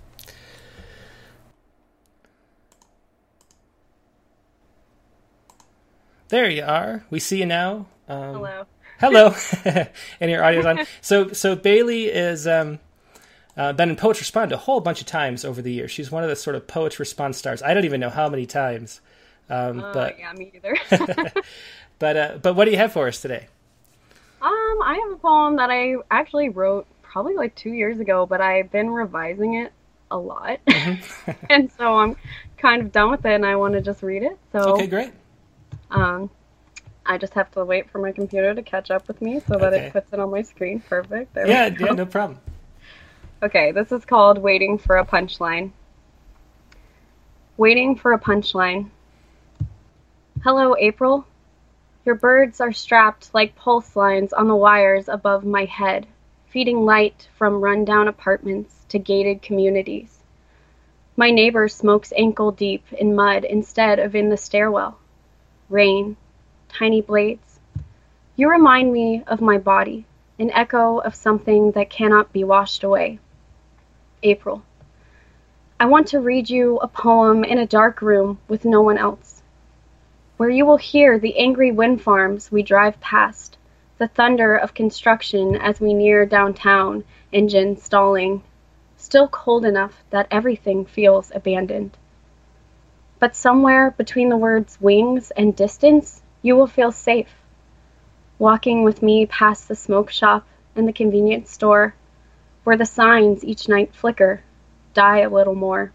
there 6.29 6.49
you 6.49 6.63
are. 6.65 7.05
We 7.11 7.21
see 7.21 7.39
you 7.39 7.47
now. 7.47 7.87
Um, 8.09 8.35
hello. 8.35 8.67
Hello. 9.01 9.35
and 10.21 10.31
your 10.31 10.45
audio's 10.45 10.67
on. 10.67 10.87
So, 11.01 11.33
so 11.33 11.55
Bailey 11.55 12.07
is 12.07 12.47
um, 12.47 12.81
uh, 13.57 13.73
been 13.73 13.91
in 13.91 13.97
Poets 13.97 14.21
Respond 14.21 14.53
a 14.53 14.57
whole 14.57 14.81
bunch 14.81 15.01
of 15.01 15.07
times 15.07 15.45
over 15.45 15.63
the 15.63 15.73
years. 15.73 15.91
She's 15.91 16.11
one 16.11 16.23
of 16.23 16.29
the 16.29 16.37
sort 16.37 16.57
of 16.57 16.67
Poets 16.67 16.99
Respond 17.01 17.37
stars. 17.37 17.63
I 17.63 17.75
don't 17.75 17.85
even 17.85 18.01
know 18.01 18.11
how 18.11 18.29
many 18.29 18.47
times. 18.47 19.01
Um, 19.51 19.81
uh, 19.81 19.93
but 19.93 20.19
yeah, 20.19 20.33
me 20.33 20.53
either. 20.55 20.77
but 21.99 22.17
uh, 22.17 22.39
but 22.43 22.55
what 22.55 22.67
do 22.67 22.71
you 22.71 22.77
have 22.77 22.93
for 22.93 23.09
us 23.09 23.21
today? 23.21 23.49
Um, 24.41 24.51
I 24.83 25.01
have 25.03 25.17
a 25.17 25.21
poem 25.21 25.57
that 25.57 25.71
I 25.71 25.97
actually 26.11 26.51
wrote 26.51 26.87
probably 27.03 27.35
like 27.35 27.55
two 27.55 27.73
years 27.73 27.99
ago, 27.99 28.27
but 28.27 28.41
I've 28.41 28.71
been 28.71 28.91
revising 28.91 29.55
it 29.55 29.73
a 30.11 30.19
lot, 30.19 30.61
mm-hmm. 30.67 31.31
and 31.51 31.71
so 31.73 31.97
I'm 31.97 32.17
kind 32.59 32.83
of 32.83 32.93
done 32.93 33.11
with 33.11 33.25
it, 33.25 33.33
and 33.33 33.45
I 33.45 33.57
want 33.57 33.75
to 33.75 33.81
just 33.81 34.03
read 34.03 34.23
it. 34.23 34.39
So 34.53 34.75
okay, 34.75 34.87
great. 34.87 35.13
Um, 35.91 36.31
I 37.05 37.17
just 37.19 37.35
have 37.35 37.51
to 37.53 37.65
wait 37.65 37.91
for 37.91 37.99
my 37.99 38.13
computer 38.13 38.55
to 38.55 38.63
catch 38.63 38.91
up 38.91 39.09
with 39.09 39.23
me 39.23 39.41
so 39.41 39.57
that 39.59 39.73
okay. 39.73 39.87
it 39.87 39.93
puts 39.93 40.13
it 40.13 40.21
on 40.21 40.31
my 40.31 40.43
screen. 40.43 40.81
Perfect. 40.81 41.35
There 41.35 41.49
yeah, 41.49 41.75
yeah, 41.79 41.93
no 41.93 42.07
problem. 42.07 42.39
Okay, 43.43 43.73
this 43.73 43.93
is 43.93 44.05
called 44.05 44.39
Waiting 44.39 44.79
for 44.79 44.99
a 44.99 45.07
Punchline. 45.07 45.73
Waiting 47.57 47.97
for 47.97 48.13
a 48.13 48.21
punchline. 48.21 48.91
Hello, 50.45 50.77
April. 50.79 51.27
Your 52.05 52.15
birds 52.15 52.61
are 52.61 52.73
strapped 52.73 53.35
like 53.35 53.57
pulse 53.57 53.97
lines 53.97 54.33
on 54.33 54.47
the 54.47 54.55
wires 54.55 55.09
above 55.09 55.45
my 55.45 55.65
head, 55.65 56.07
feeding 56.47 56.85
light 56.85 57.29
from 57.37 57.61
rundown 57.61 58.07
apartments 58.07 58.75
to 58.91 58.99
gated 58.99 59.43
communities. 59.43 60.19
My 61.17 61.31
neighbor 61.31 61.67
smokes 61.67 62.13
ankle 62.17 62.53
deep 62.53 62.85
in 62.93 63.17
mud 63.17 63.45
instead 63.45 63.99
of 63.99 64.15
in 64.15 64.29
the 64.29 64.37
stairwell. 64.37 64.99
Rain, 65.69 66.17
tiny 66.71 67.03
blades. 67.03 67.61
You 68.37 68.51
remind 68.51 68.91
me 68.91 69.23
of 69.27 69.43
my 69.43 69.59
body, 69.59 70.07
an 70.39 70.51
echo 70.53 70.99
of 70.99 71.15
something 71.15 71.73
that 71.73 71.91
cannot 71.91 72.33
be 72.33 72.43
washed 72.43 72.85
away. 72.85 73.19
April. 74.23 74.63
I 75.79 75.85
want 75.85 76.07
to 76.09 76.21
read 76.21 76.49
you 76.49 76.79
a 76.79 76.89
poem 76.89 77.45
in 77.45 77.59
a 77.59 77.67
dark 77.67 78.01
room 78.01 78.39
with 78.49 78.65
no 78.65 78.81
one 78.81 78.97
else, 78.97 79.43
where 80.39 80.49
you 80.49 80.65
will 80.65 80.79
hear 80.79 81.19
the 81.19 81.39
angry 81.39 81.71
wind 81.71 82.01
farms 82.01 82.51
we 82.51 82.63
drive 82.63 82.99
past, 83.01 83.59
the 83.99 84.09
thunder 84.09 84.57
of 84.57 84.73
construction 84.73 85.55
as 85.55 85.81
we 85.81 85.93
near 85.93 86.25
downtown, 86.25 87.05
engine 87.31 87.77
stalling, 87.77 88.43
still 88.97 89.29
cold 89.29 89.67
enough 89.67 90.03
that 90.11 90.29
everything 90.31 90.87
feels 90.87 91.31
abandoned. 91.35 91.97
But 93.21 93.35
somewhere 93.35 93.91
between 93.91 94.29
the 94.29 94.37
words 94.37 94.81
wings 94.81 95.33
and 95.33 95.57
distance, 95.57 96.23
you 96.41 96.55
will 96.55 96.69
feel 96.69 96.93
safe. 96.93 97.35
Walking 98.39 98.85
with 98.85 99.03
me 99.03 99.27
past 99.27 99.67
the 99.67 99.75
smoke 99.75 100.11
shop 100.11 100.47
and 100.77 100.87
the 100.87 100.93
convenience 100.93 101.51
store, 101.51 101.95
where 102.63 102.77
the 102.77 102.87
signs 102.87 103.45
each 103.45 103.69
night 103.69 103.93
flicker, 103.93 104.43
die 104.95 105.19
a 105.19 105.29
little 105.29 105.57
more. 105.57 105.91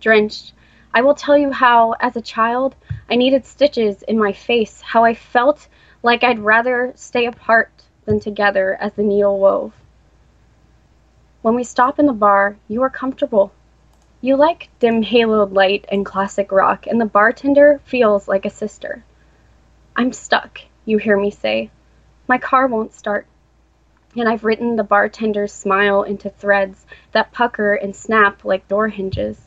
Drenched, 0.00 0.52
I 0.92 1.02
will 1.02 1.16
tell 1.16 1.36
you 1.36 1.50
how, 1.50 1.94
as 1.98 2.14
a 2.14 2.20
child, 2.20 2.76
I 3.10 3.16
needed 3.16 3.44
stitches 3.44 4.02
in 4.02 4.16
my 4.16 4.32
face, 4.32 4.80
how 4.80 5.02
I 5.02 5.14
felt 5.14 5.66
like 6.04 6.22
I'd 6.22 6.38
rather 6.38 6.92
stay 6.94 7.26
apart 7.26 7.72
than 8.04 8.20
together 8.20 8.76
as 8.80 8.92
the 8.92 9.02
needle 9.02 9.40
wove. 9.40 9.72
When 11.42 11.56
we 11.56 11.64
stop 11.64 11.98
in 11.98 12.06
the 12.06 12.12
bar, 12.12 12.56
you 12.68 12.82
are 12.82 12.90
comfortable. 12.90 13.52
You 14.24 14.36
like 14.36 14.70
dim 14.78 15.02
haloed 15.02 15.52
light 15.52 15.84
and 15.90 16.06
classic 16.06 16.50
rock, 16.50 16.86
and 16.86 16.98
the 16.98 17.04
bartender 17.04 17.82
feels 17.84 18.26
like 18.26 18.46
a 18.46 18.48
sister. 18.48 19.04
I'm 19.94 20.14
stuck, 20.14 20.62
you 20.86 20.96
hear 20.96 21.18
me 21.18 21.30
say. 21.30 21.70
My 22.26 22.38
car 22.38 22.66
won't 22.66 22.94
start. 22.94 23.26
And 24.16 24.26
I've 24.26 24.42
written 24.42 24.76
the 24.76 24.82
bartender's 24.82 25.52
smile 25.52 26.04
into 26.04 26.30
threads 26.30 26.86
that 27.12 27.32
pucker 27.32 27.74
and 27.74 27.94
snap 27.94 28.46
like 28.46 28.66
door 28.66 28.88
hinges. 28.88 29.38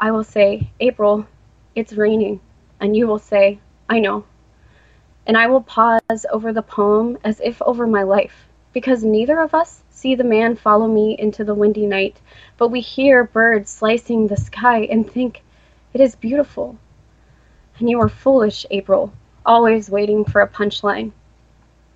I 0.00 0.10
will 0.10 0.24
say, 0.24 0.68
April, 0.80 1.28
it's 1.76 1.92
raining. 1.92 2.40
And 2.80 2.96
you 2.96 3.06
will 3.06 3.20
say, 3.20 3.60
I 3.88 4.00
know. 4.00 4.24
And 5.28 5.36
I 5.36 5.46
will 5.46 5.62
pause 5.62 6.26
over 6.32 6.52
the 6.52 6.60
poem 6.60 7.18
as 7.22 7.38
if 7.38 7.62
over 7.62 7.86
my 7.86 8.02
life, 8.02 8.48
because 8.76 9.02
neither 9.02 9.40
of 9.40 9.54
us 9.54 9.82
see 9.88 10.14
the 10.14 10.22
man 10.22 10.54
follow 10.54 10.86
me 10.86 11.16
into 11.18 11.42
the 11.42 11.54
windy 11.54 11.86
night, 11.86 12.20
but 12.58 12.68
we 12.68 12.78
hear 12.78 13.24
birds 13.24 13.70
slicing 13.70 14.26
the 14.26 14.36
sky 14.36 14.80
and 14.90 15.10
think, 15.10 15.42
it 15.94 16.00
is 16.02 16.14
beautiful. 16.14 16.76
And 17.78 17.88
you 17.88 17.98
are 18.02 18.10
foolish, 18.10 18.66
April, 18.70 19.14
always 19.46 19.88
waiting 19.88 20.26
for 20.26 20.42
a 20.42 20.46
punchline. 20.46 21.12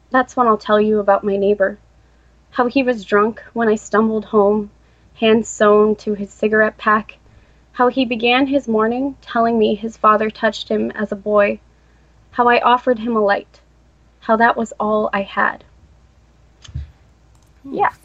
That's 0.08 0.34
when 0.34 0.46
I'll 0.46 0.56
tell 0.56 0.80
you 0.80 1.00
about 1.00 1.22
my 1.22 1.36
neighbor. 1.36 1.78
How 2.48 2.66
he 2.66 2.82
was 2.82 3.04
drunk 3.04 3.42
when 3.52 3.68
I 3.68 3.74
stumbled 3.74 4.24
home, 4.24 4.70
hands 5.16 5.48
sewn 5.48 5.96
to 5.96 6.14
his 6.14 6.30
cigarette 6.30 6.78
pack. 6.78 7.18
How 7.72 7.88
he 7.88 8.06
began 8.06 8.46
his 8.46 8.66
morning 8.66 9.18
telling 9.20 9.58
me 9.58 9.74
his 9.74 9.98
father 9.98 10.30
touched 10.30 10.70
him 10.70 10.90
as 10.92 11.12
a 11.12 11.16
boy. 11.16 11.60
How 12.30 12.48
I 12.48 12.58
offered 12.62 13.00
him 13.00 13.16
a 13.16 13.20
light. 13.20 13.60
How 14.20 14.36
that 14.36 14.56
was 14.56 14.72
all 14.80 15.10
I 15.12 15.20
had. 15.20 15.62
Yeah, 17.64 17.90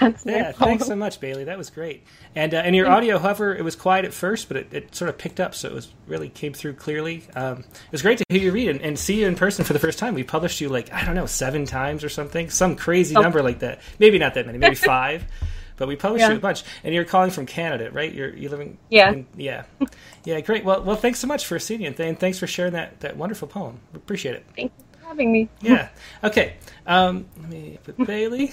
that's 0.00 0.24
Yeah, 0.24 0.52
thanks 0.52 0.86
so 0.86 0.94
much, 0.94 1.18
Bailey. 1.20 1.44
That 1.44 1.58
was 1.58 1.70
great. 1.70 2.04
And 2.36 2.54
uh, 2.54 2.58
and 2.58 2.76
your 2.76 2.88
audio, 2.88 3.18
however, 3.18 3.54
it 3.54 3.62
was 3.62 3.74
quiet 3.74 4.04
at 4.04 4.14
first, 4.14 4.46
but 4.48 4.56
it, 4.56 4.72
it 4.72 4.94
sort 4.94 5.08
of 5.08 5.18
picked 5.18 5.40
up, 5.40 5.54
so 5.54 5.68
it 5.68 5.74
was 5.74 5.88
really 6.06 6.28
came 6.28 6.52
through 6.52 6.74
clearly. 6.74 7.24
Um, 7.34 7.58
it 7.60 7.92
was 7.92 8.02
great 8.02 8.18
to 8.18 8.24
hear 8.28 8.40
you 8.40 8.52
read 8.52 8.68
and, 8.68 8.80
and 8.80 8.98
see 8.98 9.20
you 9.20 9.26
in 9.26 9.34
person 9.34 9.64
for 9.64 9.72
the 9.72 9.78
first 9.80 9.98
time. 9.98 10.14
We 10.14 10.22
published 10.22 10.60
you 10.60 10.68
like 10.68 10.92
I 10.92 11.04
don't 11.04 11.14
know 11.16 11.26
seven 11.26 11.64
times 11.66 12.04
or 12.04 12.08
something, 12.08 12.48
some 12.50 12.76
crazy 12.76 13.16
Oh. 13.16 13.20
number 13.22 13.42
like 13.42 13.58
that. 13.58 13.80
Maybe 13.98 14.18
not 14.18 14.34
that 14.34 14.46
many, 14.46 14.58
maybe 14.58 14.74
five. 14.76 15.24
But 15.78 15.88
we 15.88 15.96
published 15.96 16.20
Yeah. 16.22 16.30
you 16.32 16.36
a 16.36 16.40
bunch, 16.40 16.62
and 16.84 16.94
you're 16.94 17.04
calling 17.04 17.30
from 17.30 17.46
Canada, 17.46 17.90
right? 17.90 18.12
You're 18.12 18.32
you 18.36 18.50
living, 18.50 18.78
Yeah. 18.88 19.12
in- 19.12 19.26
yeah, 19.36 19.64
yeah. 20.22 20.38
Great. 20.42 20.64
Well, 20.64 20.82
well, 20.84 20.94
thanks 20.96 21.18
so 21.18 21.26
much 21.26 21.44
for 21.46 21.58
seeing 21.58 21.80
you, 21.80 21.92
and 21.98 22.20
thanks 22.20 22.38
for 22.38 22.46
sharing 22.46 22.74
that 22.74 23.00
that 23.00 23.16
wonderful 23.16 23.48
poem. 23.48 23.80
We 23.92 23.96
appreciate 23.96 24.36
it. 24.36 24.44
Thank 24.54 24.70
you 24.78 24.84
having 25.12 25.30
me. 25.30 25.48
Yeah. 25.60 25.88
Okay. 26.24 26.54
Um, 26.86 27.26
let 27.38 27.50
me 27.50 27.78
put 27.84 27.98
Bailey. 28.06 28.50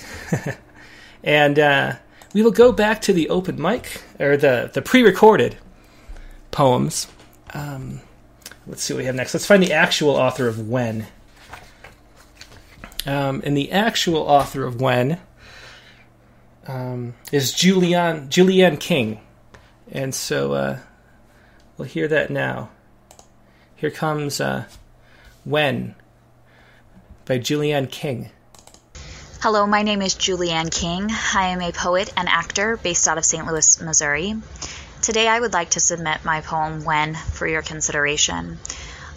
and 1.23 1.57
uh, 1.57 1.93
we 2.33 2.43
will 2.43 2.51
go 2.51 2.73
back 2.73 3.01
to 3.03 3.13
the 3.13 3.29
open 3.29 3.61
mic, 3.61 4.01
or 4.19 4.35
the, 4.35 4.69
the 4.73 4.81
pre 4.81 5.01
recorded 5.01 5.55
poems. 6.51 7.07
Um, 7.53 8.01
let's 8.67 8.83
see 8.83 8.93
what 8.93 8.99
we 8.99 9.05
have 9.05 9.15
next. 9.15 9.33
Let's 9.33 9.45
find 9.45 9.63
the 9.63 9.71
actual 9.71 10.17
author 10.17 10.49
of 10.49 10.67
When. 10.67 11.07
Um, 13.05 13.41
and 13.45 13.55
the 13.55 13.71
actual 13.71 14.17
author 14.17 14.65
of 14.65 14.81
When 14.81 15.17
um, 16.67 17.15
is 17.31 17.53
Julianne, 17.53 18.27
Julianne 18.27 18.79
King. 18.79 19.21
And 19.89 20.13
so 20.13 20.53
uh, 20.53 20.79
we'll 21.77 21.87
hear 21.87 22.09
that 22.09 22.29
now. 22.29 22.69
Here 23.77 23.89
comes 23.91 24.41
uh, 24.41 24.65
When 25.45 25.95
by 27.29 27.37
Julianne 27.37 27.91
King. 27.91 28.31
Hello, 29.39 29.67
my 29.67 29.83
name 29.83 30.01
is 30.01 30.15
Julianne 30.15 30.71
King. 30.71 31.11
I 31.35 31.49
am 31.49 31.61
a 31.61 31.71
poet 31.71 32.11
and 32.17 32.27
actor 32.27 32.75
based 32.77 33.07
out 33.07 33.19
of 33.19 33.23
St. 33.23 33.45
Louis, 33.45 33.79
Missouri. 33.79 34.33
Today 35.03 35.27
I 35.27 35.39
would 35.39 35.53
like 35.53 35.69
to 35.71 35.79
submit 35.79 36.25
my 36.25 36.41
poem 36.41 36.83
When 36.83 37.13
for 37.13 37.45
your 37.45 37.61
consideration. 37.61 38.57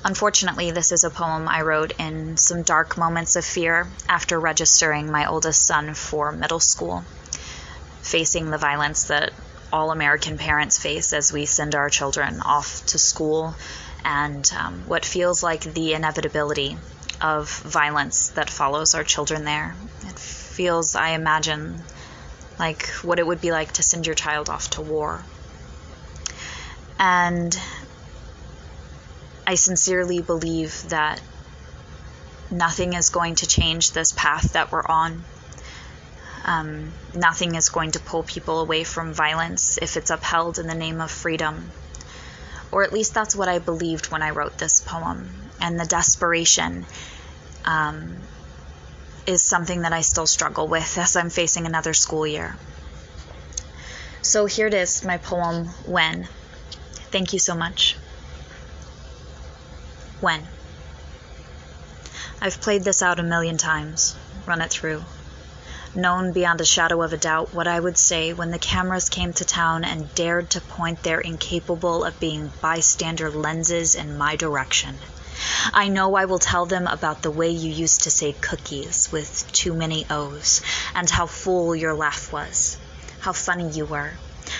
Unfortunately, 0.05 0.73
this 0.73 0.93
is 0.93 1.05
a 1.05 1.11
poem 1.11 1.49
I 1.49 1.63
wrote 1.63 1.95
in 1.99 2.37
some 2.37 2.61
dark 2.65 2.99
moments 2.99 3.37
of 3.37 3.47
fear 3.47 3.89
after 4.11 4.39
registering 4.39 5.11
my 5.11 5.25
oldest 5.25 5.65
son 5.65 5.95
for 5.95 6.33
middle 6.33 6.61
school, 6.61 7.05
facing 8.03 8.51
the 8.51 8.59
violence 8.59 9.05
that 9.05 9.33
all 9.73 9.91
American 9.91 10.37
parents 10.37 10.79
face 10.79 11.15
as 11.15 11.33
we 11.33 11.47
send 11.47 11.75
our 11.75 11.89
children 11.89 12.43
off 12.43 12.85
to 12.89 12.99
school 12.99 13.55
and 14.05 14.53
um, 14.59 14.83
what 14.87 15.07
feels 15.07 15.43
like 15.43 15.63
the 15.63 15.95
inevitability 15.95 16.77
of 17.23 17.49
violence 17.61 18.31
that 18.31 18.51
follows 18.51 18.95
our 18.95 19.05
children 19.05 19.45
there. 19.45 19.77
It 20.03 20.19
feels, 20.19 20.97
I 20.97 21.11
imagine, 21.11 21.81
like 22.59 22.87
what 23.03 23.19
it 23.19 23.27
would 23.27 23.41
be 23.41 23.53
like 23.53 23.73
to 23.73 23.83
send 23.83 24.07
your 24.07 24.15
child 24.15 24.49
off 24.49 24.71
to 24.71 24.83
war. 24.83 25.25
And 26.99 27.59
I 29.47 29.55
sincerely 29.55 30.21
believe 30.21 30.89
that 30.89 31.21
nothing 32.51 32.93
is 32.93 33.11
going 33.11 33.37
to 33.37 33.47
change 33.47 33.93
this 33.93 34.13
path 34.13 34.53
that 34.53 34.71
we're 34.71 34.87
on. 34.87 35.25
Um, 36.45 36.93
nothing 37.15 37.55
is 37.55 37.69
going 37.69 37.93
to 37.93 38.01
pull 38.01 38.23
people 38.23 38.61
away 38.61 38.85
from 38.85 39.13
violence 39.13 39.79
if 39.81 39.97
it's 39.97 40.11
upheld 40.11 40.59
in 40.59 40.67
the 40.67 40.75
name 40.75 41.01
of 41.01 41.11
freedom. 41.11 41.71
Or 42.71 42.83
at 42.83 42.93
least 42.93 43.15
that's 43.15 43.37
what 43.37 43.49
I 43.49 43.59
believed 43.59 44.11
when 44.11 44.23
I 44.23 44.31
wrote 44.31 44.59
this 44.59 44.81
poem. 44.81 45.29
And 45.61 45.79
the 45.79 45.87
desperation 45.87 46.87
um, 47.65 48.17
is 49.27 49.43
something 49.43 49.83
that 49.83 49.93
I 49.93 50.01
still 50.01 50.27
struggle 50.27 50.69
with 50.69 50.99
as 50.99 51.17
I'm 51.17 51.31
facing 51.31 51.67
another 51.67 51.95
school 51.95 52.27
year. 52.27 52.57
So 54.23 54.47
here 54.47 54.67
it 54.67 54.75
is, 54.75 55.05
my 55.05 55.19
poem, 55.19 55.67
When. 55.87 56.29
Thank 57.11 57.33
you 57.33 57.39
so 57.39 57.55
much. 57.55 57.97
When. 60.21 60.47
I've 62.41 62.61
played 62.61 62.83
this 62.83 63.03
out 63.03 63.21
a 63.21 63.23
million 63.23 63.57
times, 63.57 64.17
run 64.47 64.61
it 64.61 64.71
through. 64.71 65.03
Known 65.95 66.33
beyond 66.33 66.61
a 66.61 66.65
shadow 66.65 67.03
of 67.03 67.13
a 67.13 67.19
doubt 67.19 67.53
what 67.53 67.69
I 67.69 67.79
would 67.79 67.99
say 67.99 68.33
when 68.33 68.51
the 68.51 68.59
cameras 68.59 69.09
came 69.09 69.33
to 69.35 69.45
town 69.45 69.85
and 69.85 70.13
dared 70.15 70.51
to 70.51 70.61
point 70.61 71.03
their 71.03 71.21
incapable 71.21 72.05
of 72.05 72.19
being 72.19 72.51
bystander 72.63 73.31
lenses 73.31 73.95
in 73.95 74.17
my 74.17 74.37
direction. 74.37 74.99
I 75.73 75.89
know 75.89 76.15
I 76.15 76.25
will 76.25 76.39
tell 76.39 76.67
them 76.67 76.87
about 76.87 77.23
the 77.23 77.31
way 77.31 77.51
you 77.51 77.71
used 77.71 78.03
to 78.03 78.11
say 78.11 78.33
cookies 78.33 79.11
with 79.13 79.51
too 79.53 79.75
many 79.75 80.07
O's, 80.11 80.61
and 80.95 81.09
how 81.09 81.27
full 81.27 81.75
your 81.75 81.95
laugh 81.95 82.33
was, 82.33 82.79
how 83.21 83.33
funny 83.33 83.71
you 83.71 83.85
were, 83.87 84.13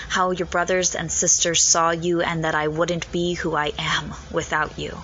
how 0.09 0.31
your 0.31 0.47
brothers 0.47 0.95
and 0.95 1.11
sisters 1.11 1.61
saw 1.61 1.91
you, 1.91 2.21
and 2.21 2.43
that 2.43 2.55
I 2.55 2.67
wouldn't 2.67 3.11
be 3.11 3.33
who 3.33 3.55
I 3.55 3.73
am 3.77 4.13
without 4.31 4.77
you. 4.79 5.03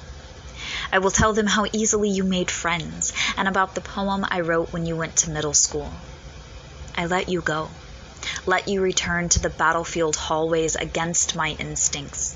I 0.91 0.99
will 0.99 1.11
tell 1.11 1.34
them 1.34 1.47
how 1.47 1.65
easily 1.71 2.09
you 2.09 2.23
made 2.23 2.49
friends, 2.49 3.13
and 3.38 3.47
about 3.47 3.75
the 3.75 3.82
poem 3.82 4.25
I 4.30 4.41
wrote 4.41 4.73
when 4.73 4.86
you 4.86 4.95
went 4.95 5.15
to 5.17 5.30
middle 5.30 5.53
school. 5.53 5.91
I 6.95 7.05
let 7.05 7.30
you 7.30 7.41
go, 7.41 7.69
let 8.45 8.67
you 8.67 8.82
return 8.82 9.30
to 9.30 9.39
the 9.39 9.49
battlefield 9.49 10.15
hallways 10.15 10.75
against 10.75 11.36
my 11.36 11.55
instincts. 11.59 12.28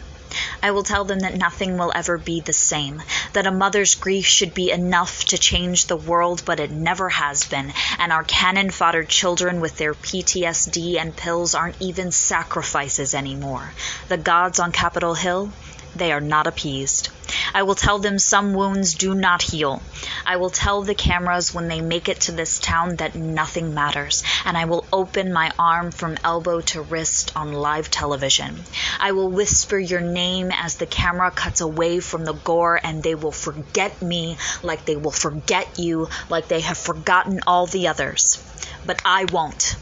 I 0.62 0.72
will 0.72 0.84
tell 0.84 1.06
them 1.06 1.20
that 1.20 1.38
nothing 1.38 1.78
will 1.78 1.92
ever 1.94 2.18
be 2.18 2.42
the 2.42 2.54
same, 2.54 3.02
that 3.34 3.48
a 3.48 3.52
mother's 3.52 3.96
grief 3.96 4.26
should 4.26 4.54
be 4.54 4.72
enough 4.72 5.26
to 5.26 5.38
change 5.38 5.86
the 5.86 5.96
world, 5.96 6.44
but 6.46 6.60
it 6.60 6.72
never 6.72 7.10
has 7.10 7.44
been, 7.46 7.74
and 8.00 8.12
our 8.12 8.24
cannon 8.24 8.70
fodder 8.70 9.04
children 9.04 9.62
with 9.62 9.78
their 9.78 9.94
PTSD 9.94 11.00
and 11.00 11.16
pills 11.16 11.56
aren't 11.56 11.82
even 11.82 12.12
sacrifices 12.12 13.14
anymore. 13.14 13.74
The 14.08 14.18
gods 14.18 14.60
on 14.60 14.72
Capitol 14.72 15.14
Hill, 15.14 15.52
they 15.96 16.12
are 16.12 16.22
not 16.22 16.48
appeased. 16.48 17.10
I 17.54 17.64
will 17.64 17.76
tell 17.76 18.00
them 18.00 18.20
some 18.20 18.54
wounds 18.54 18.94
do 18.94 19.14
not 19.14 19.42
heal. 19.42 19.82
I 20.26 20.38
will 20.38 20.50
tell 20.50 20.82
the 20.84 20.96
cameras 20.96 21.54
when 21.54 21.68
they 21.68 21.82
make 21.82 22.10
it 22.10 22.22
to 22.22 22.32
this 22.32 22.60
town 22.60 22.98
that 22.98 23.16
nothing 23.16 23.74
matters, 23.74 24.24
and 24.46 24.58
I 24.58 24.66
will 24.66 24.86
open 24.92 25.34
my 25.34 25.52
arm 25.58 25.92
from 25.92 26.18
elbow 26.24 26.62
to 26.62 26.82
wrist 26.82 27.32
on 27.36 27.54
live 27.54 27.92
television. 27.92 28.64
I 29.00 29.12
will 29.12 29.30
whisper 29.30 29.78
your 29.78 30.02
name 30.02 30.52
as 30.52 30.76
the 30.76 30.86
camera 30.86 31.32
cuts 31.32 31.62
away 31.62 32.00
from 32.00 32.26
the 32.26 32.34
gore, 32.34 32.80
and 32.84 33.04
they 33.04 33.16
will 33.16 33.32
forget 33.32 34.02
me 34.02 34.38
like 34.62 34.86
they 34.86 34.96
will 34.96 35.12
forget 35.12 35.80
you, 35.80 36.10
like 36.30 36.48
they 36.48 36.62
have 36.62 36.78
forgotten 36.78 37.40
all 37.48 37.66
the 37.66 37.88
others. 37.88 38.44
But 38.86 39.02
I 39.06 39.26
won't. 39.26 39.76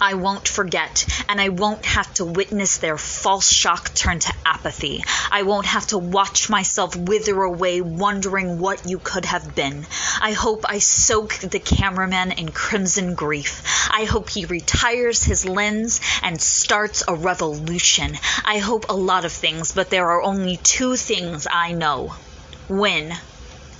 I 0.00 0.14
won't 0.14 0.48
forget, 0.48 1.06
and 1.28 1.40
I 1.40 1.48
won't 1.48 1.84
have 1.86 2.12
to 2.14 2.24
witness 2.24 2.78
their 2.78 2.98
false 2.98 3.50
shock 3.50 3.94
turn 3.94 4.18
to 4.20 4.34
apathy. 4.44 5.04
I 5.30 5.42
won't 5.42 5.66
have 5.66 5.86
to 5.88 5.98
watch 5.98 6.50
myself 6.50 6.96
wither 6.96 7.42
away 7.42 7.80
wondering 7.80 8.58
what 8.58 8.88
you 8.88 8.98
could 8.98 9.24
have 9.24 9.54
been. 9.54 9.86
I 10.20 10.32
hope 10.32 10.64
I 10.68 10.78
soak 10.78 11.34
the 11.38 11.58
cameraman 11.58 12.32
in 12.32 12.50
crimson 12.50 13.14
grief. 13.14 13.62
I 13.90 14.04
hope 14.04 14.30
he 14.30 14.44
retires 14.44 15.22
his 15.22 15.46
lens 15.46 16.00
and 16.22 16.40
starts 16.40 17.02
a 17.06 17.14
revolution. 17.14 18.18
I 18.44 18.58
hope 18.58 18.86
a 18.88 18.96
lot 18.96 19.24
of 19.24 19.32
things, 19.32 19.72
but 19.72 19.90
there 19.90 20.10
are 20.10 20.22
only 20.22 20.56
two 20.56 20.96
things 20.96 21.46
I 21.50 21.72
know. 21.72 22.14
When, 22.68 23.16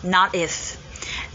not 0.02 0.34
if. 0.34 0.71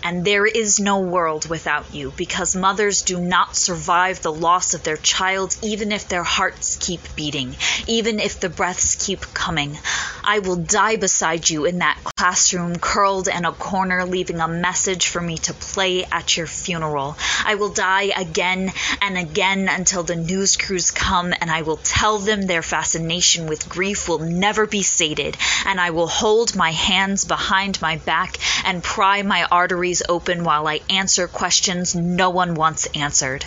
And 0.08 0.24
there 0.24 0.46
is 0.46 0.80
no 0.80 1.02
world 1.02 1.50
without 1.50 1.94
you, 1.94 2.14
because 2.16 2.56
mothers 2.56 3.02
do 3.02 3.20
not 3.20 3.58
survive 3.58 4.22
the 4.22 4.32
loss 4.32 4.74
of 4.74 4.84
their 4.84 4.96
child, 4.96 5.58
even 5.62 5.92
if 5.92 6.08
their 6.08 6.24
hearts 6.24 6.78
keep 6.80 7.02
beating, 7.18 7.58
even 7.88 8.22
if 8.22 8.40
the 8.40 8.48
breaths 8.48 8.96
keep 8.96 9.20
coming. 9.34 9.78
I 10.24 10.40
will 10.40 10.56
die 10.56 10.96
beside 10.96 11.50
you 11.50 11.66
in 11.66 11.80
that 11.80 12.00
classroom, 12.16 12.78
curled 12.78 13.28
in 13.28 13.44
a 13.44 13.52
corner, 13.52 14.06
leaving 14.06 14.40
a 14.40 14.48
message 14.48 15.08
for 15.08 15.20
me 15.20 15.40
to 15.40 15.54
play 15.54 16.06
at 16.06 16.38
your 16.38 16.48
funeral. 16.48 17.18
I 17.46 17.56
will 17.56 17.74
die 17.74 18.12
again 18.16 18.72
and 19.02 19.18
again 19.18 19.68
until 19.70 20.04
the 20.04 20.16
news 20.16 20.56
crews 20.56 20.92
come, 20.92 21.34
and 21.40 21.52
I 21.52 21.64
will 21.64 21.78
tell 21.78 22.18
them 22.18 22.44
their 22.44 22.62
fascination 22.62 23.48
with 23.48 23.68
grief 23.68 24.08
will 24.08 24.20
never 24.20 24.68
be 24.68 24.84
sated, 24.84 25.36
and 25.66 25.82
I 25.82 25.90
will 25.90 26.08
hold 26.08 26.56
my 26.56 26.72
hands 26.72 27.26
behind 27.26 27.82
my 27.82 27.98
back 27.98 28.38
and 28.66 28.82
pry 28.82 29.22
my 29.22 29.44
arteries 29.44 29.97
open 30.08 30.44
while 30.44 30.68
I 30.68 30.82
answer 30.90 31.28
questions 31.28 31.96
no 31.96 32.30
one 32.30 32.56
wants 32.56 32.88
answered. 32.88 33.44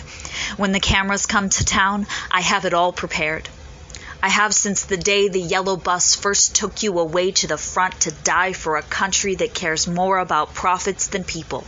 When 0.57 0.71
the 0.71 0.79
cameras 0.79 1.25
come 1.25 1.49
to 1.49 1.65
town, 1.65 2.07
I 2.29 2.41
have 2.41 2.65
it 2.65 2.73
all 2.73 2.91
prepared. 2.93 3.49
I 4.23 4.29
have 4.29 4.53
since 4.53 4.83
the 4.83 4.97
day 4.97 5.29
the 5.29 5.41
yellow 5.41 5.75
bus 5.75 6.13
first 6.13 6.53
took 6.53 6.83
you 6.83 6.99
away 6.99 7.31
to 7.31 7.47
the 7.47 7.57
front 7.57 8.01
to 8.01 8.11
die 8.11 8.53
for 8.53 8.77
a 8.77 8.83
country 8.83 9.33
that 9.35 9.55
cares 9.55 9.87
more 9.87 10.19
about 10.19 10.53
profits 10.53 11.07
than 11.07 11.23
people, 11.23 11.65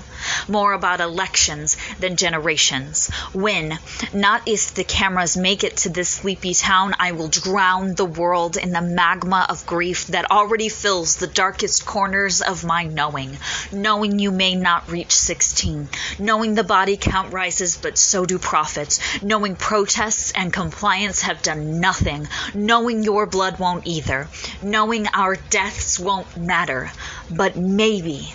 more 0.47 0.73
about 0.73 1.01
elections 1.01 1.77
than 1.99 2.15
generations. 2.15 3.09
When, 3.33 3.77
not 4.13 4.43
if 4.47 4.73
the 4.73 4.83
cameras 4.83 5.37
make 5.37 5.63
it 5.63 5.77
to 5.77 5.89
this 5.89 6.09
sleepy 6.09 6.53
town, 6.53 6.93
I 6.99 7.11
will 7.11 7.27
drown 7.27 7.95
the 7.95 8.05
world 8.05 8.57
in 8.57 8.71
the 8.71 8.81
magma 8.81 9.45
of 9.49 9.65
grief 9.65 10.07
that 10.07 10.31
already 10.31 10.69
fills 10.69 11.15
the 11.15 11.27
darkest 11.27 11.85
corners 11.85 12.41
of 12.41 12.63
my 12.63 12.83
knowing. 12.83 13.37
Knowing 13.71 14.19
you 14.19 14.31
may 14.31 14.55
not 14.55 14.89
reach 14.89 15.11
16, 15.11 15.89
knowing 16.19 16.55
the 16.55 16.63
body 16.63 16.97
count 16.97 17.33
rises, 17.33 17.77
but 17.77 17.97
so 17.97 18.25
do 18.25 18.39
profits, 18.39 18.99
knowing 19.21 19.55
protests 19.55 20.31
and 20.31 20.53
compliance 20.53 21.21
have 21.21 21.41
done 21.41 21.79
nothing. 21.79 22.27
Knowing 22.53 23.03
your 23.03 23.25
blood 23.25 23.59
won't 23.59 23.87
either, 23.87 24.27
knowing 24.61 25.07
our 25.13 25.35
deaths 25.35 25.99
won't 25.99 26.37
matter, 26.37 26.91
but 27.29 27.55
maybe 27.55 28.33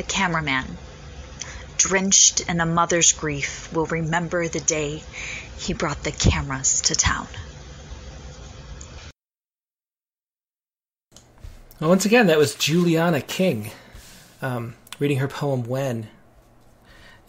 the 0.00 0.06
cameraman, 0.06 0.64
drenched 1.76 2.48
in 2.48 2.58
a 2.58 2.64
mother's 2.64 3.12
grief, 3.12 3.70
will 3.70 3.84
remember 3.84 4.48
the 4.48 4.60
day 4.60 5.02
he 5.58 5.74
brought 5.74 6.02
the 6.04 6.10
cameras 6.10 6.80
to 6.80 6.94
town. 6.94 7.28
Well, 11.78 11.90
once 11.90 12.06
again, 12.06 12.28
that 12.28 12.38
was 12.38 12.54
Juliana 12.54 13.20
King 13.20 13.72
um, 14.40 14.74
reading 14.98 15.18
her 15.18 15.28
poem 15.28 15.64
When. 15.64 16.08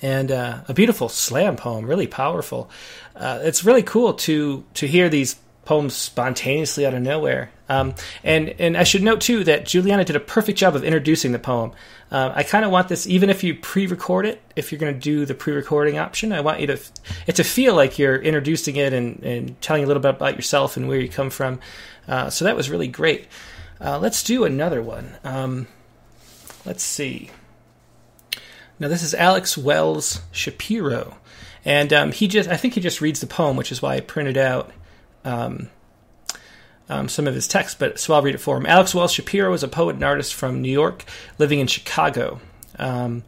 And 0.02 0.32
uh, 0.32 0.62
a 0.70 0.74
beautiful 0.74 1.10
slam 1.10 1.58
poem, 1.58 1.86
really 1.86 2.08
powerful. 2.08 2.70
Uh, 3.18 3.40
it's 3.44 3.66
really 3.66 3.84
cool 3.84 4.14
to 4.14 4.64
to 4.76 4.88
hear 4.88 5.10
these 5.10 5.36
poems 5.66 5.94
spontaneously 5.94 6.86
out 6.86 6.94
of 6.94 7.02
nowhere. 7.02 7.52
Um, 7.70 7.96
and 8.24 8.50
and 8.60 8.76
I 8.78 8.84
should 8.84 9.04
note 9.04 9.22
too 9.22 9.44
that 9.44 9.66
Juliana 9.66 10.06
did 10.06 10.16
a 10.16 10.20
perfect 10.20 10.58
job 10.58 10.76
of 10.76 10.84
introducing 10.84 11.34
the 11.34 11.40
poem. 11.40 11.74
Uh, 12.12 12.32
I 12.36 12.43
kind 12.43 12.66
of 12.66 12.72
want 12.72 12.89
this, 12.89 13.07
even 13.07 13.30
if 13.30 13.41
you 13.41 13.55
pre-record 13.55 14.26
it, 14.26 14.41
if 14.57 14.72
you're 14.72 14.80
going 14.80 14.93
to 14.93 14.99
do 14.99 15.26
the 15.26 15.34
pre-recording 15.34 15.97
option, 15.97 16.34
I 16.34 16.41
want 16.41 16.59
you 16.59 16.68
to 16.68 16.80
it 17.26 17.36
to 17.38 17.43
feel 17.43 17.74
like 17.74 17.97
you're 17.97 18.18
introducing 18.18 18.76
it 18.76 18.91
and, 18.91 19.24
and 19.24 19.62
telling 19.62 19.86
a 19.86 19.88
little 19.88 20.01
bit 20.01 20.16
about 20.16 20.36
yourself 20.36 20.76
and 20.76 20.89
where 20.89 20.99
you 20.99 21.07
come 21.07 21.30
from. 21.30 21.62
Uh, 22.09 22.30
so 22.30 22.43
that 22.43 22.57
was 22.57 22.70
really 22.70 22.89
great. 22.89 23.28
Uh, 23.80 23.97
let's 23.97 24.24
do 24.24 24.43
another 24.43 24.82
one. 24.82 25.16
Um, 25.24 25.68
let's 26.66 26.84
see. 26.84 27.30
Now 28.78 28.89
this 28.89 29.03
is 29.03 29.14
Alex 29.14 29.57
Wells 29.57 30.22
Shapiro, 30.32 31.18
and 31.64 31.93
um, 31.93 32.12
he 32.12 32.28
just 32.28 32.49
I 32.49 32.57
think 32.57 32.74
he 32.74 32.82
just 32.82 32.99
reads 32.99 33.22
the 33.22 33.28
poem, 33.28 33.55
which 33.55 33.72
is 33.72 33.82
why 33.82 33.95
I 33.95 33.99
printed 34.01 34.38
out 34.38 34.72
um, 35.24 35.70
um, 36.92 37.08
some 37.08 37.26
of 37.28 37.34
his 37.34 37.48
text, 37.48 37.80
but 37.80 38.00
so 38.00 38.14
I'll 38.14 38.22
read 38.22 38.36
it 38.36 38.39
for 38.39 38.58
him. 38.58 38.66
Alex 38.66 38.94
Wells 38.94 39.14
Shapiro 39.14 39.54
is 39.54 39.64
a 39.64 39.68
poet 39.68 39.96
and 39.96 40.04
artist 40.04 40.34
from 40.34 40.62
New 40.62 40.72
York, 40.72 41.06
living 41.38 41.60
in 41.60 41.68
Chicago. 41.68 42.42
Um, 42.78 43.24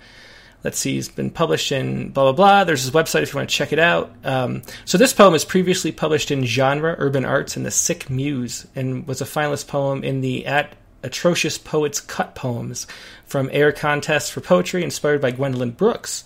let's 0.64 0.78
see, 0.78 0.96
he's 0.96 1.10
been 1.10 1.32
published 1.32 1.72
in 1.72 2.10
blah 2.10 2.24
blah 2.24 2.34
blah. 2.34 2.64
There's 2.66 2.84
his 2.84 2.92
website 2.92 3.24
if 3.24 3.34
you 3.34 3.38
want 3.38 3.50
to 3.50 3.56
check 3.56 3.72
it 3.72 3.80
out. 3.80 4.14
Um, 4.24 4.64
so 4.86 4.98
this 4.98 5.14
poem 5.14 5.34
was 5.34 5.46
previously 5.46 5.92
published 5.92 6.30
in 6.30 6.44
Genre 6.44 6.96
Urban 6.98 7.26
Arts 7.26 7.56
and 7.56 7.66
the 7.66 7.72
Sick 7.72 8.10
Muse, 8.10 8.68
and 8.76 9.08
was 9.08 9.22
a 9.22 9.26
finalist 9.26 9.68
poem 9.68 10.04
in 10.04 10.22
the 10.22 10.46
at 10.46 10.76
Atrocious 11.02 11.58
Poets 11.58 12.00
Cut 12.02 12.36
Poems 12.36 12.88
from 13.26 13.50
Air 13.52 13.72
Contest 13.72 14.32
for 14.32 14.42
Poetry, 14.42 14.84
inspired 14.84 15.22
by 15.22 15.32
Gwendolyn 15.32 15.72
Brooks. 15.72 16.24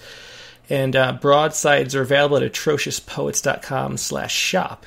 And 0.70 0.96
uh, 0.96 1.14
broadsides 1.14 1.96
are 1.96 2.02
available 2.02 2.38
at 2.38 2.44
atrociouspoets.com 2.44 3.96
slash 3.98 4.36
shop. 4.36 4.86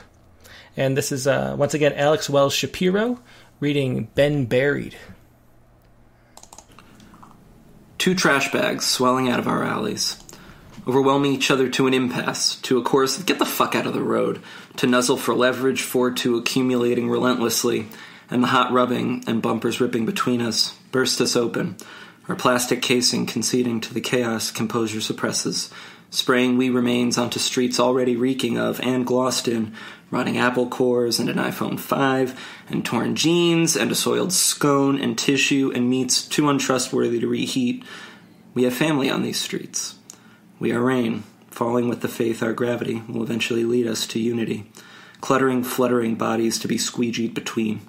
And 0.76 0.96
this 0.96 1.12
is, 1.12 1.26
uh, 1.26 1.54
once 1.58 1.74
again, 1.74 1.92
Alex 1.94 2.30
Wells 2.30 2.54
Shapiro 2.54 3.20
reading 3.60 4.08
Ben 4.14 4.46
Buried. 4.46 4.96
Two 7.98 8.14
trash 8.14 8.50
bags 8.50 8.86
swelling 8.86 9.28
out 9.28 9.38
of 9.38 9.46
our 9.46 9.62
alleys, 9.62 10.16
overwhelming 10.88 11.32
each 11.34 11.50
other 11.50 11.68
to 11.68 11.86
an 11.86 11.92
impasse, 11.92 12.56
to 12.56 12.78
a 12.78 12.82
chorus 12.82 13.18
of 13.18 13.26
get 13.26 13.38
the 13.38 13.44
fuck 13.44 13.74
out 13.74 13.86
of 13.86 13.92
the 13.92 14.02
road, 14.02 14.40
to 14.76 14.86
nuzzle 14.86 15.18
for 15.18 15.34
leverage, 15.34 15.82
for 15.82 16.10
to 16.10 16.38
accumulating 16.38 17.10
relentlessly, 17.10 17.88
and 18.30 18.42
the 18.42 18.48
hot 18.48 18.72
rubbing 18.72 19.22
and 19.26 19.42
bumpers 19.42 19.80
ripping 19.80 20.06
between 20.06 20.40
us 20.40 20.74
burst 20.92 21.20
us 21.20 21.36
open, 21.36 21.76
our 22.28 22.34
plastic 22.34 22.80
casing 22.80 23.26
conceding 23.26 23.80
to 23.82 23.92
the 23.92 24.00
chaos 24.00 24.50
composure 24.50 25.02
suppresses, 25.02 25.70
spraying 26.10 26.56
we 26.56 26.68
remains 26.68 27.16
onto 27.16 27.38
streets 27.38 27.78
already 27.80 28.16
reeking 28.16 28.58
of 28.58 28.80
and 28.80 29.06
glossed 29.06 29.48
in, 29.48 29.72
rotting 30.10 30.36
apple 30.36 30.68
cores 30.68 31.18
and 31.18 31.28
an 31.28 31.36
iPhone 31.36 31.78
5, 31.78 32.38
and 32.68 32.84
torn 32.84 33.14
jeans, 33.14 33.76
and 33.76 33.90
a 33.90 33.94
soiled 33.94 34.32
scone, 34.32 35.00
and 35.00 35.16
tissue, 35.16 35.72
and 35.74 35.88
meats 35.88 36.26
too 36.26 36.48
untrustworthy 36.48 37.20
to 37.20 37.28
reheat. 37.28 37.84
We 38.52 38.64
have 38.64 38.74
family 38.74 39.08
on 39.08 39.22
these 39.22 39.40
streets. 39.40 39.94
We 40.58 40.72
are 40.72 40.80
rain, 40.80 41.22
falling 41.48 41.88
with 41.88 42.00
the 42.00 42.08
faith 42.08 42.42
our 42.42 42.52
gravity 42.52 43.02
will 43.08 43.22
eventually 43.22 43.64
lead 43.64 43.86
us 43.86 44.06
to 44.08 44.20
unity, 44.20 44.70
cluttering, 45.20 45.62
fluttering 45.62 46.16
bodies 46.16 46.58
to 46.58 46.68
be 46.68 46.76
squeegeed 46.76 47.34
between. 47.34 47.80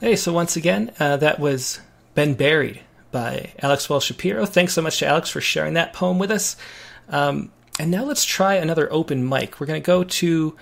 Hey, 0.00 0.16
so 0.16 0.32
once 0.32 0.56
again, 0.56 0.92
uh, 0.98 1.16
that 1.18 1.40
was 1.40 1.80
Ben 2.14 2.34
Buried 2.34 2.80
by 3.10 3.52
Alex 3.60 3.88
Wells 3.88 4.04
Shapiro. 4.04 4.46
Thanks 4.46 4.74
so 4.74 4.82
much 4.82 4.98
to 4.98 5.06
Alex 5.06 5.30
for 5.30 5.40
sharing 5.40 5.74
that 5.74 5.92
poem 5.92 6.18
with 6.18 6.30
us. 6.30 6.56
Um, 7.08 7.50
and 7.78 7.90
now 7.90 8.04
let's 8.04 8.24
try 8.24 8.54
another 8.54 8.92
open 8.92 9.28
mic. 9.28 9.60
We're 9.60 9.66
going 9.66 9.80
to 9.80 9.86
go 9.86 10.04
to 10.04 10.56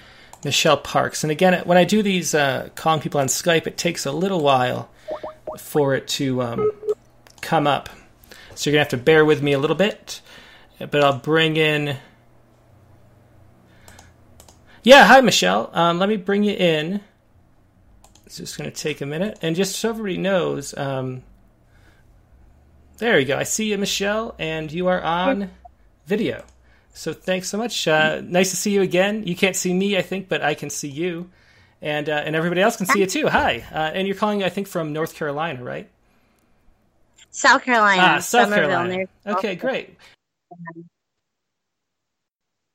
Michelle 0.45 0.77
Parks. 0.77 1.25
And 1.25 1.31
again, 1.31 1.61
when 1.65 1.79
I 1.79 1.85
do 1.85 2.03
these 2.03 2.35
uh, 2.35 2.69
calling 2.75 3.01
people 3.01 3.21
on 3.21 3.27
Skype, 3.27 3.67
it 3.67 3.77
takes 3.77 4.07
a 4.07 4.13
little 4.13 4.43
while 4.43 4.91
for 5.59 5.95
it 5.95 6.07
to 6.09 6.43
um, 6.43 6.71
come 7.41 7.67
up. 7.67 7.89
So 8.55 8.71
you're 8.71 8.77
going 8.77 8.87
to 8.87 8.91
have 8.91 9.01
to 9.01 9.05
bear 9.05 9.25
with 9.25 9.43
me 9.43 9.53
a 9.53 9.59
little 9.59 9.77
bit. 9.77 10.21
But 10.79 11.03
I'll 11.03 11.19
bring 11.19 11.57
in. 11.57 11.97
Yeah, 14.83 15.05
hi, 15.05 15.21
Michelle. 15.21 15.71
Um, 15.73 15.99
let 15.99 16.09
me 16.09 16.17
bring 16.17 16.45
you 16.45 16.55
in. 16.55 17.01
It's 18.27 18.37
just 18.37 18.59
going 18.59 18.71
to 18.71 18.77
take 18.77 19.01
a 19.01 19.07
minute. 19.07 19.39
And 19.41 19.57
just 19.57 19.77
so 19.77 19.89
everybody 19.89 20.19
knows, 20.19 20.77
um, 20.77 21.23
there 22.99 23.19
you 23.19 23.27
go. 23.27 23.37
I 23.37 23.45
see 23.45 23.71
you, 23.71 23.79
Michelle, 23.79 24.35
and 24.39 24.71
you 24.71 24.87
are 24.89 25.03
on 25.03 25.51
video. 26.07 26.45
So 26.95 27.13
thanks 27.13 27.49
so 27.49 27.59
much. 27.59 27.87
Uh, 27.87 28.23
nice 28.25 28.51
to 28.51 28.57
see 28.57 28.73
you 28.73 28.83
again. 28.83 29.27
You 29.27 29.37
can't 29.37 29.57
see 29.57 29.75
me, 29.75 29.97
I 29.97 30.03
think, 30.03 30.29
but 30.29 30.43
I 30.43 30.55
can 30.55 30.71
see 30.71 30.89
you, 30.89 31.31
and 31.83 32.09
uh, 32.09 32.23
and 32.25 32.35
everybody 32.35 32.63
else 32.63 32.77
can 32.77 32.87
see 32.87 33.01
you 33.01 33.07
too. 33.07 33.29
Hi, 33.29 33.65
uh, 33.73 33.91
and 33.93 34.07
you're 34.07 34.17
calling, 34.17 34.43
I 34.43 34.49
think, 34.49 34.67
from 34.67 34.93
North 34.93 35.15
Carolina, 35.15 35.63
right? 35.63 35.89
South 37.31 37.63
Carolina. 37.65 38.03
Ah, 38.03 38.19
South 38.19 38.49
Summerville, 38.49 38.71
Carolina. 38.71 39.05
Okay, 39.27 39.57
great. 39.57 39.99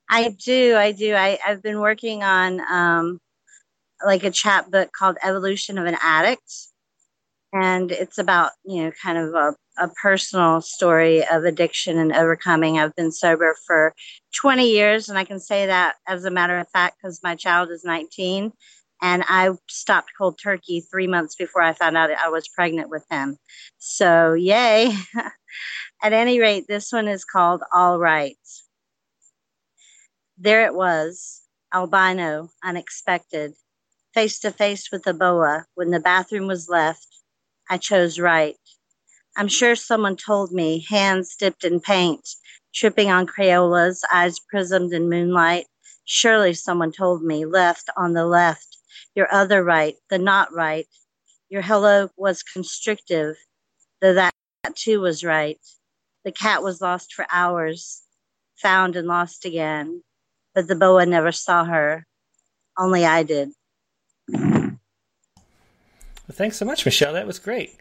I 0.08 0.30
do. 0.30 0.76
I 0.76 0.92
do. 0.92 1.16
I, 1.16 1.40
I've 1.48 1.64
been 1.64 1.80
working 1.80 2.22
on 2.22 2.60
um, 2.70 3.20
like 4.06 4.24
a 4.24 4.30
chapbook 4.30 4.92
called 4.92 5.18
Evolution 5.24 5.80
of 5.80 5.86
an 5.88 5.98
Addict. 6.02 6.71
And 7.54 7.92
it's 7.92 8.18
about, 8.18 8.52
you 8.64 8.84
know, 8.84 8.92
kind 9.04 9.18
of 9.18 9.34
a, 9.34 9.56
a 9.78 9.90
personal 10.02 10.62
story 10.62 11.26
of 11.28 11.44
addiction 11.44 11.98
and 11.98 12.14
overcoming. 12.14 12.80
I've 12.80 12.96
been 12.96 13.12
sober 13.12 13.56
for 13.68 13.94
20 14.36 14.70
years, 14.70 15.10
and 15.10 15.18
I 15.18 15.26
can 15.26 15.40
say 15.40 15.66
that 15.66 15.96
as 16.08 16.24
a 16.24 16.32
matter 16.32 16.58
of 16.58 16.70
fact 16.70 16.98
because 17.02 17.20
my 17.24 17.36
child 17.36 17.70
is 17.70 17.84
19. 17.84 18.54
And 19.04 19.24
I 19.28 19.50
stopped 19.68 20.12
cold 20.18 20.40
turkey 20.42 20.82
three 20.82 21.08
months 21.08 21.36
before 21.36 21.64
I 21.64 21.74
found 21.74 21.98
out 21.98 22.12
I 22.12 22.30
was 22.30 22.48
pregnant 22.48 22.90
with 22.90 23.04
him. 23.10 23.38
So, 23.80 24.34
yay. 24.34 24.96
At 26.04 26.14
any 26.14 26.40
rate, 26.40 26.66
this 26.68 26.92
one 26.92 27.08
is 27.08 27.26
called 27.26 27.64
All 27.74 28.00
Right. 28.00 28.38
There 30.38 30.66
it 30.66 30.74
was, 30.74 31.42
albino, 31.74 32.50
unexpected, 32.64 33.54
face 34.14 34.40
to 34.40 34.52
face 34.52 34.92
with 34.92 35.04
the 35.04 35.14
boa. 35.14 35.66
When 35.76 35.92
the 35.92 36.00
bathroom 36.00 36.48
was 36.48 36.68
left, 36.70 37.06
I 37.72 37.78
chose 37.78 38.20
right. 38.20 38.56
I'm 39.36 39.48
sure 39.48 39.76
someone 39.76 40.18
told 40.18 40.52
me, 40.52 40.86
hands 40.90 41.36
dipped 41.36 41.64
in 41.64 41.80
paint, 41.80 42.30
tripping 42.76 43.10
on 43.10 43.26
Crayolas, 43.26 44.02
eyes 44.14 44.40
prismed 44.40 44.94
in 44.94 45.10
moonlight. 45.10 45.66
Surely 46.06 46.54
someone 46.54 46.92
told 46.92 47.24
me, 47.24 47.46
left 47.46 47.90
on 47.98 48.14
the 48.14 48.28
left, 48.28 48.78
your 49.16 49.34
other 49.34 49.64
right, 49.64 49.96
the 50.12 50.20
not 50.20 50.54
right. 50.54 50.86
Your 51.50 51.64
hello 51.64 52.10
was 52.18 52.44
constrictive, 52.44 53.36
though 54.02 54.14
that 54.14 54.34
too 54.76 55.02
was 55.02 55.24
right. 55.24 55.60
The 56.26 56.32
cat 56.32 56.62
was 56.62 56.82
lost 56.82 57.14
for 57.14 57.26
hours, 57.32 58.04
found 58.62 58.96
and 58.96 59.08
lost 59.08 59.46
again 59.46 60.04
but 60.54 60.68
the 60.68 60.76
boa 60.76 61.06
never 61.06 61.32
saw 61.32 61.64
her. 61.66 62.06
Only 62.78 63.06
I 63.06 63.24
did. 63.24 63.50
Thanks 66.32 66.58
so 66.58 66.66
much, 66.66 66.86
Michelle. 66.86 67.14
That 67.14 67.28
was 67.28 67.40
great. 67.40 67.76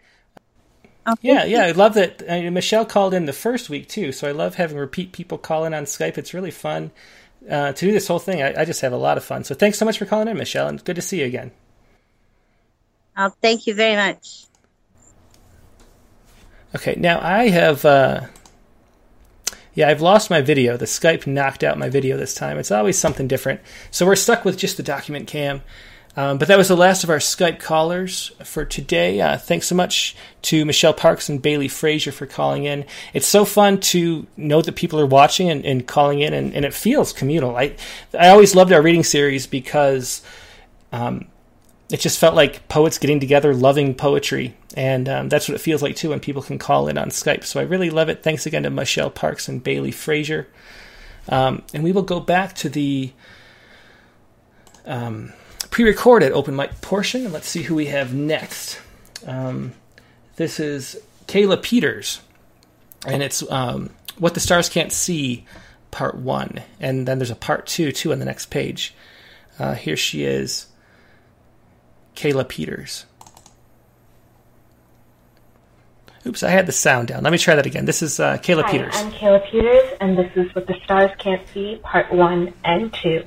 Yeah, 1.21 1.45
yeah, 1.45 1.63
I 1.63 1.71
love 1.71 1.95
that. 1.95 2.23
Uh, 2.27 2.51
Michelle 2.51 2.85
called 2.85 3.13
in 3.13 3.25
the 3.25 3.33
first 3.33 3.69
week 3.69 3.89
too, 3.89 4.11
so 4.11 4.27
I 4.27 4.31
love 4.31 4.55
having 4.55 4.77
repeat 4.77 5.11
people 5.11 5.37
call 5.37 5.65
in 5.65 5.73
on 5.73 5.85
Skype. 5.85 6.17
It's 6.17 6.33
really 6.33 6.51
fun 6.51 6.91
uh, 7.49 7.73
to 7.73 7.85
do 7.85 7.91
this 7.91 8.07
whole 8.07 8.19
thing. 8.19 8.41
I, 8.41 8.61
I 8.61 8.65
just 8.65 8.81
have 8.81 8.93
a 8.93 8.97
lot 8.97 9.17
of 9.17 9.23
fun. 9.23 9.43
So 9.43 9.55
thanks 9.55 9.79
so 9.79 9.85
much 9.85 9.97
for 9.97 10.05
calling 10.05 10.27
in, 10.27 10.37
Michelle, 10.37 10.67
and 10.67 10.83
good 10.83 10.95
to 10.95 11.01
see 11.01 11.21
you 11.21 11.25
again. 11.25 11.51
Oh, 13.17 13.33
thank 13.41 13.65
you 13.65 13.73
very 13.73 13.95
much. 13.95 14.45
Okay, 16.75 16.95
now 16.97 17.19
I 17.19 17.49
have. 17.49 17.83
Uh, 17.83 18.21
yeah, 19.73 19.89
I've 19.89 20.01
lost 20.01 20.29
my 20.29 20.41
video. 20.41 20.77
The 20.77 20.85
Skype 20.85 21.25
knocked 21.25 21.63
out 21.63 21.77
my 21.77 21.89
video 21.89 22.17
this 22.17 22.33
time. 22.33 22.57
It's 22.57 22.71
always 22.71 22.97
something 22.97 23.27
different. 23.27 23.61
So 23.89 24.05
we're 24.05 24.15
stuck 24.15 24.45
with 24.45 24.57
just 24.57 24.77
the 24.77 24.83
document 24.83 25.27
cam. 25.27 25.61
Um, 26.17 26.37
but 26.37 26.49
that 26.49 26.57
was 26.57 26.67
the 26.67 26.75
last 26.75 27.03
of 27.03 27.09
our 27.09 27.17
Skype 27.17 27.59
callers 27.59 28.31
for 28.43 28.65
today. 28.65 29.21
Uh, 29.21 29.37
thanks 29.37 29.67
so 29.67 29.75
much 29.75 30.15
to 30.43 30.65
Michelle 30.65 30.93
Parks 30.93 31.29
and 31.29 31.41
Bailey 31.41 31.69
Frazier 31.69 32.11
for 32.11 32.25
calling 32.25 32.65
in. 32.65 32.85
It's 33.13 33.27
so 33.27 33.45
fun 33.45 33.79
to 33.79 34.27
know 34.35 34.61
that 34.61 34.75
people 34.75 34.99
are 34.99 35.05
watching 35.05 35.49
and, 35.49 35.65
and 35.65 35.87
calling 35.87 36.19
in, 36.19 36.33
and, 36.33 36.53
and, 36.53 36.65
it 36.65 36.73
feels 36.73 37.13
communal. 37.13 37.55
I 37.55 37.75
I 38.17 38.27
always 38.29 38.55
loved 38.55 38.73
our 38.73 38.81
reading 38.81 39.05
series 39.05 39.47
because 39.47 40.21
um, 40.91 41.27
it 41.89 42.01
just 42.01 42.19
felt 42.19 42.35
like 42.35 42.67
poets 42.67 42.97
getting 42.97 43.21
together, 43.21 43.53
loving 43.53 43.95
poetry, 43.95 44.55
and 44.75 45.07
um, 45.07 45.29
that's 45.29 45.47
what 45.47 45.55
it 45.55 45.61
feels 45.61 45.81
like 45.81 45.95
too 45.95 46.09
when 46.09 46.19
people 46.19 46.41
can 46.41 46.57
call 46.57 46.89
in 46.89 46.97
on 46.97 47.07
Skype. 47.07 47.45
So 47.45 47.61
I 47.61 47.63
really 47.63 47.89
love 47.89 48.09
it. 48.09 48.21
Thanks 48.21 48.45
again 48.45 48.63
to 48.63 48.69
Michelle 48.69 49.11
Parks 49.11 49.47
and 49.47 49.63
Bailey 49.63 49.91
Frazier. 49.91 50.47
Um, 51.29 51.63
and 51.73 51.83
we 51.83 51.93
will 51.93 52.01
go 52.01 52.19
back 52.19 52.55
to 52.55 52.69
the 52.69 53.13
um, 54.85 55.31
pre-recorded 55.65 56.31
open 56.31 56.55
mic 56.55 56.81
portion, 56.81 57.25
and 57.25 57.33
let's 57.33 57.47
see 57.47 57.63
who 57.63 57.75
we 57.75 57.87
have 57.87 58.13
next. 58.13 58.79
Um, 59.25 59.73
this 60.35 60.59
is 60.59 60.99
Kayla 61.27 61.61
Peters, 61.61 62.21
and 63.05 63.21
it's 63.21 63.49
um, 63.51 63.91
"What 64.17 64.33
the 64.33 64.39
Stars 64.39 64.69
Can't 64.69 64.91
See," 64.91 65.45
part 65.91 66.15
one, 66.15 66.61
and 66.79 67.07
then 67.07 67.19
there's 67.19 67.31
a 67.31 67.35
part 67.35 67.67
two 67.67 67.91
too 67.91 68.11
on 68.11 68.19
the 68.19 68.25
next 68.25 68.47
page. 68.47 68.93
Uh, 69.59 69.75
here 69.75 69.97
she 69.97 70.23
is, 70.23 70.67
Kayla 72.15 72.47
Peters. 72.47 73.05
Oops, 76.25 76.43
I 76.43 76.49
had 76.49 76.67
the 76.67 76.71
sound 76.71 77.07
down. 77.07 77.23
Let 77.23 77.31
me 77.31 77.39
try 77.39 77.55
that 77.55 77.65
again. 77.65 77.85
This 77.85 78.03
is 78.03 78.19
uh, 78.19 78.37
Kayla 78.37 78.63
Hi, 78.63 78.71
Peters. 78.71 78.95
I'm 78.95 79.11
Kayla 79.11 79.49
Peters, 79.49 79.97
and 79.99 80.17
this 80.17 80.31
is 80.35 80.53
What 80.53 80.67
the 80.67 80.75
Stars 80.83 81.09
Can't 81.17 81.41
See, 81.47 81.79
Part 81.81 82.13
1 82.13 82.53
and 82.63 82.93
2, 82.93 83.23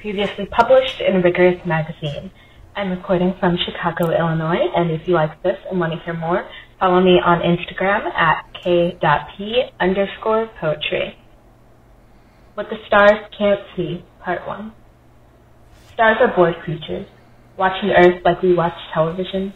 previously 0.00 0.46
published 0.46 1.00
in 1.00 1.22
Rigorous 1.22 1.64
Magazine. 1.66 2.30
I'm 2.76 2.90
recording 2.90 3.34
from 3.40 3.56
Chicago, 3.56 4.10
Illinois, 4.10 4.68
and 4.76 4.90
if 4.90 5.08
you 5.08 5.14
like 5.14 5.42
this 5.42 5.58
and 5.70 5.80
want 5.80 5.92
to 5.92 5.98
hear 6.04 6.14
more, 6.14 6.48
follow 6.78 7.00
me 7.00 7.20
on 7.24 7.40
Instagram 7.40 8.06
at 8.14 8.44
k.p 8.62 9.62
underscore 9.80 10.50
poetry. 10.60 11.18
What 12.54 12.70
the 12.70 12.76
Stars 12.86 13.18
Can't 13.36 13.60
See, 13.76 14.04
Part 14.20 14.46
1. 14.46 14.72
Stars 15.92 16.16
are 16.20 16.34
bored 16.34 16.56
creatures, 16.64 17.06
watching 17.56 17.90
Earth 17.90 18.22
like 18.24 18.42
we 18.42 18.54
watch 18.54 18.74
television. 18.94 19.52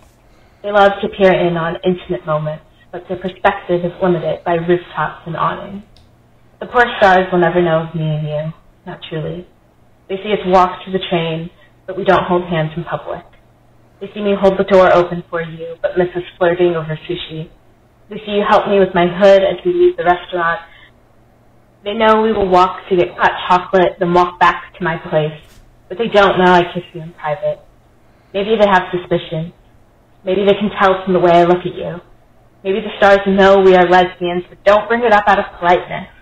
They 0.62 0.72
love 0.72 0.92
to 1.02 1.08
peer 1.08 1.32
in 1.32 1.56
on 1.56 1.76
intimate 1.84 2.26
moments 2.26 2.64
but 2.92 3.08
their 3.08 3.16
perspective 3.16 3.84
is 3.84 3.92
limited 4.02 4.44
by 4.44 4.54
rooftops 4.54 5.26
and 5.26 5.34
awnings. 5.34 5.82
The 6.60 6.66
poor 6.66 6.84
stars 6.98 7.26
will 7.32 7.40
never 7.40 7.62
know 7.62 7.88
of 7.88 7.94
me 7.94 8.04
and 8.04 8.28
you, 8.28 8.52
not 8.86 9.00
truly. 9.08 9.48
They 10.12 10.20
see 10.20 10.32
us 10.36 10.44
walk 10.44 10.84
to 10.84 10.92
the 10.92 11.00
train, 11.08 11.48
but 11.86 11.96
we 11.96 12.04
don't 12.04 12.24
hold 12.28 12.44
hands 12.44 12.72
in 12.76 12.84
public. 12.84 13.24
They 13.98 14.12
see 14.12 14.20
me 14.20 14.36
hold 14.38 14.60
the 14.60 14.68
door 14.68 14.92
open 14.92 15.24
for 15.30 15.40
you, 15.40 15.76
but 15.80 15.96
miss 15.96 16.12
us 16.14 16.22
flirting 16.36 16.76
over 16.76 17.00
sushi. 17.08 17.48
They 18.10 18.16
see 18.16 18.36
you 18.36 18.44
help 18.46 18.68
me 18.68 18.78
with 18.78 18.92
my 18.92 19.08
hood 19.08 19.40
as 19.40 19.56
we 19.64 19.72
leave 19.72 19.96
the 19.96 20.04
restaurant. 20.04 20.60
They 21.82 21.94
know 21.94 22.20
we 22.20 22.30
will 22.30 22.46
walk 22.46 22.86
to 22.90 22.96
get 22.96 23.16
hot 23.16 23.32
chocolate, 23.48 23.96
then 24.00 24.12
walk 24.12 24.38
back 24.38 24.76
to 24.76 24.84
my 24.84 24.98
place, 24.98 25.40
but 25.88 25.96
they 25.96 26.08
don't 26.08 26.36
know 26.36 26.52
I 26.52 26.64
kiss 26.74 26.84
you 26.92 27.00
in 27.00 27.14
private. 27.14 27.64
Maybe 28.34 28.50
they 28.60 28.68
have 28.68 28.92
suspicion. 28.92 29.54
Maybe 30.26 30.44
they 30.44 30.60
can 30.60 30.68
tell 30.78 31.02
from 31.06 31.14
the 31.14 31.20
way 31.20 31.32
I 31.32 31.44
look 31.44 31.64
at 31.64 31.74
you. 31.74 32.02
Maybe 32.62 32.80
the 32.84 32.92
stars 32.98 33.20
know 33.26 33.60
we 33.60 33.76
are 33.76 33.88
lesbians, 33.88 34.44
but 34.46 34.62
don't 34.64 34.86
bring 34.88 35.04
it 35.04 35.12
up 35.14 35.24
out 35.26 35.38
of 35.38 35.46
politeness. 35.58 36.12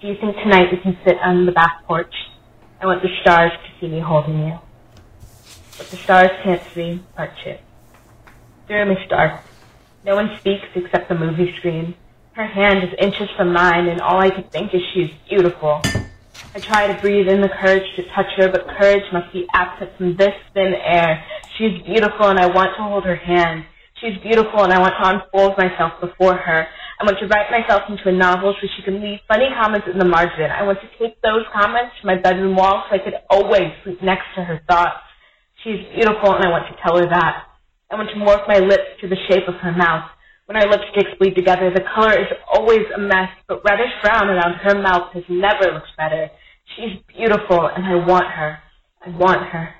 Do 0.00 0.08
you 0.08 0.14
think 0.18 0.36
tonight 0.36 0.72
we 0.72 0.78
can 0.78 0.96
sit 1.04 1.18
on 1.22 1.44
the 1.44 1.52
back 1.52 1.84
porch? 1.86 2.14
I 2.80 2.86
want 2.86 3.02
the 3.02 3.08
stars 3.20 3.52
to 3.52 3.80
see 3.80 3.88
me 3.88 4.00
holding 4.00 4.38
you. 4.38 4.58
But 5.78 5.88
the 5.88 5.96
stars 5.96 6.30
can't 6.42 6.62
see, 6.74 7.02
two. 7.42 7.56
The 8.68 8.74
room 8.74 8.90
is 8.90 9.08
dark. 9.08 9.40
No 10.04 10.14
one 10.14 10.36
speaks 10.38 10.66
except 10.74 11.08
the 11.08 11.14
movie 11.14 11.54
screen. 11.56 11.94
Her 12.32 12.46
hand 12.46 12.84
is 12.84 12.90
inches 12.98 13.28
from 13.36 13.52
mine, 13.52 13.88
and 13.88 14.00
all 14.00 14.20
I 14.20 14.30
can 14.30 14.44
think 14.44 14.74
is 14.74 14.82
she 14.92 15.02
is 15.02 15.10
beautiful. 15.28 15.80
I 16.54 16.60
try 16.60 16.86
to 16.92 17.00
breathe 17.00 17.28
in 17.28 17.40
the 17.40 17.48
courage 17.48 17.84
to 17.96 18.02
touch 18.10 18.32
her, 18.36 18.48
but 18.48 18.68
courage 18.68 19.04
must 19.12 19.32
be 19.32 19.46
absent 19.54 19.96
from 19.96 20.16
this 20.16 20.34
thin 20.52 20.74
air. 20.74 21.24
She 21.56 21.64
is 21.66 21.82
beautiful, 21.82 22.28
and 22.28 22.38
I 22.38 22.46
want 22.46 22.76
to 22.76 22.82
hold 22.82 23.04
her 23.04 23.16
hand. 23.16 23.64
She's 24.04 24.18
beautiful 24.18 24.64
and 24.64 24.72
I 24.72 24.78
want 24.78 24.94
to 25.00 25.08
unfold 25.08 25.56
myself 25.56 26.00
before 26.00 26.36
her. 26.36 26.66
I 27.00 27.04
want 27.04 27.18
to 27.18 27.26
write 27.26 27.50
myself 27.50 27.82
into 27.90 28.06
a 28.08 28.12
novel 28.12 28.54
so 28.54 28.68
she 28.76 28.82
can 28.82 29.02
leave 29.02 29.18
funny 29.26 29.50
comments 29.50 29.88
in 29.90 29.98
the 29.98 30.06
margin. 30.06 30.46
I 30.46 30.62
want 30.62 30.78
to 30.78 30.90
take 30.98 31.20
those 31.22 31.42
comments 31.50 31.98
to 32.00 32.06
my 32.06 32.16
bedroom 32.16 32.54
wall 32.54 32.86
so 32.86 32.94
I 32.94 33.02
could 33.02 33.18
always 33.30 33.74
sleep 33.82 33.98
next 34.02 34.30
to 34.36 34.44
her 34.44 34.62
thoughts. 34.70 35.02
She's 35.64 35.82
beautiful 35.90 36.34
and 36.34 36.46
I 36.46 36.50
want 36.54 36.70
to 36.70 36.76
tell 36.82 36.94
her 36.98 37.06
that. 37.10 37.50
I 37.90 37.96
want 37.96 38.10
to 38.10 38.16
morph 38.16 38.46
my 38.46 38.62
lips 38.62 38.94
to 39.02 39.08
the 39.08 39.18
shape 39.28 39.48
of 39.48 39.56
her 39.56 39.72
mouth. 39.72 40.06
When 40.46 40.56
our 40.56 40.70
lipsticks 40.70 41.18
bleed 41.18 41.34
together, 41.34 41.72
the 41.74 41.82
color 41.94 42.12
is 42.12 42.30
always 42.52 42.86
a 42.94 43.00
mess, 43.00 43.30
but 43.48 43.64
reddish 43.64 43.90
brown 44.02 44.28
around 44.28 44.54
her 44.62 44.80
mouth 44.80 45.10
has 45.14 45.24
never 45.28 45.74
looked 45.74 45.96
better. 45.96 46.30
She's 46.76 47.02
beautiful 47.10 47.66
and 47.66 47.84
I 47.84 48.06
want 48.06 48.26
her. 48.28 48.58
I 49.04 49.10
want 49.10 49.42
her. 49.50 49.74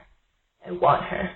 I 0.67 0.73
want 0.73 1.05
her. 1.05 1.31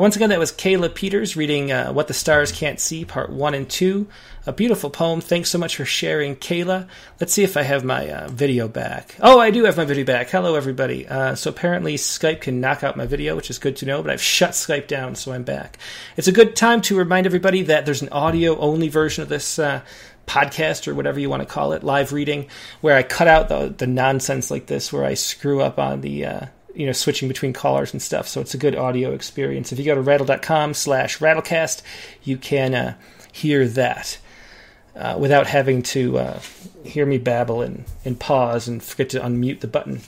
Once 0.00 0.16
again, 0.16 0.30
that 0.30 0.38
was 0.38 0.50
Kayla 0.50 0.94
Peters 0.94 1.36
reading 1.36 1.70
uh, 1.70 1.92
What 1.92 2.08
the 2.08 2.14
Stars 2.14 2.52
Can't 2.52 2.80
See, 2.80 3.04
Part 3.04 3.28
1 3.28 3.52
and 3.52 3.68
2. 3.68 4.08
A 4.46 4.52
beautiful 4.54 4.88
poem. 4.88 5.20
Thanks 5.20 5.50
so 5.50 5.58
much 5.58 5.76
for 5.76 5.84
sharing, 5.84 6.36
Kayla. 6.36 6.88
Let's 7.20 7.34
see 7.34 7.42
if 7.42 7.54
I 7.54 7.64
have 7.64 7.84
my 7.84 8.08
uh, 8.08 8.28
video 8.28 8.66
back. 8.66 9.14
Oh, 9.20 9.38
I 9.38 9.50
do 9.50 9.64
have 9.64 9.76
my 9.76 9.84
video 9.84 10.06
back. 10.06 10.30
Hello, 10.30 10.54
everybody. 10.54 11.06
Uh, 11.06 11.34
so 11.34 11.50
apparently, 11.50 11.96
Skype 11.96 12.40
can 12.40 12.62
knock 12.62 12.82
out 12.82 12.96
my 12.96 13.04
video, 13.04 13.36
which 13.36 13.50
is 13.50 13.58
good 13.58 13.76
to 13.76 13.84
know, 13.84 14.00
but 14.00 14.10
I've 14.10 14.22
shut 14.22 14.52
Skype 14.52 14.86
down, 14.86 15.16
so 15.16 15.32
I'm 15.32 15.42
back. 15.42 15.76
It's 16.16 16.28
a 16.28 16.32
good 16.32 16.56
time 16.56 16.80
to 16.80 16.96
remind 16.96 17.26
everybody 17.26 17.60
that 17.64 17.84
there's 17.84 18.00
an 18.00 18.08
audio 18.08 18.58
only 18.58 18.88
version 18.88 19.22
of 19.22 19.28
this 19.28 19.58
uh, 19.58 19.82
podcast 20.26 20.88
or 20.88 20.94
whatever 20.94 21.20
you 21.20 21.28
want 21.28 21.42
to 21.42 21.46
call 21.46 21.74
it, 21.74 21.84
live 21.84 22.14
reading, 22.14 22.48
where 22.80 22.96
I 22.96 23.02
cut 23.02 23.28
out 23.28 23.50
the, 23.50 23.68
the 23.68 23.86
nonsense 23.86 24.50
like 24.50 24.64
this, 24.64 24.94
where 24.94 25.04
I 25.04 25.12
screw 25.12 25.60
up 25.60 25.78
on 25.78 26.00
the 26.00 26.24
uh, 26.24 26.46
you 26.74 26.86
know 26.86 26.92
switching 26.92 27.28
between 27.28 27.52
callers 27.52 27.92
and 27.92 28.00
stuff. 28.00 28.28
So 28.28 28.40
it's 28.40 28.54
a 28.54 28.58
good 28.58 28.76
audio 28.76 29.12
experience. 29.12 29.72
If 29.72 29.78
you 29.78 29.84
go 29.84 29.94
to 29.94 30.00
rattle.com 30.00 30.74
slash 30.74 31.18
rattlecast 31.18 31.82
you 32.22 32.36
can 32.36 32.74
uh, 32.74 32.94
hear 33.32 33.66
that 33.68 34.18
uh, 34.96 35.16
without 35.18 35.46
having 35.46 35.82
to 35.82 36.18
uh, 36.18 36.40
hear 36.84 37.06
me 37.06 37.18
babble 37.18 37.62
and, 37.62 37.84
and 38.04 38.18
pause 38.18 38.68
and 38.68 38.82
forget 38.82 39.08
to 39.10 39.20
unmute 39.20 39.60
the 39.60 39.68
button. 39.68 40.00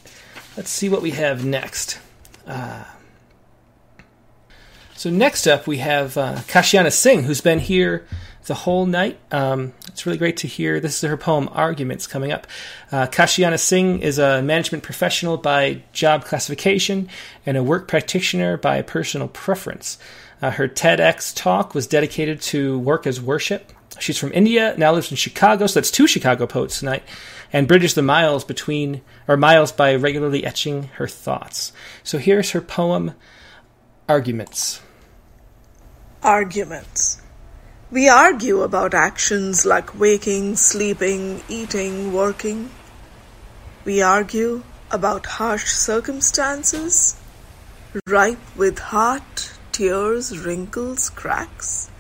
Let's 0.57 0.71
see 0.71 0.89
what 0.89 1.03
we 1.03 1.13
have 1.13 1.45
next. 1.45 1.99
Uh, 2.47 2.85
so 4.95 5.11
next 5.11 5.47
up 5.47 5.67
we 5.67 5.79
have 5.79 6.17
uh, 6.17 6.37
kashiana 6.47 6.93
singh 6.93 7.25
who's 7.25 7.41
been 7.41 7.59
here 7.59 8.07
the 8.45 8.55
whole 8.55 8.87
night. 8.87 9.19
Um, 9.31 9.73
it's 9.89 10.07
really 10.07 10.19
great 10.19 10.39
to 10.39 10.49
hear. 10.49 10.81
This 10.81 11.03
is 11.03 11.09
her 11.09 11.17
poem 11.17 11.49
Arguments 11.53 12.07
coming 12.07 12.33
up. 12.33 12.47
Uh, 12.91 13.07
Kashiana 13.07 13.59
Singh 13.59 14.01
is 14.01 14.19
a 14.19 14.43
management 14.43 14.83
professional 14.85 15.37
by 15.37 15.83
job 15.93 16.25
classification 16.25 17.09
and 17.47 17.57
a 17.57 17.63
work 17.63 17.89
practitioner 17.89 18.57
by 18.57 18.83
personal 18.83 19.29
preference. 19.29 19.99
Uh, 20.41 20.51
her 20.51 20.69
TEDx 20.69 21.35
talk 21.35 21.75
was 21.75 21.87
dedicated 21.87 22.41
to 22.43 22.79
work 22.81 23.07
as 23.07 23.21
worship. 23.21 23.73
She's 24.01 24.19
from 24.19 24.33
India, 24.33 24.75
now 24.77 24.93
lives 24.93 25.11
in 25.11 25.17
Chicago, 25.17 25.67
so 25.67 25.79
that's 25.79 25.91
two 25.91 26.09
Chicago 26.09 26.47
poets 26.47 26.81
tonight, 26.81 27.05
and 27.53 27.69
bridges 27.69 27.95
the 27.95 28.03
miles 28.03 28.43
between, 28.43 29.03
or 29.29 29.37
miles 29.37 29.71
by 29.71 29.95
regularly 29.95 30.45
etching 30.45 30.85
her 30.95 31.07
thoughts. 31.07 31.73
So 32.03 32.19
here's 32.19 32.51
her 32.51 32.61
poem 32.61 33.15
Arguments. 34.09 34.83
Arguments. 36.23 37.22
We 37.93 38.09
argue 38.09 38.63
about 38.63 38.95
actions 38.95 39.67
like 39.67 40.01
waking, 40.01 40.57
sleeping, 40.57 41.43
eating, 41.47 42.15
working. 42.15 42.71
We 43.85 44.01
argue 44.01 44.63
about 44.91 45.27
harsh 45.27 45.67
circumstances, 45.67 47.17
ripe 48.07 48.39
with 48.57 48.79
heart, 48.79 49.53
tears, 49.73 50.39
wrinkles, 50.39 51.11
cracks. 51.11 51.91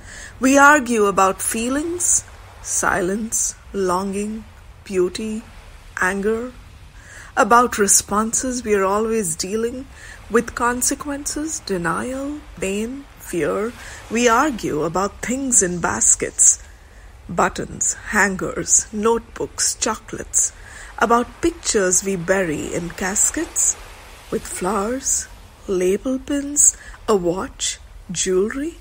We 0.40 0.56
argue 0.56 1.04
about 1.04 1.42
feelings, 1.42 2.24
silence, 2.62 3.54
longing, 3.74 4.46
beauty, 4.84 5.42
anger, 6.00 6.52
about 7.36 7.76
responses 7.76 8.64
we 8.64 8.72
are 8.72 8.84
always 8.84 9.36
dealing 9.36 9.84
with 10.30 10.54
consequences, 10.54 11.60
denial, 11.60 12.40
pain, 12.58 13.04
fear, 13.22 13.72
we 14.10 14.28
argue 14.28 14.82
about 14.82 15.22
things 15.22 15.62
in 15.62 15.80
baskets 15.80 16.62
buttons, 17.28 17.94
hangers, 18.10 18.86
notebooks, 18.92 19.74
chocolates, 19.76 20.52
about 20.98 21.40
pictures 21.40 22.04
we 22.04 22.16
bury 22.16 22.74
in 22.74 22.90
caskets 22.90 23.76
with 24.30 24.46
flowers, 24.46 25.28
label 25.66 26.18
pins, 26.18 26.76
a 27.08 27.16
watch, 27.16 27.78
jewelry. 28.10 28.74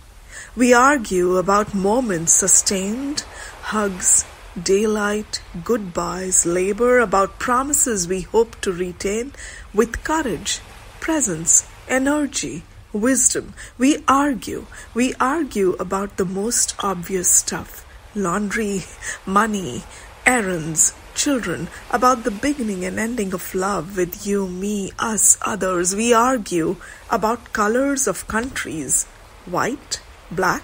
We 0.56 0.74
argue 0.74 1.38
about 1.38 1.74
moments 1.74 2.34
sustained, 2.34 3.22
hugs, 3.62 4.26
daylight, 4.62 5.42
goodbyes, 5.64 6.46
labor, 6.46 7.00
about 7.00 7.40
promises 7.40 8.08
we 8.08 8.22
hope 8.22 8.60
to 8.62 8.72
retain 8.72 9.32
with 9.74 10.04
courage, 10.04 10.60
presence, 11.00 11.68
energy, 11.88 12.64
wisdom. 12.94 13.54
We 13.78 14.04
argue. 14.08 14.66
We 14.94 15.14
argue 15.20 15.74
about 15.74 16.18
the 16.18 16.26
most 16.26 16.76
obvious 16.80 17.30
stuff 17.30 17.86
laundry, 18.14 18.84
money, 19.26 19.84
errands, 20.26 20.94
children, 21.16 21.68
about 21.90 22.24
the 22.24 22.32
beginning 22.32 22.84
and 22.84 23.00
ending 23.00 23.34
of 23.34 23.56
love 23.56 23.98
with 23.98 24.26
you, 24.28 24.48
me, 24.48 24.92
us, 25.00 25.38
others. 25.42 25.96
We 25.96 26.14
argue 26.14 26.76
about 27.10 27.54
colors 27.54 28.08
of 28.08 28.28
countries 28.28 29.06
white, 29.46 30.02
black, 30.30 30.64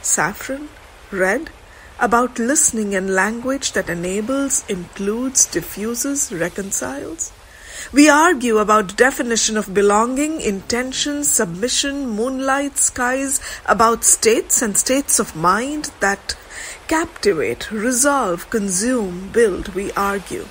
saffron, 0.00 0.68
red. 1.10 1.50
About 2.00 2.38
listening 2.38 2.94
and 2.96 3.14
language 3.14 3.72
that 3.72 3.88
enables, 3.88 4.64
includes, 4.68 5.46
diffuses, 5.46 6.32
reconciles. 6.32 7.32
We 7.90 8.08
argue 8.08 8.58
about 8.58 8.96
definition 8.96 9.56
of 9.56 9.74
belonging, 9.74 10.40
intention, 10.40 11.24
submission, 11.24 12.08
moonlight, 12.08 12.78
skies, 12.78 13.40
about 13.66 14.04
states 14.04 14.62
and 14.62 14.76
states 14.76 15.18
of 15.18 15.34
mind 15.34 15.90
that 16.00 16.36
captivate, 16.86 17.70
resolve, 17.70 18.48
consume, 18.50 19.30
build. 19.32 19.74
We 19.74 19.90
argue. 19.92 20.46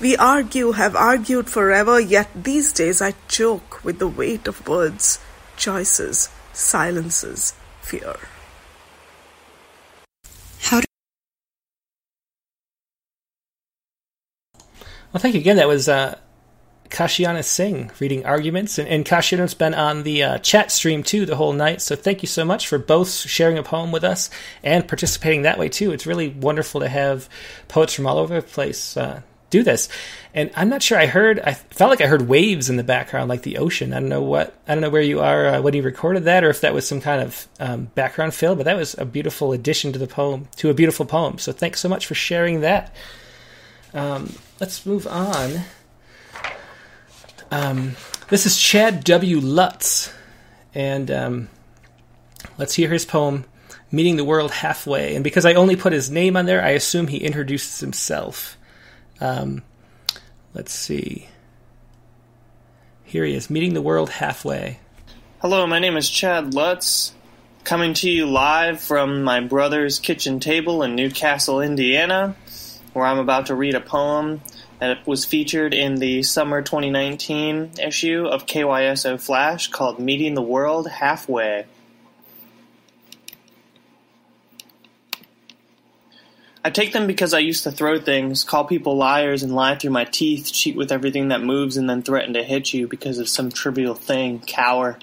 We 0.00 0.16
argue, 0.16 0.72
have 0.72 0.96
argued 0.96 1.48
forever, 1.48 2.00
yet 2.00 2.28
these 2.34 2.72
days 2.72 3.00
I 3.00 3.14
choke 3.28 3.84
with 3.84 3.98
the 3.98 4.08
weight 4.08 4.48
of 4.48 4.66
words, 4.66 5.20
choices, 5.56 6.28
silences, 6.52 7.54
fear. 7.82 8.16
How 10.60 10.80
do 10.80 10.86
Well, 15.12 15.20
thank 15.20 15.34
you 15.34 15.40
again. 15.40 15.56
That 15.56 15.68
was 15.68 15.88
uh, 15.88 16.16
Kashiana 16.92 17.42
Singh 17.42 17.90
reading 17.98 18.24
arguments, 18.26 18.78
and, 18.78 18.88
and 18.88 19.04
Kashiana's 19.04 19.54
been 19.54 19.74
on 19.74 20.02
the 20.02 20.22
uh, 20.22 20.38
chat 20.38 20.70
stream 20.70 21.02
too 21.02 21.26
the 21.26 21.36
whole 21.36 21.52
night. 21.52 21.80
So 21.80 21.96
thank 21.96 22.22
you 22.22 22.28
so 22.28 22.44
much 22.44 22.68
for 22.68 22.78
both 22.78 23.08
sharing 23.10 23.58
a 23.58 23.62
poem 23.62 23.90
with 23.90 24.04
us 24.04 24.30
and 24.62 24.86
participating 24.86 25.42
that 25.42 25.58
way 25.58 25.68
too. 25.68 25.92
It's 25.92 26.06
really 26.06 26.28
wonderful 26.28 26.80
to 26.80 26.88
have 26.88 27.28
poets 27.68 27.94
from 27.94 28.06
all 28.06 28.18
over 28.18 28.34
the 28.34 28.42
place 28.42 28.96
uh, 28.96 29.22
do 29.52 29.62
this. 29.62 29.88
And 30.34 30.50
I'm 30.56 30.68
not 30.68 30.82
sure. 30.82 30.98
I 30.98 31.06
heard. 31.06 31.38
I 31.38 31.52
felt 31.54 31.90
like 31.90 32.00
I 32.00 32.06
heard 32.06 32.26
waves 32.26 32.70
in 32.70 32.76
the 32.76 32.82
background, 32.82 33.28
like 33.28 33.42
the 33.42 33.58
ocean. 33.58 33.92
I 33.92 34.00
don't 34.00 34.08
know 34.08 34.22
what. 34.22 34.54
I 34.66 34.74
don't 34.74 34.80
know 34.80 34.90
where 34.90 35.02
you 35.02 35.20
are 35.20 35.46
uh, 35.46 35.60
when 35.60 35.74
you 35.74 35.82
recorded 35.82 36.24
that, 36.24 36.42
or 36.42 36.50
if 36.50 36.62
that 36.62 36.74
was 36.74 36.88
some 36.88 37.00
kind 37.00 37.22
of 37.22 37.46
um, 37.60 37.84
background 37.94 38.34
fill. 38.34 38.56
But 38.56 38.64
that 38.64 38.76
was 38.76 38.96
a 38.98 39.04
beautiful 39.04 39.52
addition 39.52 39.92
to 39.92 39.98
the 39.98 40.06
poem, 40.06 40.48
to 40.56 40.70
a 40.70 40.74
beautiful 40.74 41.06
poem. 41.06 41.38
So 41.38 41.52
thanks 41.52 41.80
so 41.80 41.88
much 41.88 42.06
for 42.06 42.14
sharing 42.14 42.62
that. 42.62 42.94
Um, 43.94 44.34
let's 44.58 44.86
move 44.86 45.06
on. 45.06 45.60
Um, 47.52 47.96
this 48.30 48.46
is 48.46 48.56
Chad 48.56 49.04
W. 49.04 49.38
Lutz, 49.38 50.10
and 50.74 51.10
um, 51.10 51.48
let's 52.56 52.72
hear 52.72 52.88
his 52.88 53.04
poem, 53.04 53.44
Meeting 53.90 54.16
the 54.16 54.24
World 54.24 54.50
Halfway. 54.50 55.14
And 55.14 55.22
because 55.22 55.44
I 55.44 55.52
only 55.52 55.76
put 55.76 55.92
his 55.92 56.10
name 56.10 56.34
on 56.34 56.46
there, 56.46 56.64
I 56.64 56.70
assume 56.70 57.08
he 57.08 57.18
introduces 57.18 57.78
himself. 57.80 58.56
Um, 59.20 59.62
let's 60.54 60.72
see. 60.72 61.28
Here 63.04 63.26
he 63.26 63.34
is, 63.34 63.50
Meeting 63.50 63.74
the 63.74 63.82
World 63.82 64.08
Halfway. 64.08 64.78
Hello, 65.42 65.66
my 65.66 65.78
name 65.78 65.98
is 65.98 66.08
Chad 66.08 66.54
Lutz, 66.54 67.12
coming 67.64 67.92
to 67.92 68.08
you 68.08 68.24
live 68.24 68.80
from 68.80 69.24
my 69.24 69.40
brother's 69.40 69.98
kitchen 69.98 70.40
table 70.40 70.82
in 70.82 70.94
New 70.94 71.10
Castle, 71.10 71.60
Indiana, 71.60 72.34
where 72.94 73.04
I'm 73.04 73.18
about 73.18 73.48
to 73.48 73.54
read 73.54 73.74
a 73.74 73.80
poem 73.80 74.40
that 74.82 75.06
was 75.06 75.24
featured 75.24 75.72
in 75.72 75.94
the 76.00 76.24
summer 76.24 76.60
2019 76.60 77.74
issue 77.80 78.26
of 78.26 78.46
KYSO 78.46 79.20
Flash 79.20 79.68
called 79.68 80.00
Meeting 80.00 80.34
the 80.34 80.42
World 80.42 80.88
Halfway. 80.88 81.66
I 86.64 86.70
take 86.70 86.92
them 86.92 87.06
because 87.06 87.32
I 87.32 87.38
used 87.38 87.62
to 87.62 87.70
throw 87.70 88.00
things, 88.00 88.42
call 88.42 88.64
people 88.64 88.96
liars, 88.96 89.44
and 89.44 89.54
lie 89.54 89.76
through 89.76 89.92
my 89.92 90.04
teeth, 90.04 90.52
cheat 90.52 90.74
with 90.74 90.90
everything 90.90 91.28
that 91.28 91.42
moves, 91.42 91.76
and 91.76 91.88
then 91.88 92.02
threaten 92.02 92.34
to 92.34 92.42
hit 92.42 92.74
you 92.74 92.88
because 92.88 93.18
of 93.18 93.28
some 93.28 93.52
trivial 93.52 93.94
thing, 93.94 94.40
cower. 94.40 94.98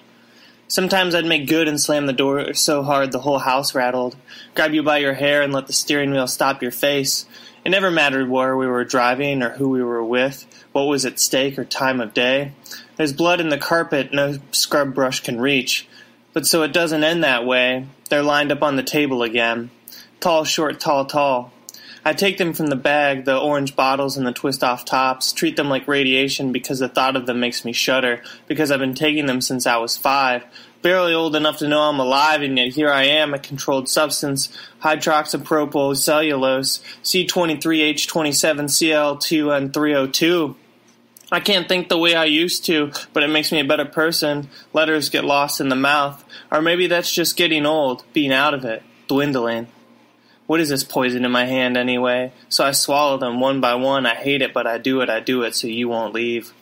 Sometimes 0.68 1.16
I'd 1.16 1.26
make 1.26 1.48
good 1.48 1.70
and 1.70 1.80
slam 1.80 2.06
the 2.06 2.14
door 2.14 2.54
so 2.54 2.84
hard 2.84 3.14
the 3.14 3.20
whole 3.20 3.40
house 3.40 3.74
rattled, 3.74 4.18
grab 4.56 4.74
you 4.74 4.84
by 4.84 4.98
your 4.98 5.14
hair 5.14 5.42
and 5.42 5.54
let 5.54 5.68
the 5.68 5.74
steering 5.74 6.12
wheel 6.12 6.28
stop 6.28 6.62
your 6.62 6.72
face, 6.72 7.26
it 7.64 7.70
never 7.70 7.92
mattered 7.92 8.30
where 8.30 8.56
we 8.56 8.68
were 8.68 8.86
driving 8.86 9.44
or 9.44 9.50
who 9.52 9.70
we 9.70 9.84
were 9.84 10.04
with, 10.04 10.46
what 10.72 10.84
was 10.84 11.06
at 11.06 11.20
stake 11.20 11.58
or 11.58 11.66
time 11.66 12.00
of 12.02 12.14
day. 12.14 12.54
There's 12.96 13.14
blood 13.14 13.42
in 13.42 13.50
the 13.50 13.58
carpet 13.58 14.14
no 14.14 14.38
scrub 14.52 14.94
brush 14.94 15.22
can 15.22 15.40
reach. 15.40 15.88
But 16.34 16.46
so 16.46 16.64
it 16.64 16.74
doesn't 16.74 17.04
end 17.04 17.24
that 17.24 17.46
way. 17.46 17.88
They're 18.10 18.24
lined 18.24 18.52
up 18.52 18.62
on 18.62 18.76
the 18.76 18.84
table 18.84 19.24
again. 19.24 19.72
Tall, 20.20 20.44
short, 20.44 20.80
tall, 20.80 21.06
tall. 21.06 21.52
I 22.06 22.14
take 22.14 22.38
them 22.38 22.54
from 22.54 22.68
the 22.68 22.76
bag, 22.76 23.26
the 23.26 23.38
orange 23.38 23.76
bottles 23.76 24.16
and 24.16 24.26
the 24.26 24.32
twist 24.32 24.64
off 24.64 24.86
tops, 24.86 25.34
treat 25.34 25.58
them 25.58 25.70
like 25.70 25.88
radiation 25.88 26.52
because 26.52 26.80
the 26.80 26.88
thought 26.88 27.16
of 27.16 27.26
them 27.26 27.40
makes 27.40 27.66
me 27.66 27.74
shudder, 27.74 28.24
because 28.48 28.72
I've 28.72 28.80
been 28.80 28.96
taking 28.96 29.26
them 29.26 29.42
since 29.42 29.68
I 29.68 29.78
was 29.78 29.98
five. 29.98 30.46
Barely 30.82 31.14
old 31.14 31.36
enough 31.36 31.58
to 31.58 31.68
know 31.68 31.82
I'm 31.82 32.00
alive, 32.00 32.42
and 32.42 32.58
yet 32.58 32.70
here 32.70 32.90
I 32.90 33.04
am, 33.04 33.34
a 33.34 33.40
controlled 33.40 33.90
substance, 33.90 34.48
hydroxypropyl 34.82 35.98
cellulose, 35.98 36.82
C23H27Cl2 37.04 39.58
and 39.58 39.74
302. 39.74 40.56
I 41.32 41.40
can't 41.42 41.68
think 41.68 41.90
the 41.90 41.98
way 41.98 42.16
I 42.16 42.26
used 42.26 42.66
to, 42.66 42.92
but 43.14 43.24
it 43.24 43.30
makes 43.30 43.52
me 43.52 43.60
a 43.60 43.66
better 43.66 43.86
person. 43.86 44.50
Letters 44.74 45.10
get 45.10 45.26
lost 45.26 45.62
in 45.62 45.70
the 45.70 45.76
mouth. 45.76 46.24
Or 46.50 46.62
maybe 46.62 46.88
that's 46.88 47.12
just 47.12 47.36
getting 47.36 47.66
old, 47.66 48.04
being 48.14 48.32
out 48.32 48.54
of 48.54 48.64
it, 48.66 48.82
dwindling. 49.08 49.68
What 50.48 50.60
is 50.60 50.70
this 50.70 50.84
poison 50.84 51.26
in 51.26 51.32
my 51.32 51.46
hand 51.46 51.78
anyway? 51.78 52.34
So 52.48 52.66
I 52.66 52.72
swallow 52.72 53.18
them 53.18 53.40
one 53.40 53.62
by 53.62 53.76
one. 53.76 54.08
I 54.08 54.16
hate 54.16 54.42
it, 54.42 54.54
but 54.54 54.66
I 54.66 54.80
do 54.80 55.02
it, 55.02 55.10
I 55.10 55.20
do 55.20 55.44
it 55.44 55.54
so 55.54 55.68
you 55.68 55.90
won't 55.90 56.16
leave. 56.16 56.54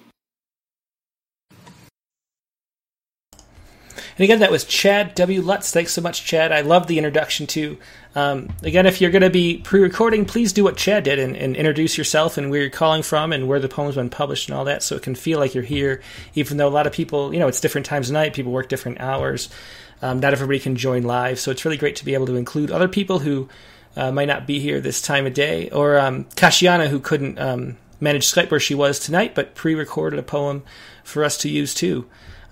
And 4.17 4.23
again, 4.23 4.39
that 4.39 4.49
was 4.49 4.65
Chad 4.65 5.13
W. 5.13 5.41
Lutz. 5.41 5.71
Thanks 5.71 5.93
so 5.93 6.01
much, 6.01 6.25
Chad. 6.25 6.51
I 6.51 6.61
love 6.61 6.87
the 6.87 6.97
introduction 6.97 7.45
too. 7.45 7.77
Um, 8.15 8.49
again, 8.63 8.87
if 8.87 8.99
you're 8.99 9.11
going 9.11 9.21
to 9.21 9.29
be 9.29 9.59
pre-recording, 9.59 10.25
please 10.25 10.51
do 10.51 10.63
what 10.63 10.75
Chad 10.75 11.03
did 11.03 11.19
and, 11.19 11.37
and, 11.37 11.55
introduce 11.55 11.99
yourself 11.99 12.35
and 12.35 12.49
where 12.49 12.61
you're 12.61 12.71
calling 12.71 13.03
from 13.03 13.31
and 13.31 13.47
where 13.47 13.59
the 13.59 13.69
poem's 13.69 13.93
been 13.93 14.09
published 14.09 14.49
and 14.49 14.57
all 14.57 14.65
that, 14.65 14.81
so 14.81 14.95
it 14.95 15.03
can 15.03 15.13
feel 15.13 15.37
like 15.37 15.53
you're 15.53 15.63
here. 15.63 16.01
Even 16.33 16.57
though 16.57 16.67
a 16.67 16.69
lot 16.69 16.87
of 16.87 16.93
people, 16.93 17.31
you 17.31 17.39
know, 17.39 17.47
it's 17.47 17.61
different 17.61 17.85
times 17.85 18.09
of 18.09 18.13
night. 18.13 18.33
People 18.33 18.51
work 18.51 18.69
different 18.69 18.99
hours. 18.99 19.49
Um, 20.01 20.19
not 20.19 20.33
everybody 20.33 20.59
can 20.59 20.75
join 20.75 21.03
live, 21.03 21.37
so 21.37 21.51
it's 21.51 21.63
really 21.63 21.77
great 21.77 21.97
to 21.97 22.05
be 22.05 22.15
able 22.15 22.25
to 22.25 22.37
include 22.37 22.71
other 22.71 22.87
people 22.87 23.19
who 23.19 23.49
uh, 23.95 24.11
might 24.11 24.25
not 24.25 24.47
be 24.47 24.59
here 24.59 24.81
this 24.81 24.99
time 24.99 25.27
of 25.27 25.35
day, 25.35 25.69
or 25.69 25.99
um, 25.99 26.23
Kashiana 26.35 26.87
who 26.87 26.99
couldn't 26.99 27.37
um, 27.37 27.77
manage 27.99 28.25
Skype 28.25 28.49
where 28.49 28.59
she 28.59 28.73
was 28.73 28.97
tonight, 28.97 29.35
but 29.35 29.53
pre-recorded 29.53 30.17
a 30.17 30.23
poem 30.23 30.63
for 31.03 31.23
us 31.23 31.37
to 31.37 31.49
use 31.49 31.75
too. 31.75 32.07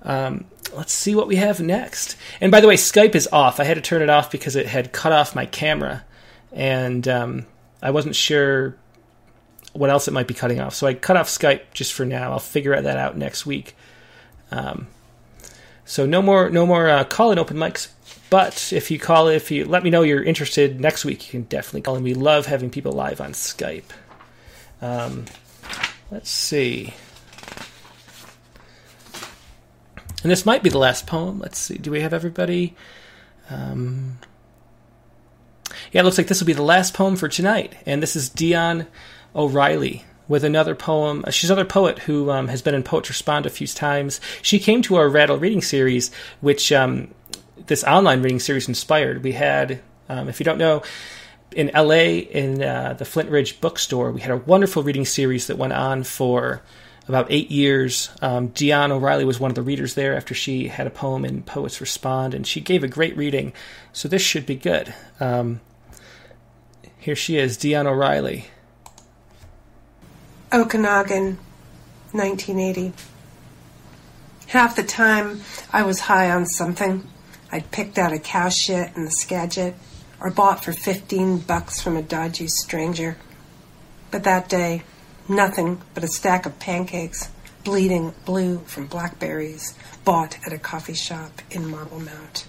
Um, 0.06 0.45
let's 0.73 0.94
see 0.94 1.15
what 1.15 1.27
we 1.27 1.36
have 1.36 1.60
next. 1.60 2.15
And 2.40 2.52
by 2.52 2.61
the 2.61 2.68
way, 2.68 2.76
Skype 2.76 3.15
is 3.15 3.27
off. 3.34 3.60
I 3.60 3.65
had 3.65 3.76
to 3.76 3.82
turn 3.82 4.02
it 4.02 4.10
off 4.10 4.32
because 4.32 4.56
it 4.56 4.68
had 4.68 4.94
cut 4.94 5.11
off 5.11 5.36
my 5.36 5.45
camera, 5.45 6.06
and 6.53 7.06
um, 7.07 7.45
I 7.82 7.91
wasn't 7.91 8.15
sure 8.15 8.77
what 9.73 9.90
else 9.90 10.07
it 10.07 10.11
might 10.11 10.27
be 10.27 10.34
cutting 10.34 10.61
off. 10.61 10.73
So 10.73 10.88
I 10.88 10.94
cut 10.94 11.18
off 11.18 11.27
Skype 11.27 11.61
just 11.73 11.91
for 11.91 12.06
now. 12.06 12.32
I'll 12.32 12.40
figure 12.40 12.80
that 12.80 12.98
out 12.98 13.18
next 13.18 13.45
week. 13.45 13.76
Um, 14.52 14.88
so 15.84 16.06
no 16.06 16.22
more, 16.22 16.49
no 16.49 16.65
more 16.65 16.88
uh, 16.90 17.03
call-in 17.03 17.38
open 17.38 17.57
mics. 17.57 17.90
But 18.30 18.72
if 18.73 18.90
you 18.90 18.99
call, 18.99 19.27
if 19.27 19.52
you 19.52 19.65
let 19.65 19.84
me 19.84 19.90
know 19.90 20.02
you're 20.02 20.23
interested 20.23 20.80
next 20.80 21.03
week, 21.06 21.26
you 21.27 21.32
can 21.32 21.44
definitely 21.44 21.82
call. 21.82 21.95
And 21.95 22.03
we 22.03 22.14
love 22.14 22.45
having 22.45 22.69
people 22.69 22.91
live 22.91 23.19
on 23.19 23.34
Skype. 23.34 23.84
Um, 24.82 25.26
let's 26.10 26.30
see. 26.30 26.94
And 30.26 30.31
this 30.31 30.43
might 30.43 30.64
be 30.64 30.72
the 30.72 30.80
last 30.80 31.06
poem. 31.06 31.38
Let's 31.38 31.60
see. 31.60 31.77
Do 31.77 31.91
we 31.91 32.02
have 32.02 32.11
everybody? 32.11 32.73
Um, 33.52 34.18
yeah, 35.91 36.02
it 36.02 36.03
looks 36.03 36.18
like 36.18 36.26
this 36.26 36.39
will 36.39 36.47
be 36.47 36.53
the 36.53 36.64
last 36.64 36.95
poem 36.95 37.15
for 37.15 37.27
tonight. 37.27 37.76
And 37.85 38.02
this 38.02 38.15
is 38.15 38.27
Dion 38.27 38.88
O'Reilly 39.35 40.03
with 40.27 40.43
another 40.43 40.73
poem. 40.73 41.23
Uh, 41.27 41.30
she's 41.30 41.52
another 41.52 41.64
poet 41.64 41.99
who 41.99 42.31
um, 42.31 42.47
has 42.47 42.64
been 42.64 42.73
in 42.73 42.81
Poets 42.81 43.07
Respond 43.07 43.45
a 43.45 43.52
few 43.52 43.68
times. 43.68 44.19
She 44.41 44.57
came 44.57 44.81
to 44.81 44.95
our 44.95 45.07
Rattle 45.10 45.38
reading 45.38 45.61
series, 45.61 46.10
which 46.41 46.72
um, 46.72 47.14
this 47.68 47.84
online 47.84 48.23
reading 48.23 48.39
series 48.39 48.68
inspired. 48.68 49.23
We 49.23 49.34
had, 49.34 49.80
um, 50.10 50.27
if 50.27 50.39
you 50.39 50.43
don't 50.43 50.57
know, 50.57 50.81
in 51.52 51.69
LA 51.72 52.23
in 52.31 52.64
uh, 52.64 52.95
the 52.97 53.06
Flintridge 53.06 53.61
bookstore, 53.61 54.11
we 54.11 54.22
had 54.22 54.31
a 54.31 54.38
wonderful 54.38 54.81
reading 54.81 55.06
series 55.06 55.45
that 55.45 55.60
went 55.60 55.73
on 55.73 56.03
for 56.03 56.64
about 57.07 57.27
eight 57.30 57.52
years. 57.52 58.10
Um, 58.22 58.52
O'Reilly 58.61 59.26
was 59.26 59.40
one 59.40 59.52
of 59.52 59.56
the 59.56 59.61
readers 59.61 59.94
there 59.94 60.15
after 60.15 60.34
she 60.34 60.68
had 60.68 60.88
a 60.88 60.91
poem 60.91 61.26
in 61.26 61.44
Poets 61.44 61.80
Respond, 61.82 62.34
and 62.34 62.45
she 62.45 62.61
gave 62.61 62.84
a 62.84 62.88
great 62.88 63.15
reading. 63.15 63.53
So 63.94 64.07
this 64.07 64.22
should 64.22 64.45
be 64.45 64.56
good. 64.56 64.94
Um, 65.19 65.61
here 66.99 67.15
she 67.15 67.38
is, 67.38 67.57
Dion 67.57 67.88
O'Reilly. 67.88 68.45
Okanagan, 70.52 71.38
1980. 72.11 72.94
Half 74.48 74.76
the 74.76 74.84
time 74.84 75.41
I 75.73 75.84
was 75.84 76.02
high 76.02 76.32
on 76.32 76.45
something. 76.45 77.07
I'd 77.52 77.72
picked 77.72 77.98
out 77.98 78.14
a 78.14 78.19
cow 78.19 78.49
shit 78.49 78.95
in 78.95 79.06
the 79.06 79.11
Skagit 79.11 79.76
or 80.19 80.32
bought 80.32 80.64
for 80.64 80.72
15 80.72 81.40
bucks 81.40 81.82
from 81.82 81.98
a 81.98 82.02
dodgy 82.02 82.48
stranger. 82.48 83.18
But 84.11 84.23
that 84.23 84.49
day, 84.49 84.84
Nothing 85.27 85.81
but 85.93 86.03
a 86.03 86.07
stack 86.07 86.45
of 86.45 86.60
pancakes, 86.60 87.30
bleeding 87.64 88.14
blue 88.26 88.60
from 88.60 88.85
blackberries, 88.85 89.73
bought 90.03 90.38
at 90.45 90.53
a 90.53 90.60
coffee 90.60 90.93
shop 90.93 91.41
in 91.49 91.64
Marblemount. 91.64 92.45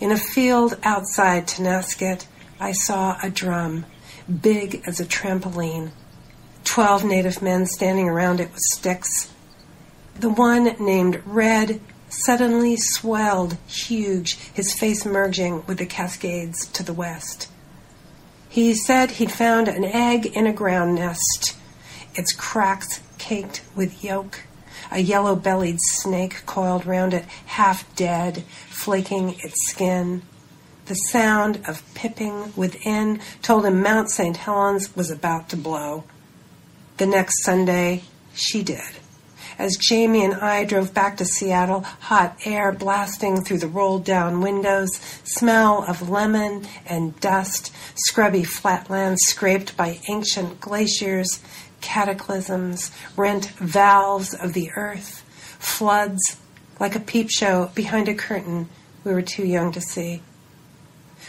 In 0.00 0.12
a 0.12 0.16
field 0.16 0.78
outside 0.84 1.48
Tonasket, 1.48 2.26
I 2.60 2.70
saw 2.72 3.18
a 3.22 3.30
drum, 3.30 3.84
big 4.28 4.82
as 4.86 5.00
a 5.00 5.04
trampoline. 5.04 5.90
Twelve 6.62 7.04
native 7.04 7.42
men 7.42 7.66
standing 7.66 8.08
around 8.08 8.38
it 8.38 8.52
with 8.52 8.62
sticks. 8.62 9.32
The 10.14 10.30
one 10.30 10.76
named 10.78 11.20
Red 11.26 11.80
suddenly 12.08 12.76
swelled 12.76 13.56
huge, 13.66 14.34
his 14.54 14.72
face 14.72 15.04
merging 15.04 15.64
with 15.66 15.78
the 15.78 15.86
Cascades 15.86 16.66
to 16.66 16.84
the 16.84 16.92
west. 16.92 17.48
He 18.50 18.74
said 18.74 19.12
he'd 19.12 19.30
found 19.30 19.68
an 19.68 19.84
egg 19.84 20.26
in 20.26 20.44
a 20.44 20.52
ground 20.52 20.96
nest, 20.96 21.56
its 22.16 22.32
cracks 22.32 23.00
caked 23.16 23.62
with 23.76 24.02
yolk. 24.02 24.40
A 24.90 24.98
yellow 24.98 25.36
bellied 25.36 25.80
snake 25.80 26.44
coiled 26.46 26.84
round 26.84 27.14
it, 27.14 27.26
half 27.46 27.94
dead, 27.94 28.42
flaking 28.68 29.36
its 29.44 29.70
skin. 29.70 30.22
The 30.86 30.96
sound 30.96 31.60
of 31.68 31.84
pipping 31.94 32.52
within 32.56 33.20
told 33.40 33.66
him 33.66 33.82
Mount 33.82 34.10
St. 34.10 34.36
Helens 34.36 34.96
was 34.96 35.12
about 35.12 35.48
to 35.50 35.56
blow. 35.56 36.02
The 36.96 37.06
next 37.06 37.44
Sunday, 37.44 38.02
she 38.34 38.64
did 38.64 38.99
as 39.60 39.76
Jamie 39.76 40.24
and 40.24 40.34
I 40.34 40.64
drove 40.64 40.94
back 40.94 41.18
to 41.18 41.26
Seattle, 41.26 41.82
hot 41.82 42.34
air 42.46 42.72
blasting 42.72 43.44
through 43.44 43.58
the 43.58 43.68
rolled 43.68 44.06
down 44.06 44.40
windows, 44.40 44.88
smell 45.22 45.84
of 45.86 46.08
lemon 46.08 46.66
and 46.86 47.20
dust, 47.20 47.70
scrubby 47.94 48.42
flatlands 48.42 49.20
scraped 49.26 49.76
by 49.76 50.00
ancient 50.08 50.62
glaciers, 50.62 51.40
cataclysms, 51.82 52.90
rent 53.16 53.50
valves 53.58 54.32
of 54.32 54.54
the 54.54 54.70
earth, 54.76 55.22
floods, 55.58 56.40
like 56.80 56.96
a 56.96 57.00
peep 57.00 57.30
show 57.30 57.70
behind 57.74 58.08
a 58.08 58.14
curtain 58.14 58.66
we 59.04 59.12
were 59.12 59.20
too 59.20 59.46
young 59.46 59.72
to 59.72 59.80
see. 59.82 60.22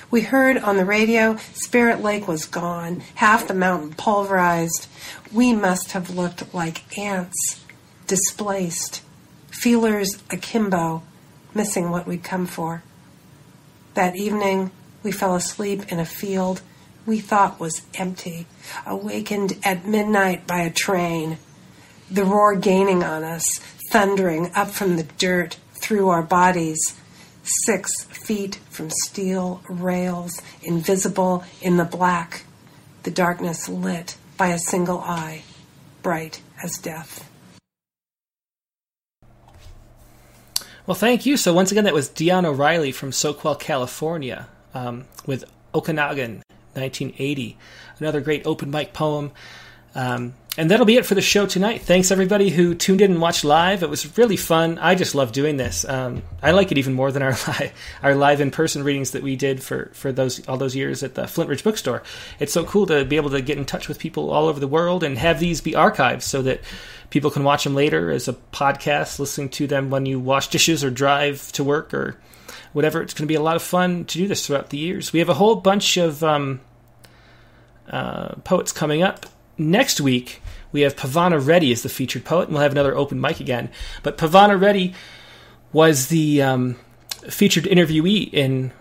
We 0.09 0.21
heard 0.21 0.57
on 0.57 0.77
the 0.77 0.85
radio 0.85 1.35
Spirit 1.53 2.01
Lake 2.01 2.29
was 2.29 2.45
gone, 2.45 3.01
half 3.15 3.49
the 3.49 3.53
mountain 3.53 3.93
pulverized. 3.93 4.87
We 5.33 5.53
must 5.53 5.91
have 5.91 6.09
looked 6.09 6.53
like 6.53 6.97
ants 6.97 7.60
displaced, 8.11 9.01
feelers 9.51 10.21
akimbo, 10.29 11.01
missing 11.55 11.89
what 11.89 12.05
we'd 12.05 12.21
come 12.21 12.45
for. 12.45 12.83
That 13.93 14.17
evening, 14.17 14.69
we 15.01 15.13
fell 15.13 15.33
asleep 15.33 15.89
in 15.89 15.97
a 15.97 16.05
field 16.05 16.61
we 17.05 17.21
thought 17.21 17.57
was 17.57 17.83
empty, 17.93 18.47
awakened 18.85 19.57
at 19.63 19.87
midnight 19.87 20.45
by 20.45 20.59
a 20.59 20.69
train, 20.69 21.37
the 22.09 22.25
roar 22.25 22.53
gaining 22.57 23.01
on 23.01 23.23
us, 23.23 23.45
thundering 23.93 24.51
up 24.55 24.71
from 24.71 24.97
the 24.97 25.07
dirt 25.17 25.55
through 25.81 26.09
our 26.09 26.21
bodies, 26.21 26.99
six 27.65 28.03
feet 28.03 28.59
from 28.69 28.89
steel 28.89 29.63
rails, 29.69 30.33
invisible 30.61 31.45
in 31.61 31.77
the 31.77 31.85
black, 31.85 32.43
the 33.03 33.11
darkness 33.11 33.69
lit 33.69 34.17
by 34.35 34.47
a 34.47 34.59
single 34.59 34.99
eye, 34.99 35.43
bright 36.03 36.41
as 36.61 36.77
death. 36.77 37.30
Well, 40.91 40.97
thank 40.97 41.25
you. 41.25 41.37
So 41.37 41.53
once 41.53 41.71
again, 41.71 41.85
that 41.85 41.93
was 41.93 42.09
Dion 42.09 42.45
O'Reilly 42.45 42.91
from 42.91 43.11
Soquel, 43.11 43.57
California, 43.57 44.47
um, 44.73 45.05
with 45.25 45.45
Okanagan, 45.73 46.43
1980. 46.73 47.57
Another 47.99 48.19
great 48.19 48.45
open 48.45 48.69
mic 48.69 48.91
poem. 48.91 49.31
Um, 49.93 50.35
and 50.57 50.69
that'll 50.69 50.85
be 50.85 50.97
it 50.97 51.05
for 51.05 51.15
the 51.15 51.21
show 51.21 51.45
tonight. 51.45 51.81
Thanks 51.81 52.11
everybody 52.11 52.49
who 52.49 52.75
tuned 52.75 52.99
in 52.99 53.11
and 53.11 53.21
watched 53.21 53.45
live. 53.45 53.83
It 53.83 53.89
was 53.89 54.17
really 54.17 54.35
fun. 54.35 54.77
I 54.79 54.95
just 54.95 55.15
love 55.15 55.31
doing 55.31 55.55
this. 55.55 55.85
Um, 55.87 56.23
I 56.43 56.51
like 56.51 56.73
it 56.73 56.77
even 56.77 56.93
more 56.93 57.09
than 57.09 57.21
our 57.21 57.31
live, 57.47 57.71
our 58.03 58.15
live 58.15 58.41
in 58.41 58.51
person 58.51 58.83
readings 58.83 59.11
that 59.11 59.23
we 59.23 59.37
did 59.37 59.63
for 59.63 59.91
for 59.93 60.11
those 60.11 60.45
all 60.49 60.57
those 60.57 60.75
years 60.75 61.03
at 61.03 61.15
the 61.15 61.23
Flintridge 61.23 61.63
Bookstore. 61.63 62.03
It's 62.39 62.51
so 62.51 62.65
cool 62.65 62.85
to 62.87 63.05
be 63.05 63.15
able 63.15 63.29
to 63.29 63.41
get 63.41 63.57
in 63.57 63.63
touch 63.63 63.87
with 63.87 63.97
people 63.97 64.29
all 64.29 64.47
over 64.47 64.59
the 64.59 64.67
world 64.67 65.03
and 65.03 65.17
have 65.17 65.39
these 65.39 65.61
be 65.61 65.71
archived 65.71 66.21
so 66.21 66.41
that 66.41 66.59
people 67.11 67.31
can 67.31 67.45
watch 67.45 67.63
them 67.63 67.73
later 67.73 68.11
as 68.11 68.27
a 68.27 68.33
podcast, 68.33 69.19
listening 69.19 69.49
to 69.49 69.67
them 69.67 69.89
when 69.89 70.05
you 70.05 70.19
wash 70.19 70.49
dishes 70.49 70.83
or 70.83 70.89
drive 70.89 71.49
to 71.53 71.63
work 71.63 71.93
or 71.93 72.17
whatever. 72.73 73.01
It's 73.01 73.13
going 73.13 73.25
to 73.25 73.31
be 73.31 73.35
a 73.35 73.41
lot 73.41 73.55
of 73.55 73.61
fun 73.61 74.03
to 74.03 74.17
do 74.17 74.27
this 74.27 74.45
throughout 74.45 74.69
the 74.69 74.77
years. 74.77 75.13
We 75.13 75.19
have 75.19 75.29
a 75.29 75.33
whole 75.33 75.55
bunch 75.55 75.95
of 75.95 76.21
um, 76.25 76.59
uh, 77.89 78.35
poets 78.43 78.73
coming 78.73 79.01
up. 79.01 79.25
Next 79.57 80.01
week, 80.01 80.41
we 80.71 80.81
have 80.81 80.95
Pavana 80.95 81.45
Reddy 81.45 81.71
as 81.71 81.83
the 81.83 81.89
featured 81.89 82.25
poet, 82.25 82.43
and 82.43 82.53
we'll 82.53 82.63
have 82.63 82.71
another 82.71 82.95
open 82.95 83.19
mic 83.19 83.39
again. 83.39 83.69
But 84.03 84.17
Pavana 84.17 84.59
Reddy 84.59 84.93
was 85.73 86.07
the 86.07 86.41
um, 86.41 86.75
featured 87.29 87.65
interviewee 87.65 88.33
in 88.33 88.71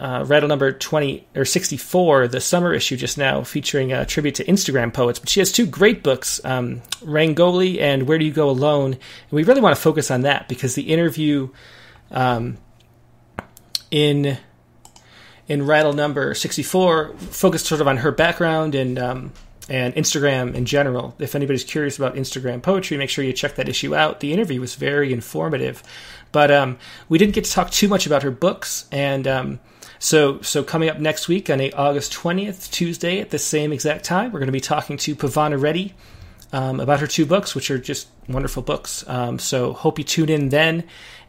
uh, 0.00 0.24
rattle 0.26 0.48
number 0.48 0.72
20 0.72 1.26
or 1.36 1.44
64, 1.44 2.28
the 2.28 2.40
summer 2.40 2.72
issue 2.72 2.96
just 2.96 3.18
now, 3.18 3.42
featuring 3.42 3.92
a 3.92 4.06
tribute 4.06 4.34
to 4.36 4.44
Instagram 4.44 4.92
poets. 4.92 5.18
But 5.18 5.28
she 5.28 5.40
has 5.40 5.52
two 5.52 5.66
great 5.66 6.02
books, 6.02 6.40
um, 6.44 6.80
Rangoli 7.02 7.80
and 7.80 8.08
Where 8.08 8.18
Do 8.18 8.24
You 8.24 8.32
Go 8.32 8.48
Alone? 8.48 8.92
And 8.94 9.30
we 9.30 9.44
really 9.44 9.60
want 9.60 9.76
to 9.76 9.80
focus 9.80 10.10
on 10.10 10.22
that 10.22 10.48
because 10.48 10.74
the 10.74 10.90
interview 10.90 11.50
um, 12.10 12.56
in 13.90 14.38
in 15.48 15.66
rattle 15.66 15.92
number 15.92 16.32
64 16.32 17.12
focused 17.16 17.66
sort 17.66 17.80
of 17.80 17.88
on 17.88 17.98
her 17.98 18.12
background 18.12 18.76
and 18.76 18.98
um, 19.00 19.32
and 19.70 19.94
Instagram 19.94 20.54
in 20.54 20.66
general. 20.66 21.14
If 21.20 21.36
anybody's 21.36 21.62
curious 21.62 21.96
about 21.96 22.16
Instagram 22.16 22.60
poetry, 22.60 22.96
make 22.96 23.08
sure 23.08 23.24
you 23.24 23.32
check 23.32 23.54
that 23.54 23.68
issue 23.68 23.94
out. 23.94 24.18
The 24.18 24.32
interview 24.32 24.60
was 24.60 24.74
very 24.74 25.12
informative, 25.12 25.82
but 26.32 26.50
um, 26.50 26.76
we 27.08 27.18
didn't 27.18 27.34
get 27.34 27.44
to 27.44 27.52
talk 27.52 27.70
too 27.70 27.86
much 27.86 28.04
about 28.04 28.24
her 28.24 28.32
books. 28.32 28.86
And 28.90 29.28
um, 29.28 29.60
so, 30.00 30.40
so 30.40 30.64
coming 30.64 30.88
up 30.88 30.98
next 30.98 31.28
week 31.28 31.48
on 31.48 31.60
a 31.60 31.70
August 31.70 32.12
20th, 32.12 32.68
Tuesday 32.72 33.20
at 33.20 33.30
the 33.30 33.38
same 33.38 33.72
exact 33.72 34.04
time, 34.04 34.32
we're 34.32 34.40
going 34.40 34.48
to 34.48 34.52
be 34.52 34.60
talking 34.60 34.96
to 34.98 35.14
Pavana 35.14 35.60
Reddy 35.60 35.94
um, 36.52 36.80
about 36.80 36.98
her 36.98 37.06
two 37.06 37.24
books, 37.24 37.54
which 37.54 37.70
are 37.70 37.78
just 37.78 38.08
wonderful 38.28 38.64
books. 38.64 39.08
Um, 39.08 39.38
so 39.38 39.72
hope 39.72 39.98
you 39.98 40.04
tune 40.04 40.30
in 40.30 40.48
then, 40.48 40.82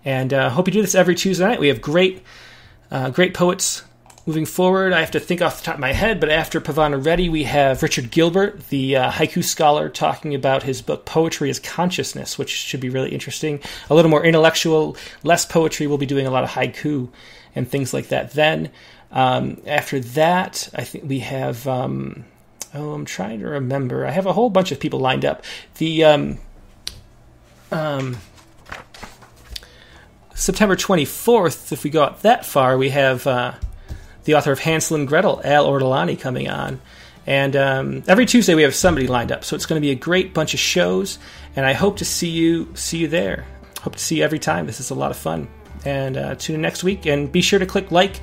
and 0.04 0.34
uh, 0.34 0.50
hope 0.50 0.68
you 0.68 0.74
do 0.74 0.82
this 0.82 0.96
every 0.96 1.14
Tuesday 1.14 1.46
night. 1.46 1.60
We 1.60 1.68
have 1.68 1.80
great, 1.80 2.24
uh, 2.90 3.12
great 3.12 3.36
poets 3.36 3.84
Moving 4.28 4.46
forward, 4.46 4.94
I 4.94 5.00
have 5.00 5.10
to 5.12 5.20
think 5.20 5.42
off 5.42 5.58
the 5.58 5.64
top 5.64 5.76
of 5.76 5.80
my 5.80 5.94
head, 5.94 6.20
but 6.20 6.30
after 6.30 6.62
Pavana 6.62 7.04
Reddy, 7.04 7.28
we 7.28 7.46
have 7.46 7.82
Richard 7.82 8.12
Gilbert, 8.12 8.68
the 8.70 8.96
uh, 8.96 9.12
haiku 9.12 9.44
scholar, 9.44 9.90
talking 9.90 10.36
about 10.36 10.62
his 10.62 10.84
book 10.84 11.06
Poetry 11.06 11.50
as 11.50 11.60
Consciousness, 11.60 12.38
which 12.38 12.52
should 12.52 12.80
be 12.80 12.90
really 12.90 13.10
interesting. 13.10 13.60
A 13.90 13.96
little 13.96 14.12
more 14.12 14.24
intellectual, 14.24 14.96
less 15.24 15.44
poetry. 15.44 15.88
We'll 15.88 15.98
be 15.98 16.06
doing 16.06 16.28
a 16.28 16.30
lot 16.30 16.44
of 16.44 16.52
haiku 16.52 17.10
and 17.56 17.68
things 17.68 17.96
like 17.96 18.10
that 18.10 18.34
then. 18.34 18.70
Um, 19.12 19.60
after 19.66 20.00
that, 20.00 20.70
I 20.76 20.84
think 20.84 21.10
we 21.10 21.20
have. 21.20 21.68
Um, 21.68 22.26
oh, 22.76 22.92
I'm 22.92 23.06
trying 23.06 23.40
to 23.40 23.48
remember. 23.48 24.06
I 24.06 24.12
have 24.12 24.28
a 24.28 24.34
whole 24.34 24.52
bunch 24.52 24.72
of 24.72 24.80
people 24.80 25.00
lined 25.00 25.26
up. 25.26 25.44
The. 25.78 26.04
Um, 26.04 26.38
um 27.72 28.18
September 30.36 30.76
24th, 30.76 31.72
if 31.72 31.84
we 31.84 31.90
go 31.90 32.04
out 32.04 32.22
that 32.22 32.46
far, 32.46 32.78
we 32.78 32.90
have. 32.90 33.26
Uh, 33.26 33.54
the 34.24 34.36
author 34.36 34.52
of 34.52 34.60
Hansel 34.60 34.98
and 34.98 35.08
Gretel, 35.08 35.42
Al 35.44 35.68
Ortolani, 35.68 36.20
coming 36.20 36.50
on. 36.50 36.82
And 37.28 37.56
um, 37.56 38.04
every 38.08 38.26
Tuesday 38.26 38.56
we 38.56 38.64
have 38.64 38.74
somebody 38.74 39.08
lined 39.08 39.32
up, 39.32 39.44
so 39.44 39.56
it's 39.56 39.66
going 39.66 39.80
to 39.80 39.86
be 39.86 39.92
a 39.92 39.96
great 39.96 40.34
bunch 40.34 40.54
of 40.54 40.60
shows. 40.60 41.20
And 41.56 41.66
I 41.66 41.74
hope 41.74 41.98
to 41.98 42.06
see 42.06 42.30
you 42.30 42.70
see 42.74 42.98
you 43.00 43.08
there. 43.08 43.46
Hope 43.82 43.96
to 43.96 44.04
see 44.04 44.18
you 44.18 44.24
every 44.24 44.40
time. 44.40 44.66
This 44.66 44.80
is 44.80 44.90
a 44.90 44.96
lot 44.96 45.12
of 45.12 45.18
fun. 45.18 45.48
And 45.86 46.18
uh, 46.18 46.36
tune 46.36 46.56
in 46.56 46.62
next 46.62 46.84
week. 46.84 47.06
And 47.06 47.32
be 47.32 47.42
sure 47.42 47.60
to 47.60 47.66
click 47.66 47.92
like 47.92 48.20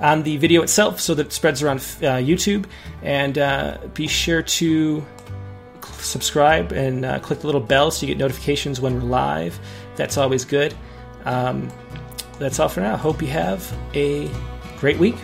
on 0.00 0.22
the 0.22 0.36
video 0.36 0.62
itself 0.62 1.00
so 1.00 1.14
that 1.14 1.26
it 1.26 1.32
spreads 1.32 1.62
around 1.62 1.78
uh, 1.78 2.18
YouTube. 2.18 2.66
And 3.02 3.38
uh, 3.38 3.78
be 3.94 4.06
sure 4.06 4.42
to 4.42 5.04
subscribe 5.84 6.72
and 6.72 7.04
uh, 7.04 7.18
click 7.20 7.40
the 7.40 7.46
little 7.46 7.60
bell 7.60 7.90
so 7.90 8.06
you 8.06 8.14
get 8.14 8.18
notifications 8.18 8.80
when 8.80 8.94
we're 8.94 9.08
live. 9.08 9.58
That's 9.96 10.16
always 10.16 10.44
good. 10.44 10.74
Um, 11.24 11.70
that's 12.38 12.60
all 12.60 12.68
for 12.68 12.80
now. 12.80 12.96
Hope 12.96 13.20
you 13.20 13.28
have 13.28 13.72
a 13.94 14.30
great 14.80 14.98
week. 14.98 15.16